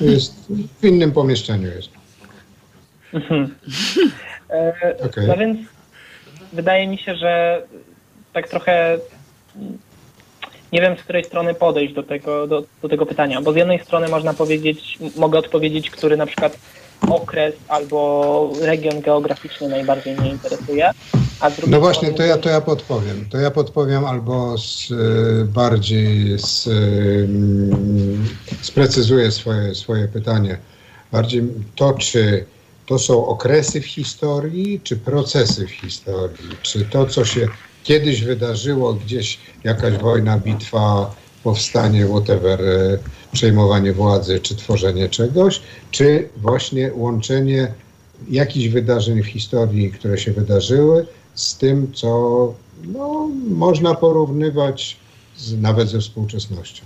E, 0.00 0.04
Jest 0.04 0.34
w 0.80 0.84
innym 0.84 1.12
pomieszczeniu 1.12 1.68
jest. 1.70 1.88
E, 4.50 4.96
Okej. 5.06 5.26
No 5.28 5.36
więc 5.36 5.58
wydaje 6.52 6.88
mi 6.88 6.98
się, 6.98 7.16
że 7.16 7.62
tak 8.32 8.48
trochę 8.48 8.98
nie 10.72 10.80
wiem, 10.80 10.98
z 10.98 11.02
której 11.02 11.24
strony 11.24 11.54
podejść 11.54 11.94
do 11.94 12.02
tego, 12.02 12.46
do, 12.46 12.64
do 12.82 12.88
tego 12.88 13.06
pytania, 13.06 13.42
bo 13.42 13.52
z 13.52 13.56
jednej 13.56 13.80
strony 13.84 14.08
można 14.08 14.34
powiedzieć, 14.34 14.98
mogę 15.16 15.38
odpowiedzieć, 15.38 15.90
który 15.90 16.16
na 16.16 16.26
przykład 16.26 16.58
okres 17.10 17.54
albo 17.68 18.52
region 18.60 19.00
geograficzny 19.00 19.68
najbardziej 19.68 20.16
mnie 20.16 20.30
interesuje, 20.30 20.90
No 21.66 21.80
właśnie, 21.80 22.12
to 22.12 22.22
ja, 22.22 22.38
to 22.38 22.48
ja 22.48 22.60
podpowiem. 22.60 23.26
To 23.30 23.38
ja 23.38 23.50
podpowiem 23.50 24.04
albo 24.04 24.58
z, 24.58 24.90
e, 24.90 25.44
bardziej 25.44 26.38
z, 26.38 26.66
e, 26.66 26.70
mm, 26.70 28.28
sprecyzuję 28.62 29.30
swoje, 29.30 29.74
swoje 29.74 30.08
pytanie. 30.08 30.58
Bardziej 31.12 31.42
to, 31.76 31.92
czy 31.92 32.44
to 32.86 32.98
są 32.98 33.26
okresy 33.26 33.80
w 33.80 33.86
historii, 33.86 34.80
czy 34.84 34.96
procesy 34.96 35.66
w 35.66 35.70
historii? 35.70 36.56
Czy 36.62 36.84
to, 36.84 37.06
co 37.06 37.24
się 37.24 37.48
kiedyś 37.82 38.24
wydarzyło, 38.24 38.94
gdzieś 38.94 39.38
jakaś 39.64 39.94
wojna, 39.98 40.38
bitwa, 40.38 41.14
powstanie, 41.44 42.06
whatever, 42.06 42.60
e, 42.60 42.98
przejmowanie 43.32 43.92
władzy, 43.92 44.40
czy 44.40 44.56
tworzenie 44.56 45.08
czegoś, 45.08 45.60
czy 45.90 46.28
właśnie 46.36 46.90
łączenie 46.94 47.72
jakichś 48.30 48.68
wydarzeń 48.68 49.22
w 49.22 49.26
historii, 49.26 49.90
które 49.90 50.18
się 50.18 50.32
wydarzyły, 50.32 51.06
z 51.34 51.56
tym, 51.58 51.92
co 51.92 52.08
no, 52.84 53.28
można 53.48 53.94
porównywać 53.94 54.96
z, 55.36 55.60
nawet 55.60 55.88
ze 55.88 56.00
współczesnością. 56.00 56.84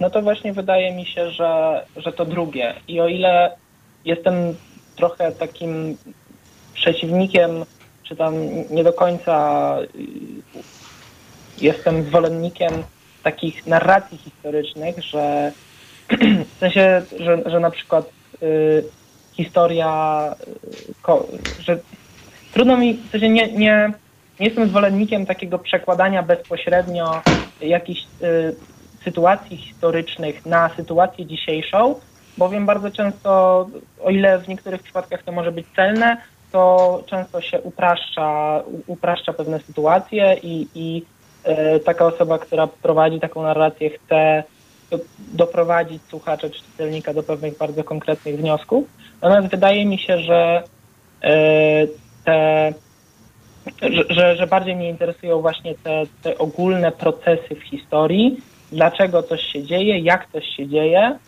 No 0.00 0.10
to 0.10 0.22
właśnie 0.22 0.52
wydaje 0.52 0.94
mi 0.94 1.06
się, 1.06 1.30
że, 1.30 1.84
że 1.96 2.12
to 2.12 2.24
drugie. 2.24 2.74
I 2.88 3.00
o 3.00 3.08
ile 3.08 3.56
jestem 4.04 4.34
trochę 4.96 5.32
takim 5.32 5.96
przeciwnikiem, 6.74 7.50
czy 8.02 8.16
tam 8.16 8.34
nie 8.70 8.84
do 8.84 8.92
końca 8.92 9.76
y, 9.80 9.88
jestem 11.60 12.04
zwolennikiem 12.04 12.72
takich 13.26 13.66
narracji 13.66 14.18
historycznych, 14.18 14.96
że 15.12 15.52
w 16.54 16.58
sensie, 16.58 17.06
że, 17.20 17.42
że 17.46 17.60
na 17.60 17.70
przykład 17.70 18.04
y, 18.42 18.90
historia, 19.36 20.34
y, 21.08 21.38
że 21.58 21.80
trudno 22.52 22.76
mi, 22.76 22.94
w 23.08 23.10
sensie 23.10 23.28
nie, 23.28 23.52
nie, 23.52 23.92
nie 24.38 24.46
jestem 24.46 24.68
zwolennikiem 24.68 25.26
takiego 25.26 25.58
przekładania 25.58 26.22
bezpośrednio 26.22 27.22
jakichś 27.60 28.00
y, 28.22 28.56
sytuacji 29.04 29.56
historycznych 29.56 30.44
na 30.44 30.70
sytuację 30.76 31.26
dzisiejszą, 31.26 32.00
bowiem 32.36 32.66
bardzo 32.66 32.90
często, 32.90 33.30
o 34.00 34.10
ile 34.10 34.38
w 34.38 34.48
niektórych 34.48 34.82
przypadkach 34.82 35.22
to 35.24 35.32
może 35.32 35.52
być 35.52 35.66
celne, 35.76 36.16
to 36.52 37.04
często 37.10 37.40
się 37.40 37.60
upraszcza, 37.60 38.62
upraszcza 38.86 39.32
pewne 39.32 39.60
sytuacje 39.66 40.36
i, 40.42 40.68
i 40.74 41.06
taka 41.84 42.06
osoba, 42.06 42.38
która 42.38 42.66
prowadzi 42.66 43.20
taką 43.20 43.42
narrację, 43.42 43.90
chce 43.90 44.44
do- 44.90 44.98
doprowadzić 45.18 46.02
słuchacza 46.10 46.50
czy 46.50 46.62
czytelnika 46.62 47.14
do 47.14 47.22
pewnych 47.22 47.58
bardzo 47.58 47.84
konkretnych 47.84 48.36
wniosków. 48.36 48.84
Natomiast 49.22 49.48
wydaje 49.48 49.86
mi 49.86 49.98
się, 49.98 50.18
że 50.18 50.62
e, 51.22 51.86
te 52.24 52.72
że, 54.10 54.36
że, 54.36 54.46
bardziej 54.46 54.76
mnie 54.76 54.90
interesują 54.90 55.40
właśnie 55.40 55.74
te, 55.74 56.02
te 56.22 56.38
ogólne 56.38 56.92
procesy 56.92 57.54
w 57.54 57.62
historii, 57.62 58.36
dlaczego 58.72 59.22
coś 59.22 59.40
się 59.52 59.62
dzieje, 59.62 59.98
jak 59.98 60.32
coś 60.32 60.44
się 60.56 60.68
dzieje, 60.68 61.18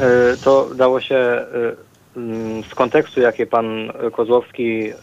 E, 0.00 0.36
To 0.44 0.70
dało 0.74 1.00
się 1.00 1.16
e, 1.16 1.46
mm, 2.16 2.64
z 2.64 2.74
kontekstu, 2.74 3.20
jaki 3.20 3.46
pan 3.46 3.92
Kozłowski 4.12 4.90
e, 4.90 4.94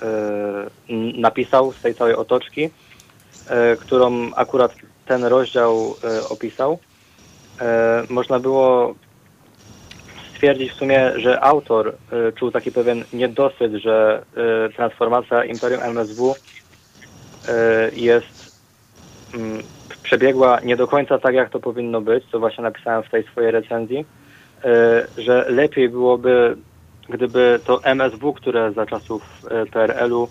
napisał, 1.17 1.73
z 1.73 1.81
tej 1.81 1.95
całej 1.95 2.15
otoczki, 2.15 2.69
którą 3.79 4.33
akurat 4.35 4.75
ten 5.07 5.23
rozdział 5.23 5.95
e, 6.03 6.29
opisał, 6.29 6.79
e, 7.61 8.03
można 8.09 8.39
było 8.39 8.95
stwierdzić 10.33 10.71
w 10.71 10.75
sumie, 10.75 11.11
że 11.15 11.43
autor 11.43 11.87
e, 11.87 12.31
czuł 12.31 12.51
taki 12.51 12.71
pewien 12.71 13.03
niedosyt, 13.13 13.73
że 13.73 14.23
e, 14.65 14.73
transformacja 14.73 15.45
Imperium 15.45 15.83
MSW 15.83 16.35
e, 17.47 17.89
jest 17.95 18.61
mm, 19.33 19.63
przebiegła 20.03 20.59
nie 20.59 20.75
do 20.75 20.87
końca 20.87 21.19
tak, 21.19 21.35
jak 21.35 21.49
to 21.49 21.59
powinno 21.59 22.01
być, 22.01 22.23
co 22.31 22.39
właśnie 22.39 22.63
napisałem 22.63 23.03
w 23.03 23.09
tej 23.09 23.23
swojej 23.23 23.51
recenzji 23.51 24.05
e, 24.63 25.07
że 25.17 25.45
lepiej 25.49 25.89
byłoby, 25.89 26.57
gdyby 27.09 27.59
to 27.65 27.83
MSW, 27.83 28.33
które 28.33 28.71
za 28.71 28.85
czasów 28.85 29.21
e, 29.51 29.65
PRL-u, 29.65 30.29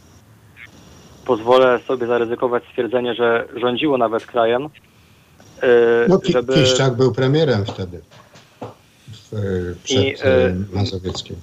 pozwolę 1.27 1.81
sobie 1.89 2.07
zaryzykować 2.07 2.65
stwierdzenie, 2.65 3.15
że 3.15 3.49
rządziło 3.57 3.99
nawet 3.99 4.27
krajem, 4.27 4.69
e, 5.63 5.69
No, 6.09 6.21
żeby... 6.25 6.55
Kiszczak 6.55 6.95
był 6.95 7.13
premierem 7.13 7.65
wtedy, 7.65 8.01
w, 9.13 9.33
przed 9.85 10.03
I, 10.03 10.15
e, 10.23 10.55
Mazowieckim. 10.73 11.37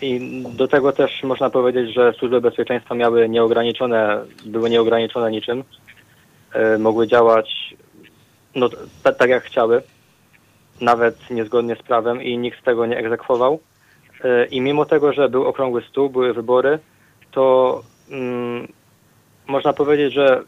I 0.00 0.42
do 0.54 0.68
tego 0.68 0.92
też 0.92 1.22
można 1.22 1.50
powiedzieć, 1.50 1.94
że 1.94 2.12
służby 2.12 2.40
bezpieczeństwa 2.40 2.94
miały 2.94 3.28
nieograniczone, 3.28 4.24
były 4.46 4.70
nieograniczone 4.70 5.30
niczym. 5.30 5.64
Mogły 6.78 7.06
działać 7.06 7.74
no, 8.54 8.68
ta, 9.02 9.12
tak 9.12 9.30
jak 9.30 9.44
chciały, 9.44 9.82
nawet 10.80 11.30
niezgodnie 11.30 11.76
z 11.76 11.82
prawem 11.82 12.22
i 12.22 12.38
nikt 12.38 12.60
z 12.60 12.64
tego 12.64 12.86
nie 12.86 12.98
egzekwował. 12.98 13.60
I 14.50 14.60
mimo 14.60 14.84
tego, 14.84 15.12
że 15.12 15.28
był 15.28 15.44
okrągły 15.44 15.82
stół, 15.90 16.10
były 16.10 16.34
wybory, 16.34 16.78
to 17.30 17.82
mm, 18.10 18.68
można 19.46 19.72
powiedzieć, 19.72 20.14
że 20.14 20.42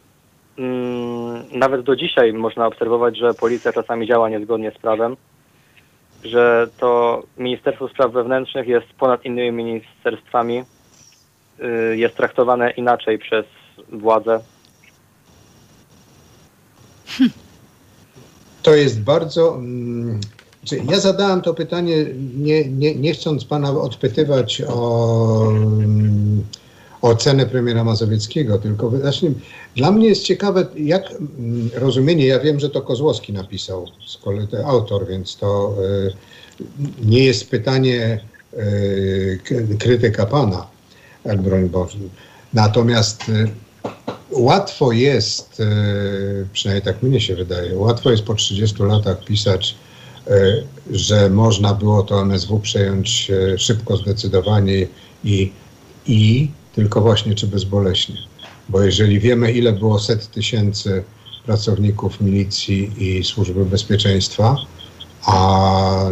mm, 0.58 1.44
nawet 1.52 1.82
do 1.82 1.96
dzisiaj 1.96 2.32
można 2.32 2.66
obserwować, 2.66 3.18
że 3.18 3.34
policja 3.34 3.72
czasami 3.72 4.06
działa 4.06 4.28
niezgodnie 4.28 4.70
z 4.70 4.78
prawem 4.78 5.16
że 6.24 6.68
to 6.78 7.22
Ministerstwo 7.38 7.88
Spraw 7.88 8.12
Wewnętrznych 8.12 8.68
jest 8.68 8.86
ponad 8.98 9.24
innymi 9.24 9.64
ministerstwami, 9.64 10.62
y, 11.60 11.96
jest 11.96 12.16
traktowane 12.16 12.70
inaczej 12.70 13.18
przez 13.18 13.46
władzę. 13.92 14.40
To 18.62 18.74
jest 18.74 19.02
bardzo. 19.02 19.54
mm, 19.54 20.20
ja 20.90 21.00
zadałem 21.00 21.40
to 21.40 21.54
pytanie, 21.54 21.96
nie, 22.36 22.64
nie, 22.68 22.94
nie 22.94 23.12
chcąc 23.12 23.44
pana 23.44 23.70
odpytywać 23.70 24.62
o, 24.68 25.52
ocenę 27.02 27.46
premiera 27.46 27.84
Mazowieckiego, 27.84 28.58
tylko 28.58 28.90
właśnie 28.90 29.30
dla 29.76 29.90
mnie 29.90 30.08
jest 30.08 30.22
ciekawe, 30.22 30.66
jak 30.76 31.10
mm, 31.10 31.70
rozumienie, 31.74 32.26
ja 32.26 32.40
wiem, 32.40 32.60
że 32.60 32.70
to 32.70 32.82
Kozłowski 32.82 33.32
napisał, 33.32 33.86
z 34.06 34.16
kolei 34.16 34.48
to 34.48 34.66
autor, 34.66 35.08
więc 35.08 35.36
to 35.36 35.74
y, 35.84 36.12
nie 37.04 37.24
jest 37.24 37.50
pytanie 37.50 38.20
y, 38.54 39.40
krytyka 39.78 40.26
pana, 40.26 40.66
broń 41.38 41.68
Boże. 41.68 41.98
Natomiast 42.54 43.28
y, 43.28 43.48
łatwo 44.30 44.92
jest, 44.92 45.62
przynajmniej 46.52 46.84
tak 46.84 47.02
mnie 47.02 47.20
się 47.20 47.36
wydaje, 47.36 47.76
łatwo 47.76 48.10
jest 48.10 48.22
po 48.22 48.34
30 48.34 48.82
latach 48.82 49.24
pisać, 49.24 49.76
że 50.90 51.30
można 51.30 51.74
było 51.74 52.02
to 52.02 52.22
MSW 52.22 52.60
przejąć 52.60 53.32
szybko, 53.56 53.96
zdecydowanie 53.96 54.86
i, 55.24 55.52
i 56.06 56.50
tylko 56.74 57.00
właśnie 57.00 57.34
czy 57.34 57.46
bezboleśnie. 57.46 58.16
Bo 58.68 58.82
jeżeli 58.82 59.20
wiemy, 59.20 59.52
ile 59.52 59.72
było 59.72 59.98
set 59.98 60.30
tysięcy 60.30 61.04
pracowników 61.46 62.20
milicji 62.20 62.92
i 62.98 63.24
służby 63.24 63.64
bezpieczeństwa, 63.64 64.56
a 65.26 66.10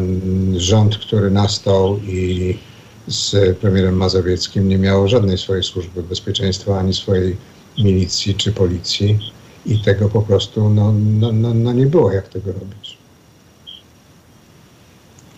rząd, 0.57 0.99
który 0.99 1.31
nastał 1.31 1.99
i 1.99 2.59
z 3.07 3.59
premierem 3.59 3.97
Mazowieckim 3.97 4.69
nie 4.69 4.79
miało 4.79 5.09
żadnej 5.09 5.39
swojej 5.39 5.63
służby 5.63 6.03
bezpieczeństwa, 6.03 6.79
ani 6.79 6.95
swojej 6.95 7.37
milicji 7.79 8.35
czy 8.35 8.53
policji 8.53 9.19
i 9.67 9.79
tego 9.83 10.09
po 10.09 10.23
prostu 10.23 10.71
no, 10.71 10.93
no, 10.93 11.33
no, 11.33 11.55
no 11.55 11.73
nie 11.73 11.87
było 11.87 12.13
jak 12.13 12.29
tego 12.29 12.53
robić. 12.53 12.99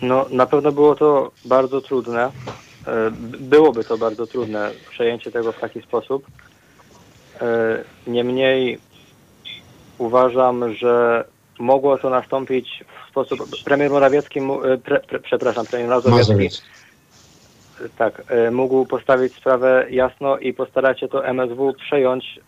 No 0.01 0.25
na 0.31 0.45
pewno 0.45 0.71
było 0.71 0.95
to 0.95 1.31
bardzo 1.45 1.81
trudne. 1.81 2.31
E, 2.87 3.11
byłoby 3.39 3.83
to 3.83 3.97
bardzo 3.97 4.27
trudne 4.27 4.71
przejęcie 4.89 5.31
tego 5.31 5.51
w 5.51 5.59
taki 5.59 5.81
sposób. 5.81 6.27
E, 7.41 7.83
niemniej 8.07 8.79
uważam, 9.97 10.73
że 10.73 11.25
mogło 11.59 11.97
to 11.97 12.09
nastąpić 12.09 12.83
w 13.05 13.09
sposób. 13.09 13.39
Premier 13.65 13.91
Morawiecki, 13.91 14.39
e, 14.39 14.77
pre, 14.77 14.99
pre, 14.99 15.19
przepraszam, 15.19 15.65
premier 15.65 15.89
Mazowiecki, 15.89 16.49
tak, 17.97 18.23
mógł 18.51 18.85
postawić 18.85 19.35
sprawę 19.35 19.85
jasno 19.89 20.37
i 20.37 20.53
postarać 20.53 20.99
się 20.99 21.07
to 21.07 21.25
MSW 21.25 21.73
przejąć 21.73 22.39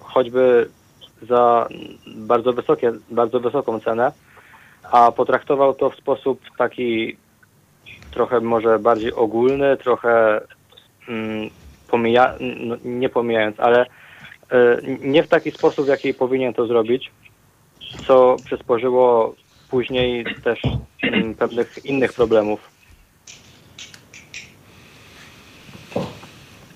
choćby 0.00 0.68
za 1.28 1.68
bardzo 2.06 2.52
wysokie, 2.52 2.92
bardzo 3.10 3.40
wysoką 3.40 3.80
cenę, 3.80 4.12
a 4.90 5.12
potraktował 5.12 5.74
to 5.74 5.90
w 5.90 5.96
sposób 5.96 6.40
taki 6.58 7.16
trochę 8.10 8.40
może 8.40 8.78
bardziej 8.78 9.12
ogólny, 9.12 9.76
trochę 9.76 10.40
mm, 11.08 11.50
pomija, 11.88 12.34
no, 12.40 12.76
nie 12.84 13.08
pomijając, 13.08 13.60
ale 13.60 13.86
y, 13.86 14.98
nie 15.00 15.22
w 15.22 15.28
taki 15.28 15.50
sposób, 15.50 15.84
w 15.84 15.88
jaki 15.88 16.14
powinien 16.14 16.54
to 16.54 16.66
zrobić, 16.66 17.10
co 18.06 18.38
przysporzyło 18.44 19.34
później 19.70 20.24
też 20.44 20.60
mm, 21.02 21.34
pewnych 21.34 21.84
innych 21.84 22.12
problemów. 22.12 22.60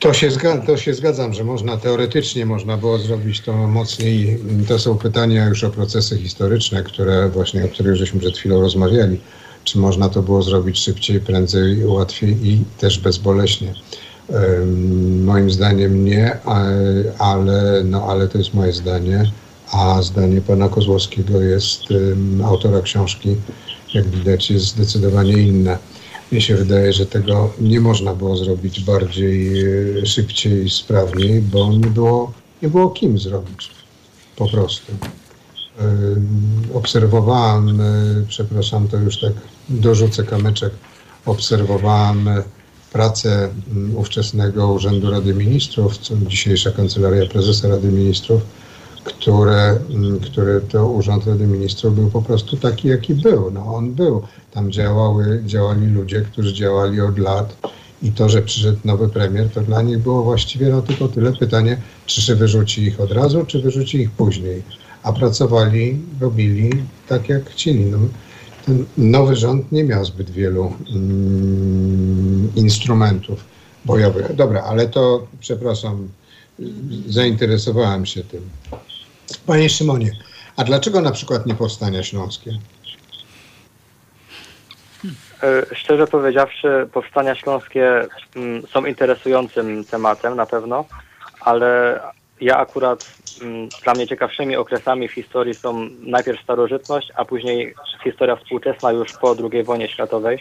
To 0.05 0.13
się, 0.13 0.31
zgadzam, 0.31 0.67
to 0.67 0.77
się 0.77 0.95
zgadzam, 0.95 1.35
że 1.35 1.45
można 1.45 1.77
teoretycznie 1.77 2.47
można 2.47 2.77
było 2.77 2.99
zrobić 2.99 3.41
to 3.41 3.53
mocniej. 3.53 4.39
To 4.69 4.79
są 4.79 4.99
pytania 4.99 5.49
już 5.49 5.65
o 5.65 5.71
procesy 5.71 6.19
historyczne, 6.19 6.83
które 6.83 7.29
właśnie, 7.29 7.65
o 7.65 7.69
których 7.69 7.97
żeśmy 7.97 8.21
przed 8.21 8.39
chwilą 8.39 8.61
rozmawiali. 8.61 9.21
Czy 9.65 9.79
można 9.79 10.09
to 10.09 10.23
było 10.23 10.43
zrobić 10.43 10.79
szybciej, 10.79 11.21
prędzej, 11.21 11.87
łatwiej 11.87 12.49
i 12.49 12.65
też 12.79 12.99
bezboleśnie? 12.99 13.75
Moim 15.25 15.51
zdaniem 15.51 16.05
nie, 16.05 16.39
ale, 17.19 17.85
no, 17.85 18.07
ale 18.09 18.29
to 18.29 18.39
jest 18.39 18.55
moje 18.55 18.73
zdanie, 18.73 19.31
a 19.73 20.03
zdanie 20.03 20.41
pana 20.41 20.69
Kozłowskiego 20.69 21.41
jest 21.41 21.83
autora 22.45 22.81
książki, 22.81 23.37
jak 23.95 24.09
widać, 24.09 24.51
jest 24.51 24.67
zdecydowanie 24.67 25.33
inne. 25.33 25.79
Mnie 26.33 26.41
się 26.41 26.57
wydaje, 26.57 26.93
że 26.93 27.07
tego 27.07 27.53
nie 27.61 27.81
można 27.81 28.15
było 28.15 28.37
zrobić 28.37 28.81
bardziej 28.81 29.65
e, 30.01 30.07
szybciej, 30.07 30.71
sprawniej, 30.71 31.41
bo 31.41 31.73
nie 31.73 31.91
było, 31.91 32.33
nie 32.63 32.69
było 32.69 32.91
kim 32.91 33.19
zrobić 33.19 33.71
po 34.37 34.49
prostu. 34.49 34.93
Obserwowałem, 36.75 37.81
e, 37.81 37.85
przepraszam, 38.29 38.89
to 38.89 38.97
już 38.97 39.21
tak 39.21 39.33
dorzucę 39.69 40.25
kamyczek, 40.25 40.73
obserwowałem 41.27 42.29
pracę 42.93 43.49
mm, 43.73 43.97
ówczesnego 43.97 44.73
Urzędu 44.73 45.11
Rady 45.11 45.35
Ministrów, 45.35 45.99
dzisiejsza 46.29 46.71
Kancelaria 46.71 47.27
Prezesa 47.27 47.69
Rady 47.69 47.89
Ministrów, 47.89 48.43
które, 49.05 49.79
mm, 49.91 50.21
które 50.21 50.61
to 50.61 50.89
Urząd 50.89 51.27
Rady 51.27 51.47
Ministrów 51.47 51.95
był 51.95 52.11
po 52.11 52.23
prostu 52.23 52.57
taki, 52.57 52.89
jaki 52.89 53.15
był. 53.15 53.51
No, 53.51 53.75
on 53.75 53.93
był. 53.93 54.23
Tam 54.51 54.73
działały, 54.73 55.43
działali 55.47 55.87
ludzie, 55.87 56.21
którzy 56.21 56.55
działali 56.55 57.01
od 57.01 57.19
lat 57.19 57.57
i 58.03 58.13
to, 58.13 58.29
że 58.29 58.43
przyszedł 58.43 58.79
nowy 58.85 59.09
premier, 59.09 59.51
to 59.51 59.61
dla 59.61 59.83
nich 59.83 59.99
było 59.99 60.23
właściwie 60.23 60.69
no, 60.69 60.83
tylko 60.83 61.09
tyle 61.09 61.33
pytanie, 61.33 61.77
czy 62.07 62.23
się 62.23 62.35
wyrzuci 62.35 62.83
ich 62.83 63.01
od 63.01 63.13
razu, 63.13 63.45
czy 63.47 63.63
wyrzuci 63.63 63.99
ich 63.99 64.11
później. 64.11 64.63
A 65.03 65.13
pracowali, 65.13 65.99
robili 66.21 66.71
tak, 67.09 67.29
jak 67.29 67.51
chcieli. 67.51 67.85
No, 67.85 67.99
ten 68.67 68.85
nowy 68.99 69.37
rząd 69.37 69.73
nie 69.73 69.85
miał 69.85 70.05
zbyt 70.05 70.31
wielu 70.31 70.73
mm, 70.95 72.53
instrumentów 72.57 73.45
bojowych. 73.85 74.35
Dobra, 74.35 74.63
ale 74.63 74.89
to, 74.89 75.27
przepraszam, 75.41 76.09
zainteresowałem 77.07 78.07
się 78.07 78.25
tym. 78.25 78.51
Panie 79.47 79.71
Szymonie, 79.71 80.11
a 80.57 80.65
dlaczego 80.65 81.01
na 81.01 81.11
przykład 81.11 81.47
nie 81.47 81.55
powstania 81.55 82.03
śląskie? 82.03 82.59
E, 85.43 85.75
szczerze 85.75 86.07
powiedziawszy, 86.07 86.89
powstania 86.93 87.35
śląskie 87.35 88.07
mm, 88.37 88.67
są 88.67 88.85
interesującym 88.85 89.85
tematem 89.85 90.37
na 90.37 90.47
pewno, 90.47 90.85
ale 91.41 92.01
ja 92.45 92.59
akurat 92.59 93.01
mm, 93.43 93.69
dla 93.85 93.95
mnie 93.95 94.07
ciekawszymi 94.07 94.57
okresami 94.57 95.09
w 95.09 95.13
historii 95.13 95.55
są 95.55 95.89
najpierw 96.01 96.43
starożytność, 96.43 97.13
a 97.17 97.25
później 97.25 97.75
historia 98.05 98.37
współczesna 98.37 98.93
już 98.93 99.13
po 99.13 99.37
II 99.53 99.63
wojnie 99.63 99.89
światowej. 99.89 100.39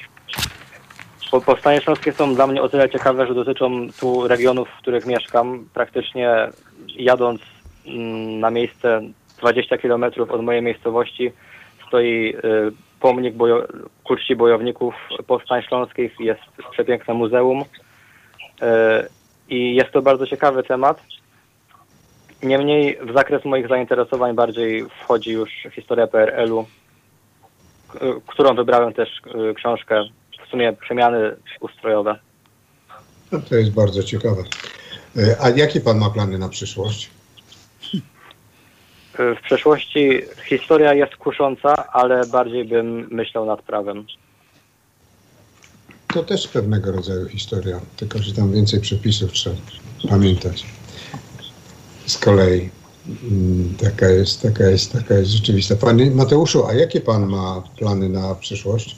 Powstania 1.45 1.81
śląskie 1.81 2.11
są 2.13 2.35
dla 2.35 2.47
mnie 2.47 2.61
o 2.61 2.69
tyle 2.69 2.89
ciekawe, 2.89 3.27
że 3.27 3.33
dotyczą 3.33 3.87
tu 3.99 4.27
regionów, 4.27 4.69
w 4.69 4.81
których 4.81 5.05
mieszkam. 5.05 5.67
Praktycznie 5.73 6.49
jadąc 6.95 7.41
mm, 7.87 8.39
na 8.39 8.49
miejsce 8.49 9.01
20 9.37 9.77
km 9.77 10.03
od 10.29 10.41
mojej 10.41 10.61
miejscowości 10.61 11.31
stoi 11.87 12.35
y, 12.35 12.71
pomnik 12.99 13.35
bojo 13.35 13.67
bojowników 14.37 14.95
powstań 15.27 15.61
śląskich, 15.61 16.19
jest 16.19 16.41
przepiękne 16.71 17.13
muzeum 17.13 17.61
y, 17.61 17.65
i 19.49 19.75
jest 19.75 19.91
to 19.91 20.01
bardzo 20.01 20.27
ciekawy 20.27 20.63
temat. 20.63 21.01
Niemniej 22.43 22.97
w 23.09 23.13
zakres 23.13 23.45
moich 23.45 23.67
zainteresowań 23.67 24.35
bardziej 24.35 24.85
wchodzi 25.03 25.31
już 25.31 25.49
historia 25.75 26.07
PRL-u, 26.07 26.65
którą 28.27 28.55
wybrałem 28.55 28.93
też 28.93 29.09
y, 29.51 29.53
książkę, 29.53 30.03
w 30.47 30.49
sumie 30.51 30.73
przemiany 30.73 31.35
ustrojowe. 31.59 32.19
No 33.31 33.39
to 33.49 33.55
jest 33.55 33.71
bardzo 33.71 34.03
ciekawe. 34.03 34.43
Y, 35.17 35.35
a 35.41 35.49
jakie 35.49 35.81
pan 35.81 35.97
ma 35.97 36.09
plany 36.09 36.37
na 36.37 36.49
przyszłość? 36.49 37.09
Y, 39.19 39.35
w 39.35 39.41
przeszłości 39.43 40.21
historia 40.45 40.93
jest 40.93 41.15
kusząca, 41.15 41.93
ale 41.93 42.25
bardziej 42.25 42.65
bym 42.65 43.07
myślał 43.11 43.45
nad 43.45 43.61
prawem. 43.61 44.05
To 46.07 46.23
też 46.23 46.47
pewnego 46.47 46.91
rodzaju 46.91 47.27
historia, 47.27 47.79
tylko 47.97 48.19
że 48.19 48.33
tam 48.33 48.51
więcej 48.51 48.81
przepisów 48.81 49.31
trzeba 49.31 49.55
pamiętać 50.09 50.65
z 52.05 52.17
kolei. 52.17 52.69
Mm, 53.07 53.73
taka 53.83 54.07
jest, 54.09 54.41
taka 54.41 54.63
jest, 54.63 54.93
taka 54.93 55.13
jest 55.13 55.31
rzeczywista. 55.31 55.75
Panie 55.75 56.11
Mateuszu, 56.11 56.67
a 56.67 56.73
jakie 56.73 57.01
pan 57.01 57.27
ma 57.27 57.63
plany 57.77 58.09
na 58.09 58.35
przyszłość? 58.35 58.95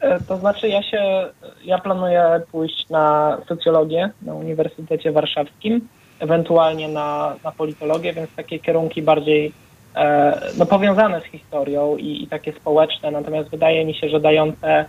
E, 0.00 0.20
to 0.20 0.38
znaczy 0.38 0.68
ja 0.68 0.82
się, 0.82 1.28
ja 1.64 1.78
planuję 1.78 2.40
pójść 2.52 2.88
na 2.88 3.38
socjologię 3.48 4.10
na 4.22 4.34
Uniwersytecie 4.34 5.12
Warszawskim, 5.12 5.88
ewentualnie 6.20 6.88
na, 6.88 7.36
na 7.44 7.52
politologię, 7.52 8.12
więc 8.12 8.30
takie 8.36 8.58
kierunki 8.58 9.02
bardziej 9.02 9.52
e, 9.94 10.40
no, 10.58 10.66
powiązane 10.66 11.20
z 11.20 11.24
historią 11.24 11.96
i, 11.96 12.22
i 12.22 12.26
takie 12.26 12.52
społeczne, 12.52 13.10
natomiast 13.10 13.50
wydaje 13.50 13.84
mi 13.84 13.94
się, 13.94 14.08
że 14.08 14.20
dające 14.20 14.84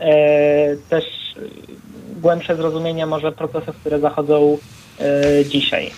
e, 0.00 0.76
też 0.76 1.04
głębsze 2.20 2.56
zrozumienie 2.56 3.06
może 3.06 3.32
procesów, 3.32 3.76
które 3.76 4.00
zachodzą 4.00 4.58
dzisiaj. 5.50 5.90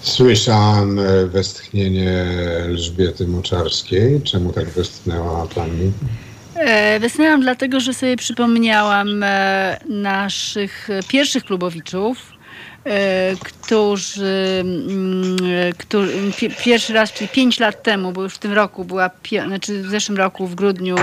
Słyszałam 0.00 0.98
e, 0.98 1.26
westchnienie 1.26 2.10
Elżbiety 2.64 3.26
Moczarskiej. 3.26 4.20
Czemu 4.22 4.52
tak 4.52 4.68
westchnęła 4.70 5.46
pani? 5.54 5.92
E, 6.54 7.00
Wysnęłam 7.00 7.40
dlatego, 7.40 7.80
że 7.80 7.94
sobie 7.94 8.16
przypomniałam 8.16 9.22
e, 9.22 9.80
naszych 9.88 10.88
pierwszych 11.08 11.44
klubowiczów, 11.44 12.18
e, 12.84 13.36
którzy, 13.36 14.58
mm, 14.60 15.36
e, 15.68 15.72
którzy 15.72 16.32
pi- 16.36 16.50
pierwszy 16.64 16.92
raz, 16.92 17.12
czyli 17.12 17.28
pięć 17.28 17.58
lat 17.58 17.82
temu, 17.82 18.12
bo 18.12 18.22
już 18.22 18.34
w 18.34 18.38
tym 18.38 18.52
roku 18.52 18.84
była, 18.84 19.10
znaczy 19.46 19.82
w 19.82 19.90
zeszłym 19.90 20.18
roku 20.18 20.46
w 20.46 20.54
grudniu 20.54 20.96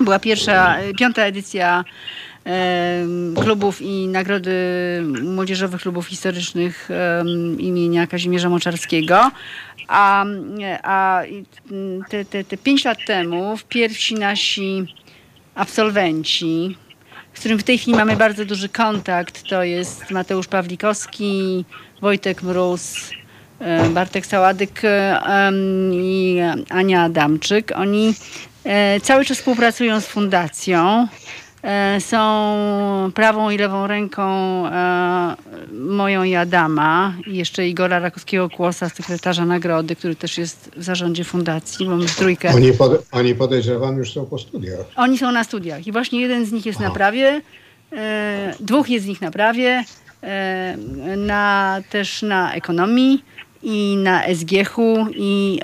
była 0.00 0.18
pierwsza, 0.18 0.78
e, 0.78 0.94
piąta 0.94 1.22
edycja 1.22 1.84
em, 2.44 3.34
klubów 3.42 3.82
i 3.82 4.08
nagrody 4.08 4.52
młodzieżowych 5.22 5.80
klubów 5.80 6.06
historycznych 6.06 6.88
em, 6.90 7.60
imienia 7.60 8.06
Kazimierza 8.06 8.48
Moczarskiego. 8.48 9.30
A, 9.88 10.24
a 10.82 11.22
te, 12.08 12.24
te, 12.24 12.44
te 12.44 12.56
pięć 12.56 12.84
lat 12.84 12.98
temu 13.06 13.56
pierwsi 13.68 14.14
nasi 14.14 14.86
absolwenci, 15.54 16.76
z 17.34 17.40
którym 17.40 17.58
w 17.58 17.62
tej 17.62 17.78
chwili 17.78 17.96
mamy 17.96 18.16
bardzo 18.16 18.44
duży 18.44 18.68
kontakt, 18.68 19.42
to 19.48 19.64
jest 19.64 20.10
Mateusz 20.10 20.46
Pawlikowski, 20.46 21.64
Wojtek 22.00 22.42
Mróz, 22.42 23.10
e, 23.58 23.90
Bartek 23.90 24.26
Saładyk 24.26 24.80
e, 24.84 25.20
i 25.92 26.38
Ania 26.70 27.02
Adamczyk. 27.02 27.72
Oni 27.76 28.08
e, 28.08 28.53
cały 29.02 29.24
czas 29.24 29.38
współpracują 29.38 30.00
z 30.00 30.06
fundacją. 30.06 31.08
E, 31.64 32.00
Są 32.00 33.10
prawą 33.14 33.50
i 33.50 33.58
lewą 33.58 33.86
ręką 33.86 34.22
e, 34.66 35.36
moją 35.72 36.22
i 36.22 36.34
Adama 36.34 37.14
i 37.26 37.36
jeszcze 37.36 37.68
Igora 37.68 38.00
Rakowskiego-Kłosa, 38.00 38.88
sekretarza 38.88 39.44
nagrody, 39.44 39.96
który 39.96 40.16
też 40.16 40.38
jest 40.38 40.70
w 40.76 40.82
zarządzie 40.82 41.24
fundacji, 41.24 41.86
bo 41.86 41.96
my 41.96 42.08
w 42.08 42.16
trójkę. 42.16 42.48
Oni, 42.54 42.72
pod, 42.72 43.06
oni 43.12 43.34
podejrzewam 43.34 43.98
już 43.98 44.12
są 44.12 44.26
po 44.26 44.38
studiach. 44.38 44.80
Oni 44.96 45.18
są 45.18 45.32
na 45.32 45.44
studiach 45.44 45.86
i 45.86 45.92
właśnie 45.92 46.20
jeden 46.20 46.46
z 46.46 46.52
nich 46.52 46.66
jest 46.66 46.80
na 46.80 46.90
prawie, 46.90 47.40
e, 47.92 48.54
dwóch 48.60 48.88
jest 48.90 49.04
z 49.04 49.08
nich 49.08 49.20
na 49.20 49.30
prawie, 49.30 49.84
e, 50.22 50.76
na, 51.16 51.80
też 51.90 52.22
na 52.22 52.54
ekonomii 52.54 53.24
i 53.64 53.96
na 53.96 54.22
SGH-u 54.34 55.06
i 55.14 55.60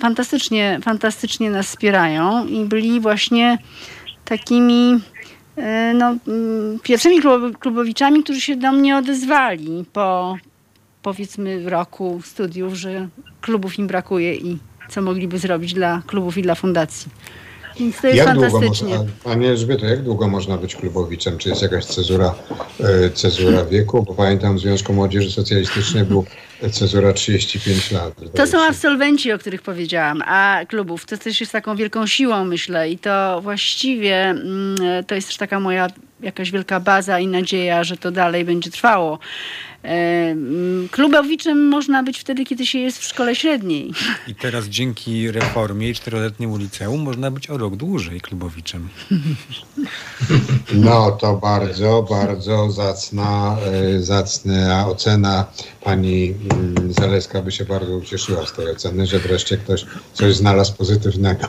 fantastycznie, 0.00 0.78
fantastycznie 0.82 1.50
nas 1.50 1.66
wspierają 1.66 2.46
i 2.46 2.64
byli 2.64 3.00
właśnie 3.00 3.58
takimi 4.24 5.00
e, 5.56 5.94
no, 5.94 6.16
mm, 6.28 6.78
pierwszymi 6.82 7.22
klubo- 7.22 7.58
klubowiczami, 7.58 8.22
którzy 8.22 8.40
się 8.40 8.56
do 8.56 8.72
mnie 8.72 8.96
odezwali 8.96 9.84
po 9.92 10.36
powiedzmy 11.02 11.70
roku 11.70 12.20
studiów, 12.24 12.74
że 12.74 13.08
klubów 13.40 13.78
im 13.78 13.86
brakuje 13.86 14.34
i 14.34 14.58
co 14.88 15.02
mogliby 15.02 15.38
zrobić 15.38 15.74
dla 15.74 16.02
klubów 16.06 16.38
i 16.38 16.42
dla 16.42 16.54
fundacji. 16.54 17.10
Więc 17.78 18.00
to 18.00 18.06
jest 18.06 18.18
Jak 18.18 18.34
długo 18.34 18.50
fantastycznie. 18.50 18.88
można, 18.88 19.12
Panie 19.24 19.48
Elżbieto, 19.48 19.86
jak 19.86 20.02
długo 20.02 20.28
można 20.28 20.56
być 20.56 20.76
klubowiczem? 20.76 21.38
Czy 21.38 21.48
jest 21.48 21.62
jakaś 21.62 21.84
cezura, 21.84 22.34
e, 22.80 23.10
cezura 23.10 23.64
wieku? 23.64 24.02
Bo 24.02 24.14
pamiętam 24.14 24.56
w 24.56 24.60
Związku 24.60 24.92
Młodzieży 24.92 25.30
Socjalistycznej 25.30 26.04
był 26.04 26.24
cezura 26.70 27.12
35 27.12 27.92
lat. 27.92 28.14
To 28.34 28.46
są 28.46 28.60
absolwenci, 28.60 29.32
o 29.32 29.38
których 29.38 29.62
powiedziałam, 29.62 30.22
a 30.26 30.60
klubów 30.68 31.06
to 31.06 31.16
też 31.16 31.40
jest 31.40 31.52
taką 31.52 31.76
wielką 31.76 32.06
siłą, 32.06 32.44
myślę, 32.44 32.90
i 32.90 32.98
to 32.98 33.40
właściwie 33.42 34.16
mm, 34.16 34.76
to 35.06 35.14
jest 35.14 35.28
też 35.28 35.36
taka 35.36 35.60
moja 35.60 35.88
jakaś 36.22 36.50
wielka 36.50 36.80
baza 36.80 37.20
i 37.20 37.26
nadzieja, 37.26 37.84
że 37.84 37.96
to 37.96 38.10
dalej 38.10 38.44
będzie 38.44 38.70
trwało. 38.70 39.18
E, 39.84 39.88
mm, 40.30 40.88
Klubowiczem 40.88 41.68
można 41.68 42.02
być 42.02 42.18
wtedy, 42.18 42.44
kiedy 42.44 42.66
się 42.66 42.78
jest 42.78 42.98
w 42.98 43.04
szkole 43.04 43.34
średniej. 43.34 43.92
I 44.28 44.34
teraz 44.34 44.66
dzięki 44.66 45.30
reformie 45.30 45.90
i 45.90 45.94
czteroletniemu 45.94 46.56
liceum 46.56 47.02
można 47.02 47.30
być 47.30 47.50
o 47.50 47.58
rok 47.58 47.76
dłużej 47.76 48.20
klubowiczem. 48.20 48.88
No 50.72 51.10
to 51.10 51.34
bardzo, 51.34 52.06
bardzo 52.10 52.70
zacna, 52.70 53.56
e, 53.96 54.02
zacna 54.02 54.86
ocena. 54.88 55.44
Pani 55.84 56.34
mm, 56.50 56.92
Zaleska 56.92 57.42
by 57.42 57.52
się 57.52 57.64
bardzo 57.64 57.96
ucieszyła 57.96 58.46
z 58.46 58.52
tej 58.52 58.70
oceny, 58.70 59.06
że 59.06 59.18
wreszcie 59.18 59.56
ktoś 59.56 59.86
coś 60.12 60.34
znalazł 60.34 60.74
pozytywnego. 60.76 61.46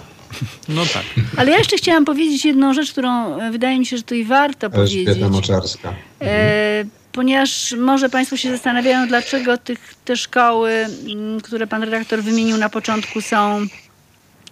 No 0.69 0.81
tak. 0.93 1.03
Ale 1.37 1.51
ja 1.51 1.57
jeszcze 1.57 1.77
chciałam 1.77 2.05
powiedzieć 2.05 2.45
jedną 2.45 2.73
rzecz, 2.73 2.91
którą 2.91 3.39
e, 3.39 3.51
wydaje 3.51 3.79
mi 3.79 3.85
się, 3.85 3.97
że 3.97 4.03
tutaj 4.03 4.25
warto 4.25 4.69
powiedzieć. 4.69 5.07
Elżbieta 5.07 5.29
Moczarska. 5.29 5.93
E, 6.21 6.85
ponieważ 7.11 7.75
może 7.77 8.09
Państwo 8.09 8.37
się 8.37 8.51
zastanawiają, 8.51 9.07
dlaczego 9.07 9.57
tych, 9.57 9.93
te 10.05 10.17
szkoły, 10.17 10.71
mm, 10.71 11.41
które 11.41 11.67
Pan 11.67 11.83
redaktor 11.83 12.23
wymienił 12.23 12.57
na 12.57 12.69
początku, 12.69 13.21
są 13.21 13.65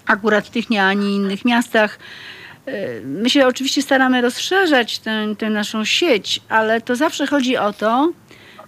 akurat 0.05 0.47
w 0.47 0.49
tych, 0.49 0.69
nie 0.69 0.83
ani 0.83 1.15
innych 1.15 1.45
miastach. 1.45 1.99
E, 2.65 3.01
My 3.01 3.29
się 3.29 3.47
oczywiście 3.47 3.81
staramy 3.81 4.21
rozszerzać 4.21 4.99
tę, 4.99 5.35
tę 5.37 5.49
naszą 5.49 5.85
sieć, 5.85 6.41
ale 6.49 6.81
to 6.81 6.95
zawsze 6.95 7.27
chodzi 7.27 7.57
o 7.57 7.73
to, 7.73 8.11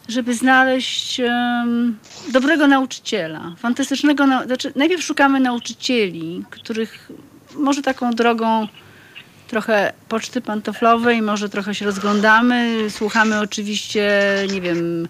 żeby 0.07 0.33
znaleźć 0.33 1.19
em, 1.19 1.97
dobrego 2.31 2.67
nauczyciela, 2.67 3.55
fantastycznego. 3.57 4.25
Znaczy, 4.45 4.73
najpierw 4.75 5.03
szukamy 5.03 5.39
nauczycieli, 5.39 6.43
których 6.49 7.11
może 7.55 7.81
taką 7.81 8.11
drogą 8.11 8.67
trochę 9.52 9.93
poczty 10.08 10.41
pantoflowej, 10.41 11.22
może 11.22 11.49
trochę 11.49 11.76
się 11.76 11.86
rozglądamy. 11.86 12.88
Słuchamy 12.89 13.39
oczywiście, 13.39 14.12
nie 14.52 14.62
wiem, 14.62 15.08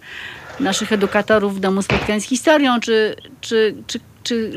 naszych 0.59 0.91
edukatorów 0.91 1.55
w 1.55 1.59
Domu 1.59 1.81
Spotkań 1.81 2.21
z 2.21 2.25
Historią, 2.25 2.79
czy, 2.79 3.15
czy, 3.41 3.75
czy, 3.87 3.99
czy 4.23 4.51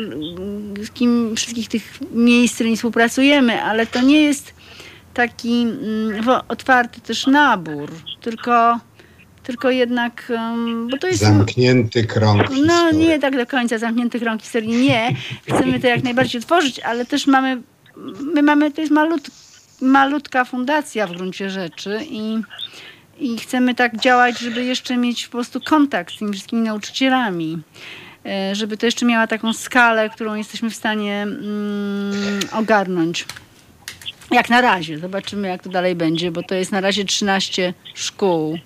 z 0.85 0.91
kim 0.91 1.37
wszystkich 1.37 1.69
tych 1.69 1.99
miejsc, 2.13 2.53
z 2.53 2.57
którymi 2.57 2.77
współpracujemy, 2.77 3.63
ale 3.63 3.87
to 3.87 4.01
nie 4.01 4.23
jest 4.23 4.55
taki 5.15 5.63
mm, 5.63 6.29
otwarty 6.49 7.01
też 7.01 7.27
nabór, 7.27 7.91
tylko, 8.21 8.81
tylko 9.43 9.71
jednak, 9.71 10.33
bo 10.91 10.99
to 10.99 11.07
jest... 11.07 11.21
Zamknięty 11.21 12.05
krąg 12.05 12.43
No 12.51 12.55
historii. 12.55 12.99
nie 12.99 13.19
tak 13.19 13.37
do 13.37 13.47
końca 13.47 13.79
zamkniętych 13.79 14.23
rąk 14.23 14.43
historii, 14.43 14.77
nie. 14.77 15.17
Chcemy 15.47 15.81
to 15.81 15.87
jak 15.87 16.05
najbardziej 16.05 16.41
otworzyć, 16.41 16.81
ale 16.81 17.07
też 17.07 17.27
mamy, 17.27 17.63
my 18.35 18.43
mamy, 18.43 18.71
to 18.71 18.81
jest 18.81 18.93
malut, 18.93 19.44
malutka 19.81 20.45
fundacja 20.45 21.07
w 21.07 21.13
gruncie 21.13 21.51
rzeczy 21.51 22.01
i, 22.11 22.43
i 23.19 23.39
chcemy 23.39 23.75
tak 23.75 24.01
działać, 24.01 24.39
żeby 24.39 24.65
jeszcze 24.65 24.97
mieć 24.97 25.27
po 25.27 25.33
prostu 25.33 25.61
kontakt 25.61 26.15
z 26.15 26.19
tymi 26.19 26.33
wszystkimi 26.33 26.63
nauczycielami. 26.63 27.59
E, 28.27 28.55
Żeby 28.55 28.77
to 28.77 28.87
jeszcze 28.87 29.07
miała 29.07 29.27
taką 29.27 29.53
skalę, 29.53 30.11
którą 30.11 30.35
jesteśmy 30.35 30.71
w 30.71 30.75
stanie 30.77 31.23
mm, 31.23 32.41
ogarnąć. 32.53 33.27
Jak 34.31 34.51
na 34.51 34.61
razie. 34.61 34.99
Zobaczymy, 34.99 35.49
jak 35.49 35.63
to 35.63 35.71
dalej 35.71 35.95
będzie, 35.95 36.31
bo 36.31 36.43
to 36.43 36.55
jest 36.55 36.73
na 36.73 36.81
razie 36.81 37.05
13 37.05 37.75
szkół 37.95 38.55
y, 38.55 38.61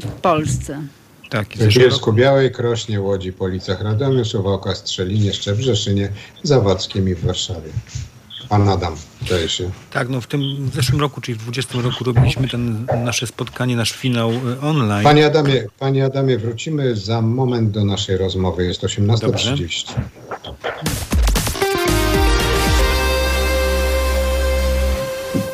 w 0.00 0.12
Polsce. 0.22 0.82
Tak, 1.30 1.48
W 1.48 1.78
Bielsku 1.78 2.12
Białej, 2.12 2.52
Krośnie, 2.52 3.00
Łodzi, 3.00 3.32
Policach, 3.32 3.80
Radomiu, 3.80 4.24
Suwałka, 4.24 4.74
Strzelinie, 4.74 5.32
Szczebrzeszynie, 5.32 6.08
Zawadzkiem 6.42 7.08
i 7.08 7.14
w 7.14 7.24
Warszawie. 7.26 7.70
Pan 8.48 8.68
Adam, 8.68 8.96
zdaje 9.26 9.48
się. 9.48 9.70
tak, 9.92 10.08
no 10.08 10.20
w 10.20 10.26
tym 10.26 10.40
w 10.70 10.74
zeszłym 10.74 11.00
roku, 11.00 11.20
czyli 11.20 11.38
w 11.38 11.42
20 11.42 11.80
roku 11.80 12.04
robiliśmy 12.04 12.48
ten, 12.48 12.86
nasze 13.04 13.26
spotkanie, 13.26 13.76
nasz 13.76 13.92
finał 13.92 14.30
y, 14.30 14.60
online. 14.60 15.04
Panie 15.04 15.26
Adamie, 15.26 15.66
panie 15.78 16.04
Adamie, 16.04 16.38
wrócimy 16.38 16.96
za 16.96 17.20
moment 17.22 17.70
do 17.70 17.84
naszej 17.84 18.16
rozmowy. 18.16 18.64
Jest 18.64 18.82
18.30. 18.82 19.92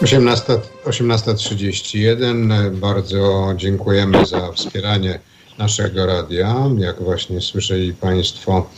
Osiemnasta 0.03 0.53
18.31. 0.85 2.71
Bardzo 2.77 3.53
dziękujemy 3.57 4.27
za 4.27 4.53
wspieranie 4.53 5.21
naszego 5.59 6.07
radia. 6.07 6.57
Jak 6.79 7.03
właśnie 7.03 7.41
słyszeli 7.41 7.95
Państwo, 7.95 8.71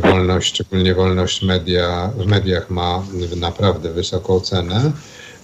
wolność, 0.00 0.48
szczególnie 0.48 0.94
wolność 0.94 1.42
media, 1.42 2.10
w 2.16 2.26
mediach 2.26 2.70
ma 2.70 3.02
naprawdę 3.36 3.92
wysoką 3.92 4.40
cenę. 4.40 4.92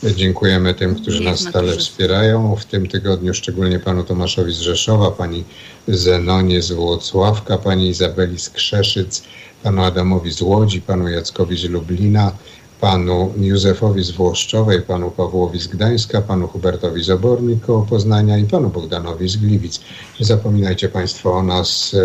Dziękujemy 0.03 0.75
tym, 0.75 0.95
którzy 0.95 1.23
nas 1.23 1.41
stale 1.41 1.77
wspierają. 1.77 2.57
W 2.57 2.65
tym 2.65 2.89
tygodniu 2.89 3.35
szczególnie 3.35 3.79
panu 3.79 4.05
Tomaszowi 4.05 4.53
z 4.53 4.59
Rzeszowa, 4.59 5.11
pani 5.11 5.45
Zenonie 5.89 6.63
z 6.63 6.73
Włocławka, 6.73 7.59
pani 7.59 7.89
Izabeli 7.89 8.39
z 8.39 8.51
Krzeszyc, 8.51 9.23
panu 9.63 9.85
Adamowi 9.85 10.33
z 10.33 10.43
Łodzi, 10.43 10.81
panu 10.81 11.09
Jackowi 11.09 11.59
z 11.59 11.65
Lublina, 11.65 12.33
panu 12.81 13.33
Józefowi 13.41 14.05
z 14.05 14.11
Włoszczowej, 14.11 14.83
panu 14.83 15.11
Pawłowi 15.11 15.61
z 15.61 15.67
Gdańska, 15.67 16.23
panu 16.23 16.49
Hubertowi 16.49 17.05
z 17.05 17.11
Obornik 17.11 17.67
koło 17.67 17.83
Poznania 17.83 18.39
i 18.39 18.45
panu 18.45 18.71
Bogdanowi 18.71 19.29
z 19.29 19.37
Gliwic. 19.37 19.81
Nie 20.21 20.27
zapominajcie 20.27 20.89
państwo 20.89 21.33
o 21.33 21.43
nas, 21.43 21.97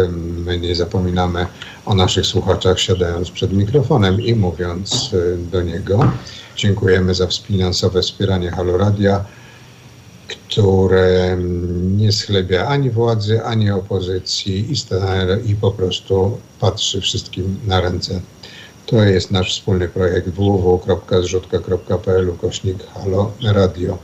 my 0.46 0.60
nie 0.60 0.76
zapominamy 0.76 1.46
o 1.86 1.96
naszych 1.96 2.26
słuchaczach 2.26 2.80
siadając 2.80 3.32
przed 3.32 3.54
mikrofonem 3.54 4.22
i 4.22 4.36
mówiąc 4.36 5.12
e, 5.14 5.38
do 5.38 5.62
niego. 5.62 6.12
Dziękujemy 6.56 7.16
za 7.16 7.28
finansowe 7.28 8.02
wspieranie 8.02 8.52
Halo 8.52 8.78
Radia, 8.78 9.26
które 10.28 11.38
nie 11.98 12.12
schlebia 12.12 12.68
ani 12.68 12.90
władzy, 12.90 13.44
ani 13.44 13.72
opozycji 13.72 14.72
i, 14.72 14.76
i 15.52 15.56
po 15.56 15.72
prostu 15.72 16.38
patrzy 16.60 17.02
wszystkim 17.02 17.60
na 17.68 17.82
ręce 17.82 18.22
To 18.86 19.04
jest 19.04 19.32
nasz 19.32 19.54
wspólny 19.54 19.88
projekt 19.88 20.30
www.zrzutka.pl 20.30 22.34
kośnik 22.42 22.78
Halo 22.94 23.32
Radio. 23.44 23.98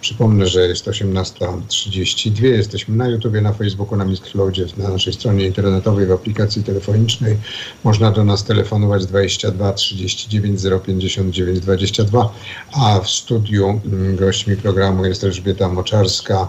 Przypomnę, 0.00 0.46
że 0.46 0.68
jest 0.68 0.86
18.32. 0.86 2.44
Jesteśmy 2.44 2.96
na 2.96 3.08
YouTubie, 3.08 3.40
na 3.40 3.52
Facebooku, 3.52 3.96
na 3.96 4.04
Mixcloudzie, 4.04 4.66
na 4.76 4.88
naszej 4.88 5.12
stronie 5.12 5.46
internetowej, 5.46 6.06
w 6.06 6.12
aplikacji 6.12 6.64
telefonicznej. 6.64 7.36
Można 7.84 8.10
do 8.10 8.24
nas 8.24 8.44
telefonować 8.44 9.06
22 9.06 9.72
39 9.72 10.60
059 10.86 11.60
22, 11.60 12.34
a 12.72 13.00
w 13.00 13.10
studiu 13.10 13.80
mm, 13.86 14.16
gośćmi 14.16 14.56
programu 14.56 15.04
jest 15.04 15.24
Elżbieta 15.24 15.68
Moczarska 15.68 16.48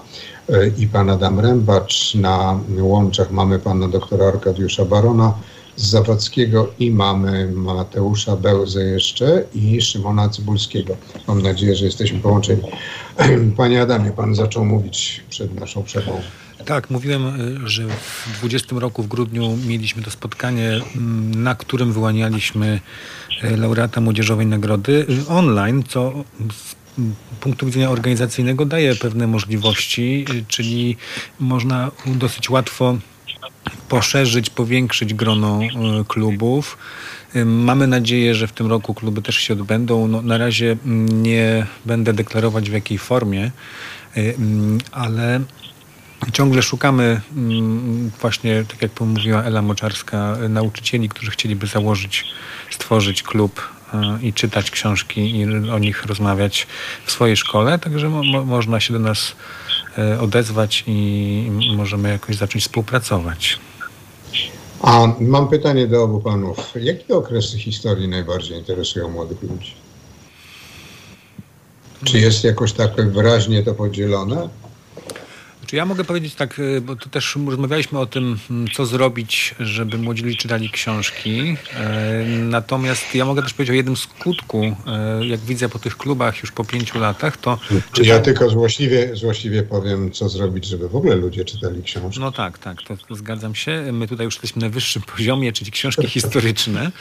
e, 0.49 0.67
i 0.67 0.87
pan 0.87 1.09
Adam 1.09 1.39
Rębacz. 1.39 2.15
Na 2.15 2.59
łączach 2.79 3.31
mamy 3.31 3.59
pana 3.59 3.87
doktora 3.87 4.25
Arkadiusza 4.25 4.85
Barona 4.85 5.33
z 5.77 5.89
Zawadzkiego 5.89 6.73
i 6.79 6.91
mamy 6.91 7.51
Mateusza 7.51 8.35
Bełzę 8.35 8.83
jeszcze 8.83 9.43
i 9.55 9.81
Szymona 9.81 10.29
Cybulskiego. 10.29 10.97
Mam 11.27 11.41
nadzieję, 11.41 11.75
że 11.75 11.85
jesteśmy 11.85 12.19
połączeni. 12.19 12.61
Panie 13.57 13.81
Adamie, 13.81 14.11
pan 14.11 14.35
zaczął 14.35 14.65
mówić 14.65 15.23
przed 15.29 15.59
naszą 15.59 15.83
przerwą. 15.83 16.21
Tak, 16.65 16.89
mówiłem, 16.89 17.41
y, 17.65 17.69
że 17.69 17.83
w 17.87 18.39
20 18.39 18.75
roku 18.79 19.03
w 19.03 19.07
grudniu 19.07 19.57
mieliśmy 19.67 20.03
to 20.03 20.11
spotkanie, 20.11 20.81
mm, 20.95 21.43
na 21.43 21.55
którym 21.55 21.93
wyłanialiśmy 21.93 22.79
y, 23.43 23.57
laureata 23.57 24.01
Młodzieżowej 24.01 24.45
Nagrody 24.45 25.05
y, 25.09 25.29
online, 25.29 25.83
co 25.89 26.23
z 26.53 26.75
punktu 27.39 27.65
widzenia 27.65 27.89
organizacyjnego 27.89 28.65
daje 28.65 28.95
pewne 28.95 29.27
możliwości, 29.27 30.25
czyli 30.47 30.97
można 31.39 31.91
dosyć 32.05 32.49
łatwo 32.49 32.97
poszerzyć, 33.89 34.49
powiększyć 34.49 35.13
grono 35.13 35.59
e, 35.61 35.69
klubów. 36.07 36.77
E, 37.35 37.45
mamy 37.45 37.87
nadzieję, 37.87 38.35
że 38.35 38.47
w 38.47 38.51
tym 38.51 38.67
roku 38.67 38.93
kluby 38.93 39.21
też 39.21 39.35
się 39.35 39.53
odbędą. 39.53 40.07
No, 40.07 40.21
na 40.21 40.37
razie 40.37 40.77
mm, 40.85 41.23
nie 41.23 41.65
będę 41.85 42.13
deklarować 42.13 42.69
w 42.69 42.73
jakiej 42.73 42.97
formie, 42.97 43.51
e, 44.17 44.21
mm, 44.35 44.77
ale 44.91 45.41
ciągle 46.33 46.61
szukamy 46.61 47.21
mm, 47.35 48.11
właśnie, 48.21 48.63
tak 48.67 48.81
jak 48.81 49.01
mówiła 49.01 49.43
Ela 49.43 49.61
Moczarska, 49.61 50.37
nauczycieli, 50.49 51.09
którzy 51.09 51.31
chcieliby 51.31 51.67
założyć, 51.67 52.25
stworzyć 52.69 53.23
klub 53.23 53.76
i 54.21 54.33
czytać 54.33 54.71
książki 54.71 55.39
i 55.39 55.45
o 55.69 55.79
nich 55.79 56.05
rozmawiać 56.05 56.67
w 57.05 57.11
swojej 57.11 57.37
szkole. 57.37 57.79
Także 57.79 58.09
mo 58.09 58.43
można 58.45 58.79
się 58.79 58.93
do 58.93 58.99
nas 58.99 59.35
odezwać 60.19 60.83
i 60.87 61.51
możemy 61.75 62.09
jakoś 62.09 62.35
zacząć 62.35 62.63
współpracować. 62.63 63.59
A 64.81 65.07
mam 65.19 65.47
pytanie 65.47 65.87
do 65.87 66.03
obu 66.03 66.19
panów. 66.19 66.73
Jakie 66.81 67.15
okresy 67.15 67.59
historii 67.59 68.07
najbardziej 68.07 68.57
interesują 68.57 69.09
młodych 69.09 69.43
ludzi? 69.43 69.73
Czy 72.03 72.19
jest 72.19 72.43
jakoś 72.43 72.73
tak 72.73 73.11
wyraźnie 73.11 73.63
to 73.63 73.73
podzielone? 73.73 74.49
Czy 75.67 75.75
ja 75.75 75.85
mogę 75.85 76.03
powiedzieć 76.03 76.35
tak, 76.35 76.59
y, 76.59 76.81
bo 76.81 76.95
tu 76.95 77.09
też 77.09 77.37
rozmawialiśmy 77.47 77.99
o 77.99 78.05
tym, 78.05 78.39
mm, 78.49 78.67
co 78.67 78.85
zrobić, 78.85 79.55
żeby 79.59 79.97
młodzi 79.97 80.23
ludzie 80.23 80.37
czytali 80.37 80.69
książki. 80.69 81.57
E, 81.73 82.25
natomiast 82.25 83.15
ja 83.15 83.25
mogę 83.25 83.41
też 83.41 83.53
powiedzieć 83.53 83.71
o 83.71 83.75
jednym 83.75 83.97
skutku, 83.97 84.75
e, 84.87 85.25
jak 85.25 85.39
widzę 85.39 85.69
po 85.69 85.79
tych 85.79 85.97
klubach 85.97 86.41
już 86.41 86.51
po 86.51 86.65
pięciu 86.65 86.99
latach, 86.99 87.37
to... 87.37 87.59
Czy 87.91 88.03
ja 88.03 88.19
tylko 88.19 88.49
złośliwie, 88.49 89.15
złośliwie 89.15 89.63
powiem, 89.63 90.11
co 90.11 90.29
zrobić, 90.29 90.65
żeby 90.65 90.89
w 90.89 90.95
ogóle 90.95 91.15
ludzie 91.15 91.45
czytali 91.45 91.83
książki. 91.83 92.19
No 92.19 92.31
tak, 92.31 92.57
tak, 92.57 92.77
to, 92.81 93.15
zgadzam 93.15 93.55
się. 93.55 93.83
My 93.91 94.07
tutaj 94.07 94.25
już 94.25 94.35
jesteśmy 94.35 94.61
na 94.61 94.69
wyższym 94.69 95.01
poziomie, 95.15 95.53
czyli 95.53 95.71
książki 95.71 96.07
historyczne. 96.07 96.91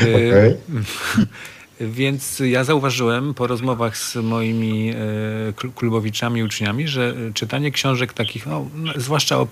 Okay. 0.00 0.56
Więc 1.80 2.42
ja 2.44 2.64
zauważyłem 2.64 3.34
po 3.34 3.46
rozmowach 3.46 3.96
z 3.96 4.16
moimi 4.16 4.90
e, 4.90 5.72
klubowiczami, 5.74 6.42
uczniami, 6.42 6.88
że 6.88 7.14
czytanie 7.34 7.70
książek 7.70 8.12
takich, 8.12 8.46
no, 8.46 8.66
zwłaszcza 8.96 9.38
o 9.38 9.46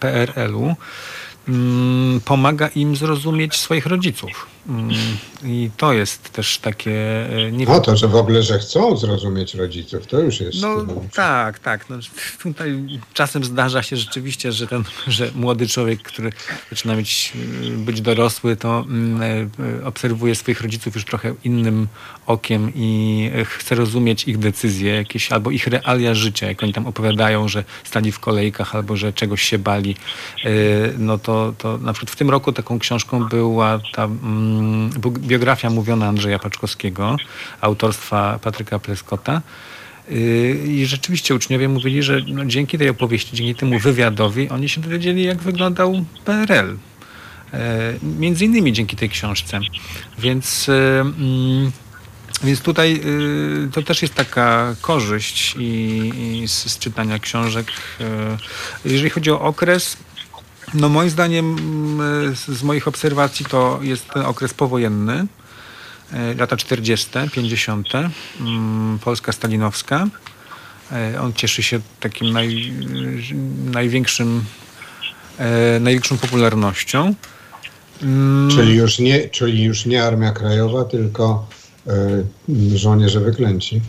PRL-u, 0.00 0.76
Mm, 1.48 2.20
pomaga 2.20 2.68
im 2.68 2.96
zrozumieć 2.96 3.56
swoich 3.56 3.86
rodziców. 3.86 4.46
Mm, 4.68 4.90
I 5.44 5.70
to 5.76 5.92
jest 5.92 6.30
też 6.30 6.58
takie... 6.58 6.92
E, 7.46 7.52
nie 7.52 7.66
no 7.66 7.80
to, 7.80 7.96
że 7.96 8.08
w 8.08 8.14
ogóle, 8.14 8.42
że 8.42 8.58
chcą 8.58 8.96
zrozumieć 8.96 9.54
rodziców, 9.54 10.06
to 10.06 10.20
już 10.20 10.40
jest... 10.40 10.62
No 10.62 10.86
tak, 11.14 11.58
tak. 11.58 11.90
No, 11.90 11.96
tutaj 12.42 13.00
czasem 13.14 13.44
zdarza 13.44 13.82
się 13.82 13.96
rzeczywiście, 13.96 14.52
że 14.52 14.66
ten, 14.66 14.84
że 15.06 15.30
młody 15.34 15.68
człowiek, 15.68 16.02
który 16.02 16.32
zaczyna 16.70 16.94
być, 16.94 17.32
e, 17.64 17.70
być 17.70 18.00
dorosły, 18.00 18.56
to 18.56 18.84
mm, 18.88 19.50
e, 19.82 19.86
obserwuje 19.86 20.34
swoich 20.34 20.60
rodziców 20.60 20.94
już 20.94 21.04
trochę 21.04 21.34
innym 21.44 21.88
okiem 22.26 22.72
i 22.74 23.30
chce 23.44 23.74
rozumieć 23.74 24.24
ich 24.28 24.38
decyzje, 24.38 24.94
jakieś 24.94 25.32
albo 25.32 25.50
ich 25.50 25.66
realia 25.66 26.14
życia, 26.14 26.46
jak 26.46 26.62
oni 26.62 26.72
tam 26.72 26.86
opowiadają, 26.86 27.48
że 27.48 27.64
stali 27.84 28.12
w 28.12 28.20
kolejkach 28.20 28.74
albo 28.74 28.96
że 28.96 29.12
czegoś 29.12 29.42
się 29.42 29.58
bali, 29.58 29.96
no 30.98 31.18
to 31.18 31.54
to, 31.58 31.78
na 31.78 31.92
przykład 31.92 32.10
w 32.10 32.16
tym 32.16 32.30
roku 32.30 32.52
taką 32.52 32.78
książką 32.78 33.24
była 33.28 33.80
ta 33.94 34.04
mm, 34.04 34.55
biografia 35.10 35.70
mówiona 35.70 36.08
Andrzeja 36.08 36.38
Paczkowskiego, 36.38 37.16
autorstwa 37.60 38.38
Patryka 38.42 38.78
Pleskota. 38.78 39.42
Y, 40.10 40.64
I 40.66 40.86
rzeczywiście 40.86 41.34
uczniowie 41.34 41.68
mówili, 41.68 42.02
że 42.02 42.20
no, 42.28 42.44
dzięki 42.44 42.78
tej 42.78 42.88
opowieści, 42.88 43.36
dzięki 43.36 43.54
temu 43.54 43.78
wywiadowi, 43.78 44.48
oni 44.48 44.68
się 44.68 44.80
dowiedzieli, 44.80 45.24
jak 45.24 45.38
wyglądał 45.38 46.04
PRL. 46.24 46.76
E, 47.52 47.94
między 48.02 48.44
innymi 48.44 48.72
dzięki 48.72 48.96
tej 48.96 49.08
książce. 49.08 49.60
Więc, 50.18 50.68
y, 50.68 50.72
mm, 50.72 51.72
więc 52.44 52.60
tutaj 52.60 53.00
y, 53.66 53.70
to 53.72 53.82
też 53.82 54.02
jest 54.02 54.14
taka 54.14 54.74
korzyść 54.80 55.54
i, 55.58 56.12
i 56.42 56.48
z, 56.48 56.70
z, 56.70 56.78
czytania 56.78 57.18
książek. 57.18 57.72
Jeżeli 58.84 59.10
chodzi 59.10 59.30
o 59.30 59.40
okres, 59.40 59.96
no 60.74 60.88
moim 60.88 61.10
zdaniem 61.10 61.56
mm, 61.58 62.36
z 62.36 62.62
moich 62.62 62.88
obserwacji 62.88 63.46
to 63.46 63.78
jest 63.82 64.08
ten 64.08 64.22
okres 64.22 64.54
powojenny, 64.54 65.26
e, 66.12 66.34
lata 66.34 66.56
40., 66.56 67.10
50., 67.32 67.88
mm, 68.40 68.98
Polska 68.98 69.32
stalinowska. 69.32 70.06
E, 70.92 71.20
on 71.20 71.32
cieszy 71.32 71.62
się 71.62 71.80
takim 72.00 72.32
naj, 72.32 72.72
największym, 73.64 74.44
e, 75.38 75.80
największą 75.80 76.18
popularnością. 76.18 77.14
Mm. 78.02 78.50
Czyli 78.50 78.74
już, 78.74 78.98
nie, 78.98 79.28
czyli 79.28 79.64
już 79.64 79.86
nie 79.86 80.04
Armia 80.04 80.32
Krajowa, 80.32 80.84
tylko 80.84 81.46
żołnierze 82.74 83.20
wyklęci. 83.20 83.80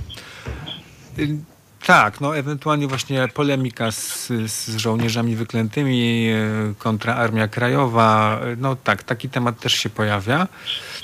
Tak, 1.87 2.21
no 2.21 2.37
ewentualnie 2.37 2.87
właśnie 2.87 3.27
polemika 3.27 3.91
z, 3.91 4.27
z 4.47 4.77
żołnierzami 4.77 5.35
wyklętymi 5.35 6.27
e, 6.29 6.73
kontra 6.79 7.15
Armia 7.15 7.47
Krajowa. 7.47 8.39
No 8.57 8.75
tak, 8.75 9.03
taki 9.03 9.29
temat 9.29 9.59
też 9.59 9.73
się 9.73 9.89
pojawia. 9.89 10.47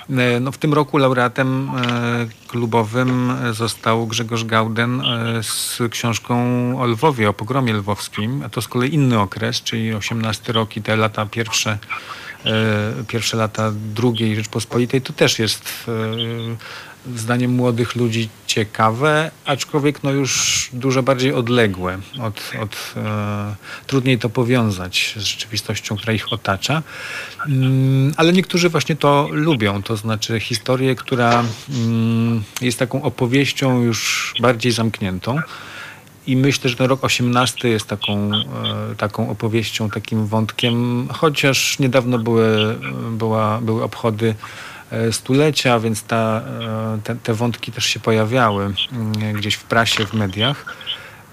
E, 0.09 0.39
no, 0.39 0.51
w 0.51 0.57
tym 0.57 0.73
roku 0.73 0.97
laureatem 0.97 1.69
e, 1.69 2.27
klubowym 2.47 3.34
został 3.51 4.07
Grzegorz 4.07 4.43
Gauden 4.43 5.03
z 5.41 5.81
książką 5.91 6.36
o 6.81 6.86
Lwowie, 6.86 7.29
o 7.29 7.34
pogromie 7.34 7.73
lwowskim. 7.73 8.43
A 8.45 8.49
to 8.49 8.61
z 8.61 8.67
kolei 8.67 8.93
inny 8.93 9.19
okres, 9.19 9.61
czyli 9.61 9.93
18 9.93 10.53
rok 10.53 10.77
i 10.77 10.81
te 10.81 10.95
lata 10.95 11.25
pierwsze 11.25 11.77
pierwsze 13.07 13.38
lata 13.38 13.71
II 14.03 14.36
Rzeczpospolitej, 14.36 15.01
to 15.01 15.13
też 15.13 15.39
jest 15.39 15.89
zdaniem 17.15 17.51
młodych 17.51 17.95
ludzi 17.95 18.29
ciekawe, 18.47 19.31
aczkolwiek 19.45 20.03
no 20.03 20.11
już 20.11 20.69
dużo 20.73 21.03
bardziej 21.03 21.33
odległe. 21.33 21.99
Od, 22.21 22.51
od, 22.61 22.93
e, 22.95 23.55
trudniej 23.87 24.19
to 24.19 24.29
powiązać 24.29 25.13
z 25.17 25.23
rzeczywistością, 25.23 25.95
która 25.95 26.13
ich 26.13 26.33
otacza. 26.33 26.83
Mm, 27.47 28.13
ale 28.17 28.33
niektórzy 28.33 28.69
właśnie 28.69 28.95
to 28.95 29.27
lubią, 29.31 29.83
to 29.83 29.97
znaczy 29.97 30.39
historię, 30.39 30.95
która 30.95 31.43
mm, 31.69 32.43
jest 32.61 32.79
taką 32.79 33.03
opowieścią 33.03 33.81
już 33.81 34.33
bardziej 34.39 34.71
zamkniętą. 34.71 35.39
I 36.27 36.35
myślę, 36.35 36.69
że 36.69 36.75
ten 36.75 36.87
rok 36.87 37.03
18 37.03 37.69
jest 37.69 37.87
taką, 37.87 38.31
e, 38.33 38.95
taką 38.95 39.29
opowieścią, 39.29 39.89
takim 39.89 40.27
wątkiem, 40.27 41.07
chociaż 41.13 41.79
niedawno 41.79 42.19
były, 42.19 42.77
była, 43.11 43.61
były 43.61 43.83
obchody 43.83 44.35
stulecia, 45.11 45.79
więc 45.79 46.03
ta, 46.03 46.41
e, 46.61 46.99
te, 47.03 47.15
te 47.15 47.33
wątki 47.33 47.71
też 47.71 47.85
się 47.85 47.99
pojawiały 47.99 48.63
mm, 48.63 49.33
gdzieś 49.33 49.55
w 49.55 49.63
prasie, 49.63 50.05
w 50.05 50.13
mediach. 50.13 50.75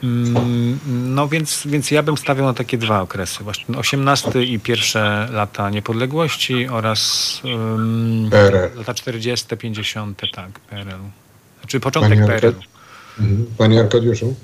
Mm, 0.02 0.78
no 0.86 1.28
więc, 1.28 1.62
więc 1.66 1.90
ja 1.90 2.02
bym 2.02 2.16
stawiał 2.16 2.46
na 2.46 2.54
takie 2.54 2.78
dwa 2.78 3.00
okresy. 3.00 3.44
Właśnie 3.44 3.66
ten 3.66 3.76
18 3.76 4.42
i 4.42 4.58
pierwsze 4.58 5.28
lata 5.32 5.70
niepodległości 5.70 6.68
oraz 6.68 7.40
um, 7.44 8.30
lata 8.76 8.94
40, 8.94 9.56
50, 9.56 10.20
tak, 10.32 10.61
PRL. 10.61 11.00
Znaczy 11.61 11.80
początek 11.80 12.18
Panie 12.18 12.26
PRL. 12.26 12.54
Mhm. 13.20 13.46
Panie 13.58 13.80
Arkadiuszu? 13.80 14.34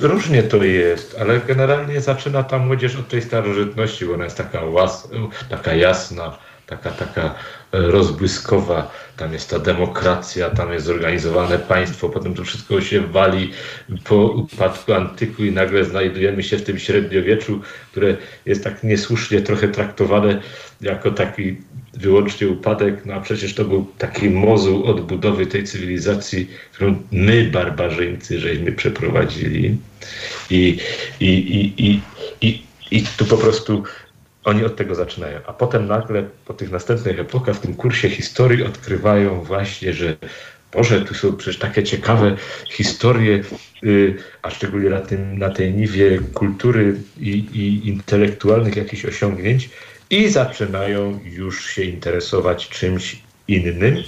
Różnie 0.00 0.42
to 0.42 0.64
jest, 0.64 1.16
ale 1.20 1.40
generalnie 1.40 2.00
zaczyna 2.00 2.42
ta 2.42 2.58
młodzież 2.58 2.96
od 2.96 3.08
tej 3.08 3.22
starożytności, 3.22 4.06
bo 4.06 4.14
ona 4.14 4.24
jest 4.24 4.36
taka, 4.36 4.64
łas, 4.64 5.08
taka 5.50 5.74
jasna, 5.74 6.38
taka, 6.76 6.90
taka 6.90 7.34
rozbłyskowa, 7.72 8.90
tam 9.16 9.32
jest 9.32 9.50
ta 9.50 9.58
demokracja, 9.58 10.50
tam 10.50 10.72
jest 10.72 10.86
zorganizowane 10.86 11.58
państwo, 11.58 12.08
potem 12.08 12.34
to 12.34 12.44
wszystko 12.44 12.80
się 12.80 13.00
wali 13.00 13.50
po 14.04 14.16
upadku 14.16 14.92
antyku 14.92 15.44
i 15.44 15.52
nagle 15.52 15.84
znajdujemy 15.84 16.42
się 16.42 16.56
w 16.56 16.62
tym 16.62 16.78
średniowieczu, 16.78 17.60
które 17.90 18.16
jest 18.46 18.64
tak 18.64 18.84
niesłusznie 18.84 19.40
trochę 19.40 19.68
traktowane 19.68 20.40
jako 20.80 21.10
taki 21.10 21.56
wyłącznie 21.94 22.48
upadek, 22.48 23.06
no 23.06 23.14
a 23.14 23.20
przecież 23.20 23.54
to 23.54 23.64
był 23.64 23.86
taki 23.98 24.30
mozuł 24.30 24.84
odbudowy 24.84 25.46
tej 25.46 25.64
cywilizacji, 25.64 26.50
którą 26.72 27.02
my, 27.12 27.44
barbarzyńcy, 27.52 28.40
żeśmy 28.40 28.72
przeprowadzili. 28.72 29.76
I, 30.50 30.78
i, 31.20 31.28
i, 31.28 31.86
i, 31.86 32.00
i, 32.40 32.62
i 32.90 33.02
tu 33.16 33.24
po 33.24 33.36
prostu 33.36 33.82
oni 34.44 34.64
od 34.64 34.76
tego 34.76 34.94
zaczynają. 34.94 35.40
A 35.46 35.52
potem 35.52 35.86
nagle 35.86 36.24
po 36.44 36.54
tych 36.54 36.70
następnych 36.70 37.20
epokach 37.20 37.56
w 37.56 37.60
tym 37.60 37.74
kursie 37.74 38.08
historii 38.10 38.64
odkrywają 38.64 39.40
właśnie, 39.40 39.92
że 39.92 40.16
Boże, 40.72 41.00
tu 41.00 41.14
są 41.14 41.36
przecież 41.36 41.58
takie 41.58 41.82
ciekawe 41.82 42.36
historie, 42.68 43.42
yy, 43.82 44.16
a 44.42 44.50
szczególnie 44.50 44.90
na, 44.90 45.00
tym, 45.00 45.38
na 45.38 45.50
tej 45.50 45.74
niwie 45.74 46.18
kultury 46.34 47.00
i, 47.20 47.30
i 47.30 47.88
intelektualnych 47.88 48.76
jakichś 48.76 49.04
osiągnięć 49.04 49.70
i 50.10 50.28
zaczynają 50.28 51.20
już 51.24 51.66
się 51.66 51.82
interesować 51.82 52.68
czymś 52.68 53.22
innym. 53.48 54.02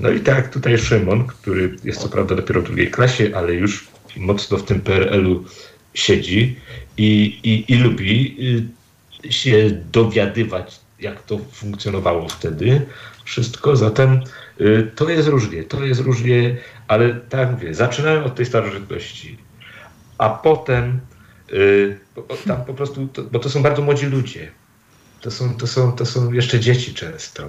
No 0.00 0.10
i 0.10 0.20
tak 0.20 0.52
tutaj 0.52 0.78
Szymon, 0.78 1.26
który 1.26 1.76
jest 1.84 2.00
co 2.00 2.08
prawda 2.08 2.34
dopiero 2.34 2.60
w 2.60 2.64
drugiej 2.64 2.90
klasie, 2.90 3.30
ale 3.34 3.54
już 3.54 3.88
mocno 4.16 4.58
w 4.58 4.64
tym 4.64 4.80
PRL-u 4.80 5.44
siedzi 5.94 6.56
i, 6.96 7.40
i, 7.42 7.72
i 7.72 7.76
lubi 7.76 8.36
y, 8.40 8.77
się 9.30 9.70
dowiadywać, 9.92 10.80
jak 11.00 11.22
to 11.22 11.38
funkcjonowało 11.52 12.28
wtedy. 12.28 12.86
Wszystko, 13.24 13.76
zatem 13.76 14.20
y, 14.60 14.90
to 14.94 15.10
jest 15.10 15.28
różnie, 15.28 15.62
to 15.62 15.84
jest 15.84 16.00
różnie, 16.00 16.56
ale 16.88 17.14
tak 17.14 17.50
mówię, 17.50 17.74
zaczynają 17.74 18.24
od 18.24 18.34
tej 18.34 18.46
starożytności, 18.46 19.38
a 20.18 20.30
potem 20.30 21.00
y, 21.52 21.98
tam 22.46 22.64
po 22.64 22.74
prostu, 22.74 23.08
bo 23.32 23.38
to 23.38 23.50
są 23.50 23.62
bardzo 23.62 23.82
młodzi 23.82 24.06
ludzie, 24.06 24.50
to 25.20 25.30
są, 25.30 25.54
to 25.54 25.66
są, 25.66 25.92
to 25.92 26.06
są 26.06 26.32
jeszcze 26.32 26.60
dzieci 26.60 26.94
często. 26.94 27.48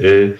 Y, 0.00 0.38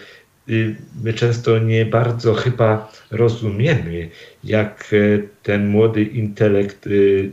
my 1.03 1.13
często 1.15 1.59
nie 1.59 1.87
bardzo 1.87 2.35
chyba 2.35 2.93
rozumiemy, 3.11 4.09
jak 4.45 4.91
e, 4.93 5.19
ten 5.43 5.69
młody 5.69 6.03
intelekt, 6.03 6.89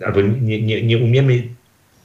albo 0.05 0.21
nie, 0.21 0.61
nie, 0.61 0.83
nie 0.83 0.97
umiemy 0.97 1.43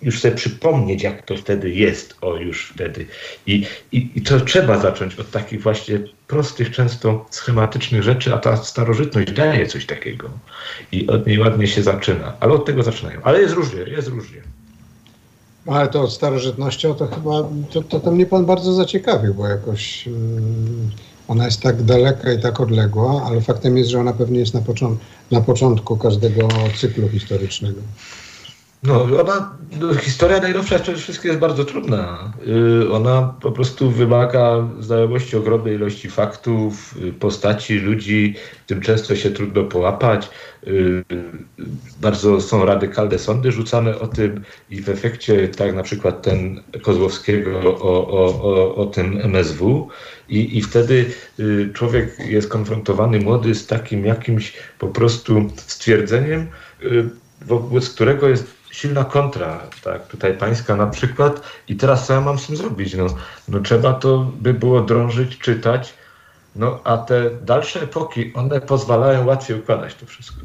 już 0.04 0.20
sobie 0.20 0.34
przypomnieć, 0.34 1.02
jak 1.02 1.22
to 1.22 1.36
wtedy 1.36 1.70
jest, 1.70 2.16
o 2.20 2.36
już 2.36 2.72
wtedy. 2.74 3.06
I, 3.46 3.66
i, 3.92 4.10
I 4.14 4.22
to 4.22 4.40
trzeba 4.40 4.78
zacząć 4.78 5.14
od 5.14 5.30
takich 5.30 5.62
właśnie 5.62 5.98
prostych, 6.26 6.70
często 6.70 7.26
schematycznych 7.30 8.02
rzeczy, 8.02 8.34
a 8.34 8.38
ta 8.38 8.56
starożytność 8.56 9.32
daje 9.32 9.66
coś 9.66 9.86
takiego. 9.86 10.30
I 10.92 11.06
od 11.06 11.26
niej 11.26 11.38
ładnie 11.38 11.66
się 11.66 11.82
zaczyna. 11.82 12.32
Ale 12.40 12.52
od 12.52 12.64
tego 12.64 12.82
zaczynają. 12.82 13.20
Ale 13.22 13.40
jest 13.40 13.54
różnie, 13.54 13.80
jest 13.80 14.08
różnie. 14.08 14.40
Ale 15.66 15.88
to 15.88 16.02
od 16.02 16.12
starożytnością 16.12 16.94
to 16.94 17.06
chyba, 17.06 17.48
to, 17.70 17.82
to, 17.82 18.00
to 18.00 18.10
mnie 18.10 18.26
pan 18.26 18.46
bardzo 18.46 18.72
zaciekawił, 18.72 19.34
bo 19.34 19.46
jakoś 19.46 20.06
yy, 20.06 20.12
ona 21.28 21.44
jest 21.44 21.60
tak 21.60 21.82
daleka 21.82 22.32
i 22.32 22.38
tak 22.38 22.60
odległa, 22.60 23.22
ale 23.26 23.40
faktem 23.40 23.76
jest, 23.76 23.90
że 23.90 24.00
ona 24.00 24.12
pewnie 24.12 24.38
jest 24.40 24.54
na, 24.54 24.60
na 25.30 25.40
początku 25.40 25.96
każdego 25.96 26.48
cyklu 26.76 27.08
historycznego. 27.08 27.80
No, 28.86 29.02
ona, 29.20 29.56
no, 29.80 29.94
historia 29.94 30.40
najnowsza 30.40 30.78
przede 30.78 30.98
wszystkim 30.98 31.28
jest 31.28 31.40
bardzo 31.40 31.64
trudna. 31.64 32.32
Yy, 32.46 32.92
ona 32.92 33.34
po 33.40 33.52
prostu 33.52 33.90
wymaga 33.90 34.68
znajomości 34.80 35.36
ogromnej 35.36 35.74
ilości 35.74 36.10
faktów, 36.10 36.94
yy, 37.00 37.12
postaci, 37.12 37.78
ludzi, 37.78 38.34
tym 38.66 38.80
często 38.80 39.16
się 39.16 39.30
trudno 39.30 39.64
połapać. 39.64 40.30
Yy, 40.66 41.04
bardzo 42.00 42.40
są 42.40 42.64
radykalne 42.64 43.18
sądy 43.18 43.52
rzucane 43.52 43.98
o 43.98 44.06
tym 44.06 44.42
i 44.70 44.80
w 44.80 44.88
efekcie, 44.88 45.48
tak 45.48 45.74
na 45.74 45.82
przykład 45.82 46.22
ten 46.22 46.62
Kozłowskiego 46.82 47.60
o, 47.60 48.08
o, 48.08 48.42
o, 48.42 48.74
o 48.74 48.86
tym 48.86 49.20
MSW 49.22 49.88
i, 50.28 50.58
i 50.58 50.62
wtedy 50.62 51.10
yy, 51.38 51.70
człowiek 51.74 52.18
jest 52.18 52.48
konfrontowany 52.48 53.20
młody 53.20 53.54
z 53.54 53.66
takim 53.66 54.04
jakimś 54.04 54.52
po 54.78 54.88
prostu 54.88 55.50
stwierdzeniem, 55.56 56.46
yy, 56.82 57.10
wobec 57.46 57.90
którego 57.90 58.28
jest 58.28 58.63
silna 58.74 59.04
kontra, 59.04 59.60
tak, 59.84 60.06
tutaj 60.06 60.38
pańska 60.38 60.76
na 60.76 60.86
przykład 60.86 61.40
i 61.68 61.76
teraz 61.76 62.06
co 62.06 62.12
ja 62.12 62.20
mam 62.20 62.38
z 62.38 62.46
tym 62.46 62.56
zrobić? 62.56 62.94
No, 62.94 63.06
no 63.48 63.60
trzeba 63.60 63.92
to 63.92 64.32
by 64.40 64.54
było 64.54 64.80
drążyć, 64.80 65.38
czytać, 65.38 65.94
no 66.56 66.80
a 66.84 66.98
te 66.98 67.30
dalsze 67.30 67.82
epoki, 67.82 68.32
one 68.34 68.60
pozwalają 68.60 69.26
łatwiej 69.26 69.58
układać 69.58 69.94
to 69.94 70.06
wszystko. 70.06 70.40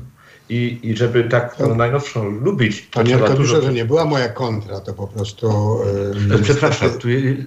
I, 0.49 0.79
i 0.83 0.97
żeby 0.97 1.23
tak 1.23 1.55
tą 1.55 1.75
najnowszą 1.75 2.29
lubić, 2.29 2.87
to 2.91 2.99
Panie 2.99 3.15
trzeba 3.15 3.29
dużo... 3.29 3.61
że 3.61 3.73
nie 3.73 3.85
była 3.85 4.05
moja 4.05 4.29
kontra, 4.29 4.79
to 4.79 4.93
po 4.93 5.07
prostu... 5.07 5.77
Yy, 6.29 6.39
przepraszam. 6.39 6.89
Tu, 6.89 7.09
yy, 7.09 7.37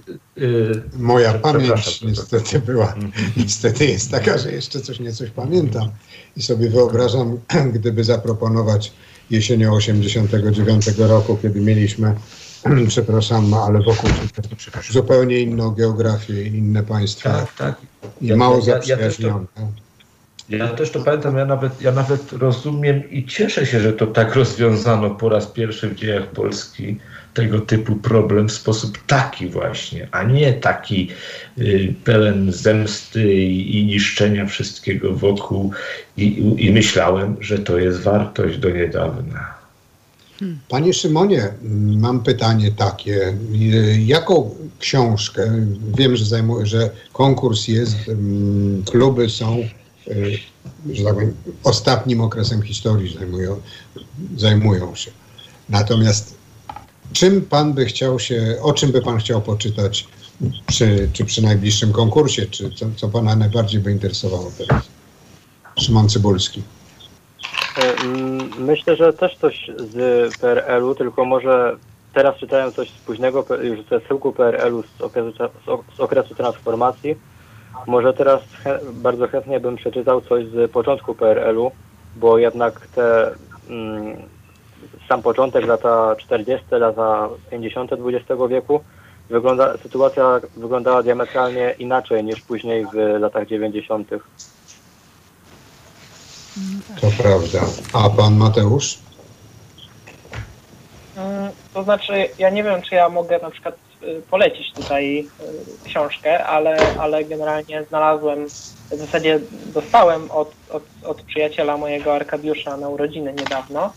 moja 0.97 1.33
pamięć 1.33 2.01
niestety 2.01 2.59
była, 2.59 2.85
mhm. 2.93 3.11
niestety 3.37 3.85
jest 3.85 4.11
taka, 4.11 4.37
że 4.37 4.51
jeszcze 4.51 4.81
coś 4.81 4.99
niecoś 4.99 5.29
pamiętam 5.29 5.89
i 6.37 6.41
sobie 6.41 6.69
wyobrażam, 6.69 7.39
gdyby 7.75 8.03
zaproponować 8.03 8.93
jesienią 9.29 9.73
89 9.73 10.87
roku, 10.97 11.37
kiedy 11.41 11.61
mieliśmy, 11.61 12.15
przepraszam, 12.87 13.53
ale 13.53 13.79
wokół 13.79 14.09
zupełnie 14.89 15.39
inną 15.39 15.71
geografię, 15.71 16.43
inne 16.43 16.83
państwa 16.83 17.29
tak, 17.29 17.53
tak. 17.55 17.75
i 18.21 18.27
ja, 18.27 18.35
mało 18.35 18.59
ja. 18.65 18.79
Ja, 20.49 20.57
ja 20.57 20.67
też 20.67 20.91
to 20.91 20.99
pamiętam, 20.99 21.37
ja 21.37 21.45
nawet, 21.45 21.81
ja 21.81 21.91
nawet 21.91 22.33
rozumiem 22.33 23.11
i 23.11 23.25
cieszę 23.25 23.65
się, 23.65 23.79
że 23.79 23.93
to 23.93 24.07
tak 24.07 24.35
rozwiązano 24.35 25.09
po 25.09 25.29
raz 25.29 25.47
pierwszy 25.47 25.89
w 25.89 25.95
dziejach 25.95 26.27
Polski 26.27 26.97
tego 27.33 27.59
typu 27.61 27.95
problem 27.95 28.49
w 28.49 28.51
sposób 28.51 28.97
taki 29.07 29.47
właśnie, 29.47 30.07
a 30.11 30.23
nie 30.23 30.53
taki 30.53 31.09
y, 31.57 31.93
pełen 32.03 32.51
zemsty 32.51 33.33
i, 33.33 33.79
i 33.79 33.85
niszczenia 33.85 34.45
wszystkiego 34.45 35.13
wokół. 35.13 35.71
I, 36.17 36.55
I 36.57 36.71
myślałem, 36.71 37.35
że 37.39 37.59
to 37.59 37.77
jest 37.77 37.99
wartość 37.99 38.57
do 38.57 38.69
niedawna. 38.69 39.63
Panie 40.69 40.93
Szymonie, 40.93 41.53
mam 41.97 42.23
pytanie 42.23 42.71
takie. 42.71 43.37
Jaką 44.05 44.55
książkę, 44.79 45.51
wiem, 45.97 46.15
że, 46.15 46.25
zajmuję, 46.25 46.65
że 46.65 46.89
konkurs 47.13 47.67
jest, 47.67 47.95
mm, 48.07 48.83
kluby 48.83 49.29
są, 49.29 49.57
y, 50.07 50.37
że 50.93 51.03
tak 51.03 51.13
powiem, 51.13 51.33
ostatnim 51.63 52.21
okresem 52.21 52.61
historii 52.61 53.13
zajmują, 53.13 53.61
zajmują 54.37 54.95
się. 54.95 55.11
Natomiast 55.69 56.32
czym 57.13 57.41
pan 57.41 57.73
by 57.73 57.85
chciał 57.85 58.19
się, 58.19 58.57
o 58.61 58.73
czym 58.73 58.91
by 58.91 59.01
pan 59.01 59.17
chciał 59.17 59.41
poczytać 59.41 60.07
przy, 60.67 61.09
czy 61.13 61.25
przy 61.25 61.41
najbliższym 61.41 61.93
konkursie, 61.93 62.45
czy 62.45 62.71
co, 62.71 62.85
co 62.95 63.09
pana 63.09 63.35
najbardziej 63.35 63.81
by 63.81 63.91
interesowało 63.91 64.51
teraz? 64.57 64.83
Szymon 65.79 66.09
Cybulski. 66.09 66.63
E, 67.77 68.07
myślę, 68.59 68.95
że 68.95 69.13
też 69.13 69.37
coś 69.37 69.71
z 69.77 70.37
PRL-u, 70.37 70.95
tylko 70.95 71.25
może 71.25 71.77
teraz 72.13 72.37
czytałem 72.37 72.71
coś 72.71 72.89
z 72.89 72.97
późnego, 73.05 73.45
już 73.61 73.85
ze 73.89 73.99
schyłku 73.99 74.33
PRL-u 74.33 74.83
z 74.83 75.01
okresu, 75.01 75.31
z 75.97 75.99
okresu 75.99 76.35
transformacji. 76.35 77.15
Może 77.87 78.13
teraz 78.13 78.41
bardzo 78.93 79.27
chętnie 79.27 79.59
bym 79.59 79.75
przeczytał 79.75 80.21
coś 80.21 80.47
z 80.47 80.71
początku 80.71 81.15
PRL-u, 81.15 81.71
bo 82.15 82.37
jednak 82.37 82.87
te 82.87 83.31
mm, 83.69 84.17
sam 85.09 85.21
początek, 85.21 85.65
lata 85.65 86.15
40., 86.15 86.65
lata 86.71 87.29
50. 87.51 87.91
XX 87.93 88.41
wieku, 88.49 88.79
wygląda, 89.29 89.77
sytuacja 89.77 90.41
wyglądała 90.57 91.03
diametralnie 91.03 91.75
inaczej 91.79 92.23
niż 92.23 92.41
później 92.41 92.85
w 92.93 93.19
latach 93.19 93.47
90. 93.47 94.09
To 97.01 97.07
prawda. 97.23 97.59
A 97.93 98.09
pan 98.09 98.37
Mateusz? 98.37 98.97
Mm, 101.15 101.51
to 101.73 101.83
znaczy, 101.83 102.13
ja 102.39 102.49
nie 102.49 102.63
wiem, 102.63 102.81
czy 102.81 102.95
ja 102.95 103.09
mogę 103.09 103.39
na 103.39 103.49
przykład 103.49 103.75
y, 104.03 104.21
polecić 104.29 104.73
tutaj 104.73 105.19
y, 105.19 105.89
książkę, 105.89 106.45
ale, 106.45 106.77
ale 106.99 107.23
generalnie 107.23 107.83
znalazłem, 107.83 108.47
w 108.91 108.97
zasadzie 108.97 109.39
dostałem 109.65 110.31
od, 110.31 110.51
od, 110.69 110.83
od 111.05 111.21
przyjaciela 111.21 111.77
mojego 111.77 112.15
Arkadiusza 112.15 112.77
na 112.77 112.89
urodziny 112.89 113.33
niedawno 113.33 113.93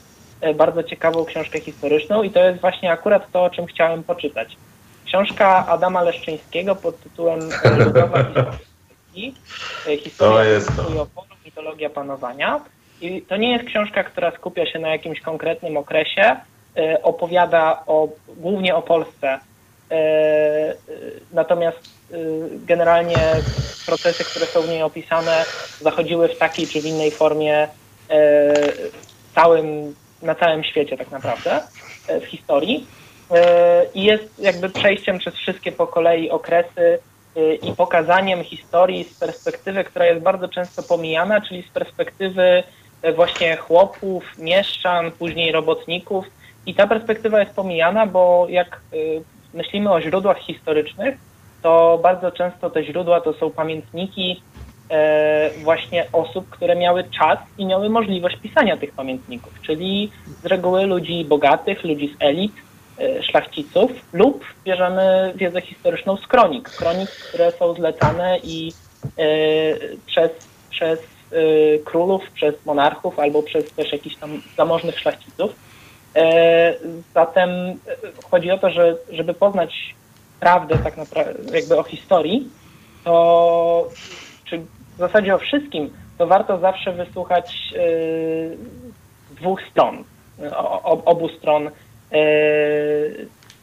bardzo 0.55 0.83
ciekawą 0.83 1.25
książkę 1.25 1.61
historyczną 1.61 2.23
i 2.23 2.31
to 2.31 2.41
jest 2.41 2.61
właśnie 2.61 2.93
akurat 2.93 3.33
to, 3.33 3.45
o 3.45 3.51
czym 3.51 3.67
chciałem 3.67 4.03
poczytać. 4.03 4.57
Książka 5.05 5.67
Adama 5.67 6.03
Leszczyńskiego 6.03 6.77
pod 6.77 7.01
tytułem 7.01 7.41
Ludowa 7.85 8.25
historia 8.25 8.59
Historia 10.55 11.03
oporu, 11.03 11.35
mitologia 11.45 11.91
panowania. 11.91 12.61
I 13.01 13.23
to 13.23 13.37
nie 13.37 13.53
jest 13.53 13.65
książka, 13.65 14.05
która 14.05 14.31
skupia 14.31 14.67
się 14.67 14.79
na 14.79 14.89
jakimś 14.89 15.21
konkretnym 15.21 15.77
okresie, 15.77 16.37
e, 16.77 17.03
opowiada 17.03 17.83
o, 17.87 18.09
głównie 18.37 18.77
o 18.77 18.83
Polsce 18.83 19.39
Natomiast 21.33 21.79
generalnie 22.67 23.19
procesy, 23.87 24.25
które 24.25 24.47
są 24.47 24.63
w 24.63 24.69
niej 24.69 24.83
opisane, 24.83 25.45
zachodziły 25.81 26.29
w 26.29 26.39
takiej 26.39 26.67
czy 26.67 26.81
w 26.81 26.87
innej 26.87 27.11
formie 27.11 27.69
całym, 29.35 29.95
na 30.23 30.35
całym 30.35 30.65
świecie 30.65 30.97
tak 30.97 31.11
naprawdę 31.11 31.63
w 32.21 32.25
historii. 32.25 32.87
I 33.95 34.05
jest 34.05 34.39
jakby 34.39 34.69
przejściem 34.71 35.19
przez 35.19 35.35
wszystkie 35.35 35.73
po 35.73 35.87
kolei 35.87 36.31
okresy 36.31 36.99
i 37.63 37.73
pokazaniem 37.73 38.45
historii 38.45 39.05
z 39.05 39.19
perspektywy, 39.19 39.85
która 39.85 40.07
jest 40.07 40.23
bardzo 40.23 40.49
często 40.49 40.83
pomijana, 40.83 41.41
czyli 41.41 41.63
z 41.63 41.71
perspektywy 41.71 42.63
właśnie 43.17 43.57
chłopów, 43.57 44.39
mieszczan, 44.39 45.11
później 45.11 45.53
robotników. 45.53 46.27
I 46.67 46.75
ta 46.75 46.87
perspektywa 46.87 47.41
jest 47.41 47.53
pomijana, 47.53 48.07
bo 48.07 48.47
jak 48.49 48.81
myślimy 49.55 49.93
o 49.93 50.01
źródłach 50.01 50.39
historycznych, 50.39 51.19
to 51.63 51.99
bardzo 52.03 52.33
często 52.33 52.71
te 52.71 52.85
źródła 52.85 53.21
to 53.21 53.33
są 53.33 53.51
pamiętniki 53.51 54.43
e, 54.43 54.56
właśnie 55.63 56.07
osób, 56.13 56.51
które 56.51 56.77
miały 56.77 57.05
czas 57.05 57.39
i 57.59 57.67
miały 57.67 57.89
możliwość 57.89 58.37
pisania 58.37 58.77
tych 58.77 58.93
pamiętników, 58.93 59.53
czyli 59.63 60.13
z 60.43 60.47
reguły 60.47 60.87
ludzi 60.87 61.25
bogatych, 61.25 61.85
ludzi 61.85 62.09
z 62.09 62.23
elit, 62.23 62.53
e, 62.99 63.23
szlachciców 63.23 63.91
lub 64.13 64.45
bierzemy 64.65 65.33
wiedzę 65.37 65.61
historyczną 65.61 66.17
z 66.17 66.27
kronik. 66.27 66.71
Kronik, 66.71 67.11
które 67.11 67.53
są 67.53 67.75
zlecane 67.75 68.39
i 68.43 68.73
e, 69.19 69.25
przez, 70.07 70.31
przez 70.71 71.01
królów, 71.85 72.31
przez 72.31 72.67
monarchów 72.67 73.19
albo 73.19 73.43
przez 73.43 73.73
też 73.73 73.93
jakichś 73.93 74.17
tam 74.17 74.43
zamożnych 74.57 75.01
szlachciców. 75.01 75.55
E, 76.17 76.75
zatem 77.15 77.51
e, 77.51 77.75
chodzi 78.31 78.51
o 78.51 78.59
to, 78.59 78.71
że 78.71 78.97
żeby 79.11 79.35
poznać 79.35 79.95
prawdę 80.41 80.79
tak 80.79 80.97
naprawdę 80.97 81.59
jakby 81.59 81.79
o 81.79 81.83
historii, 81.83 82.49
to 83.05 83.89
czy 84.45 84.61
w 84.97 84.99
zasadzie 84.99 85.35
o 85.35 85.39
wszystkim, 85.39 85.91
to 86.19 86.27
warto 86.27 86.59
zawsze 86.59 86.93
wysłuchać 86.93 87.73
y, 87.77 88.57
dwóch 89.31 89.61
stron, 89.71 90.05
obu 91.05 91.29
stron 91.29 91.67
y, 91.67 91.71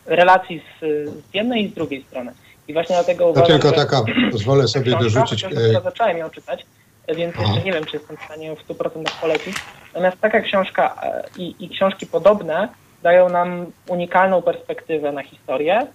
relacji 0.05 0.61
z, 0.81 1.09
jednej 1.33 1.65
i 1.65 1.69
z 1.69 1.73
drugiej 1.73 2.03
strony. 2.03 2.31
I 2.67 2.73
właśnie 2.73 2.95
dlatego 2.95 3.27
uważam, 3.27 3.47
To 3.47 3.53
tylko 3.53 3.71
taka, 3.71 4.01
pozwolę 4.31 4.67
sobie 4.67 4.91
dorzucić. 4.91 5.45
Ja 5.73 5.81
zacząłem 5.81 6.17
ją 6.17 6.29
czytać 6.29 6.65
więc 7.07 7.35
jeszcze 7.35 7.61
nie 7.61 7.73
wiem, 7.73 7.85
czy 7.85 7.97
jestem 7.97 8.17
w 8.17 8.23
stanie 8.23 8.47
ją 8.47 8.55
w 8.55 8.67
100% 8.67 9.21
polecić. 9.21 9.55
Natomiast 9.87 10.21
taka 10.21 10.41
książka 10.41 10.95
e, 11.03 11.23
i, 11.37 11.55
i 11.59 11.69
książki 11.69 12.07
podobne 12.07 12.69
dają 13.03 13.29
nam 13.29 13.65
unikalną 13.87 14.41
perspektywę 14.41 15.11
na 15.11 15.23
historię, 15.23 15.87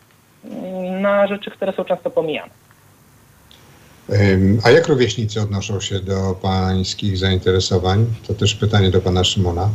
mm, 0.45 1.01
na 1.01 1.27
rzeczy, 1.27 1.51
które 1.51 1.73
są 1.73 1.85
często 1.85 2.11
pomijane. 2.11 2.51
A 4.63 4.71
jak 4.71 4.89
rówieśnicy 4.89 5.41
odnoszą 5.41 5.81
się 5.81 6.01
do 6.01 6.35
pańskich 6.43 7.19
zainteresowań? 7.19 8.07
To 8.27 8.35
też 8.35 8.55
pytanie 8.55 8.91
do 8.91 9.01
pana 9.01 9.25
Szymona. 9.25 9.71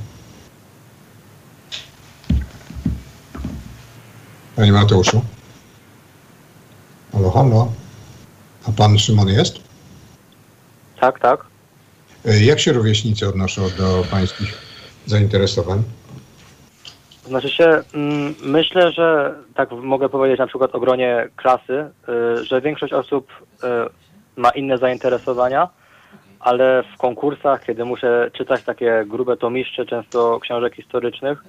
Panie 4.55 4.71
Mateuszu? 4.71 5.21
Halo, 7.11 7.31
halo. 7.31 7.71
A 8.67 8.71
pan 8.71 8.99
Szymon 8.99 9.27
jest? 9.27 9.59
Tak, 10.99 11.19
tak. 11.19 11.45
E, 12.25 12.43
jak 12.43 12.59
się 12.59 12.73
rówieśnicy 12.73 13.29
odnoszą 13.29 13.69
do 13.77 14.03
pańskich 14.11 14.57
zainteresowań? 15.05 15.83
Znaczy 17.25 17.49
się, 17.49 17.81
mm, 17.93 18.35
myślę, 18.43 18.91
że 18.91 19.35
tak 19.55 19.71
mogę 19.71 20.09
powiedzieć 20.09 20.39
na 20.39 20.47
przykład 20.47 20.75
o 20.75 20.79
gronie 20.79 21.29
klasy, 21.35 21.85
y, 22.39 22.45
że 22.45 22.61
większość 22.61 22.93
osób 22.93 23.27
y, 23.63 24.02
ma 24.35 24.49
inne 24.49 24.77
zainteresowania, 24.77 25.69
ale 26.39 26.83
w 26.95 26.97
konkursach, 26.97 27.65
kiedy 27.65 27.85
muszę 27.85 28.31
czytać 28.33 28.63
takie 28.63 29.05
grube 29.07 29.37
tomiszcze, 29.37 29.85
często 29.85 30.39
książek 30.39 30.75
historycznych, 30.75 31.43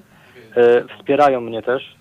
y, 0.57 0.85
wspierają 0.99 1.41
mnie 1.41 1.63
też. 1.63 1.97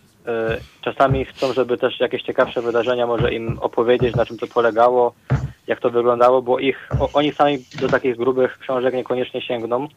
Czasami 0.82 1.26
chcą, 1.26 1.54
żeby 1.54 1.78
też 1.78 2.00
jakieś 2.00 2.22
ciekawsze 2.22 2.62
wydarzenia 2.62 3.08
może 3.08 3.34
im 3.34 3.60
opowiedzieć, 3.60 4.16
na 4.16 4.26
czym 4.26 4.38
to 4.38 4.48
polegało, 4.48 5.14
jak 5.68 5.80
to 5.80 5.90
wyglądało, 5.90 6.42
bo 6.42 6.60
ich, 6.60 6.90
oni 7.14 7.32
sami 7.32 7.58
do 7.82 7.88
takich 7.88 8.16
grubych 8.16 8.58
książek 8.60 8.94
niekoniecznie 8.94 9.42
sięgną, 9.42 9.88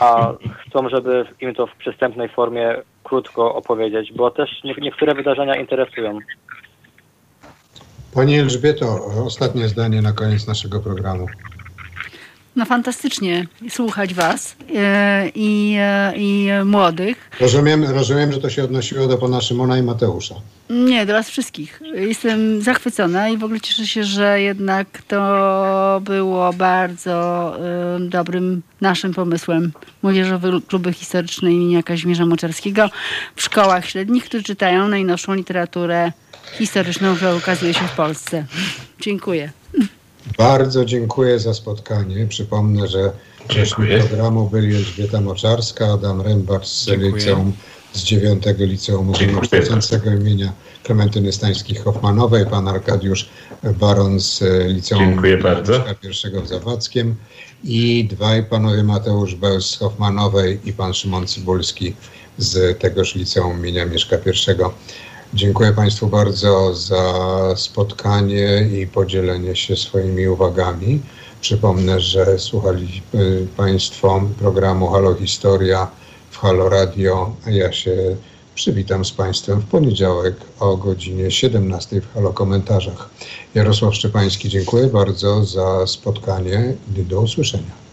a 0.00 0.32
chcą, 0.58 0.88
żeby 0.88 1.24
im 1.40 1.54
to 1.54 1.66
w 1.66 1.76
przystępnej 1.76 2.28
formie 2.28 2.76
krótko 3.04 3.54
opowiedzieć, 3.54 4.12
bo 4.12 4.30
też 4.30 4.64
nie, 4.64 4.74
niektóre 4.74 5.14
wydarzenia 5.14 5.54
interesują. 5.54 6.18
Pani 8.16 8.38
Elżbieto, 8.38 9.06
ostatnie 9.26 9.68
zdanie 9.68 10.02
na 10.02 10.12
koniec 10.12 10.46
naszego 10.46 10.80
programu. 10.80 11.26
No 12.56 12.64
fantastycznie 12.64 13.46
słuchać 13.68 14.14
Was 14.14 14.56
e, 14.76 15.28
i, 15.34 15.76
e, 15.78 16.12
i 16.16 16.48
młodych. 16.64 17.30
Rozumiem, 17.40 17.84
rozumiem, 17.84 18.32
że 18.32 18.40
to 18.40 18.50
się 18.50 18.64
odnosiło 18.64 19.06
do 19.06 19.18
pana 19.18 19.40
Szymona 19.40 19.78
i 19.78 19.82
Mateusza. 19.82 20.34
Nie, 20.70 21.06
do 21.06 21.12
Was 21.12 21.30
wszystkich. 21.30 21.80
Jestem 21.94 22.62
zachwycona 22.62 23.28
i 23.28 23.36
w 23.36 23.44
ogóle 23.44 23.60
cieszę 23.60 23.86
się, 23.86 24.04
że 24.04 24.40
jednak 24.40 25.02
to 25.08 26.00
było 26.04 26.52
bardzo 26.52 27.52
y, 27.96 28.08
dobrym 28.08 28.62
naszym 28.80 29.14
pomysłem 29.14 29.72
Młodzieżowe 30.02 30.50
Kluby 30.68 30.92
Historyczne 30.92 31.52
imienia 31.52 31.82
Kazimierza 31.82 32.26
Moczarskiego 32.26 32.90
w 33.36 33.42
szkołach 33.42 33.86
średnich, 33.86 34.24
które 34.24 34.42
czytają 34.42 34.88
najnowszą 34.88 35.34
literaturę 35.34 36.12
historyczną, 36.52 37.16
która 37.16 37.34
ukazuje 37.34 37.74
się 37.74 37.88
w 37.88 37.92
Polsce. 37.92 38.44
Dziękuję. 39.00 39.50
Bardzo 40.38 40.84
dziękuję 40.84 41.38
za 41.38 41.54
spotkanie. 41.54 42.26
Przypomnę, 42.26 42.88
że 42.88 43.12
gośćmi 43.48 43.86
programu 44.08 44.50
byli 44.50 44.76
Elżbieta 44.76 45.20
Moczarska, 45.20 45.86
Adam 45.86 46.20
Rębacz 46.20 46.66
z 46.66 46.88
liceum 46.88 47.52
z 47.92 48.02
9 48.02 48.44
Liceum 48.58 49.10
Ogólnokształcącego 49.10 50.10
imienia 50.10 50.52
Klementyny 50.82 51.32
Stańskich-Hoffmanowej, 51.32 52.50
pan 52.50 52.68
Arkadiusz 52.68 53.28
Baron 53.80 54.20
z 54.20 54.40
Liceum 54.66 55.04
Dziękuję 55.04 55.38
bardzo. 55.38 55.84
I 56.02 56.42
w 56.42 56.48
Zawadzkiem 56.48 57.14
i 57.64 58.08
dwaj 58.10 58.44
panowie 58.44 58.82
Mateusz 58.82 59.34
Bełz 59.34 59.70
z 59.70 59.78
Hoffmanowej 59.78 60.60
i 60.64 60.72
pan 60.72 60.94
Szymon 60.94 61.26
Cybulski 61.26 61.94
z 62.38 62.78
tegoż 62.78 63.14
Liceum 63.14 63.58
imienia 63.58 63.86
Mieszka 63.86 64.16
I. 64.16 64.70
Dziękuję 65.34 65.72
Państwu 65.72 66.06
bardzo 66.06 66.74
za 66.74 67.02
spotkanie 67.56 68.68
i 68.72 68.86
podzielenie 68.86 69.56
się 69.56 69.76
swoimi 69.76 70.28
uwagami. 70.28 71.00
Przypomnę, 71.40 72.00
że 72.00 72.38
słuchali 72.38 73.02
Państwo 73.56 74.22
programu 74.38 74.88
Halo 74.88 75.14
Historia 75.14 75.90
w 76.30 76.38
Halo 76.38 76.68
Radio. 76.68 77.36
Ja 77.46 77.72
się 77.72 78.16
przywitam 78.54 79.04
z 79.04 79.12
Państwem 79.12 79.60
w 79.60 79.66
poniedziałek 79.66 80.36
o 80.60 80.76
godzinie 80.76 81.30
17 81.30 82.00
w 82.00 82.14
Halo 82.14 82.32
Komentarzach. 82.32 83.10
Jarosław 83.54 83.94
Szczepański, 83.94 84.48
dziękuję 84.48 84.86
bardzo 84.86 85.44
za 85.44 85.86
spotkanie 85.86 86.74
i 86.96 87.02
do 87.02 87.20
usłyszenia. 87.20 87.85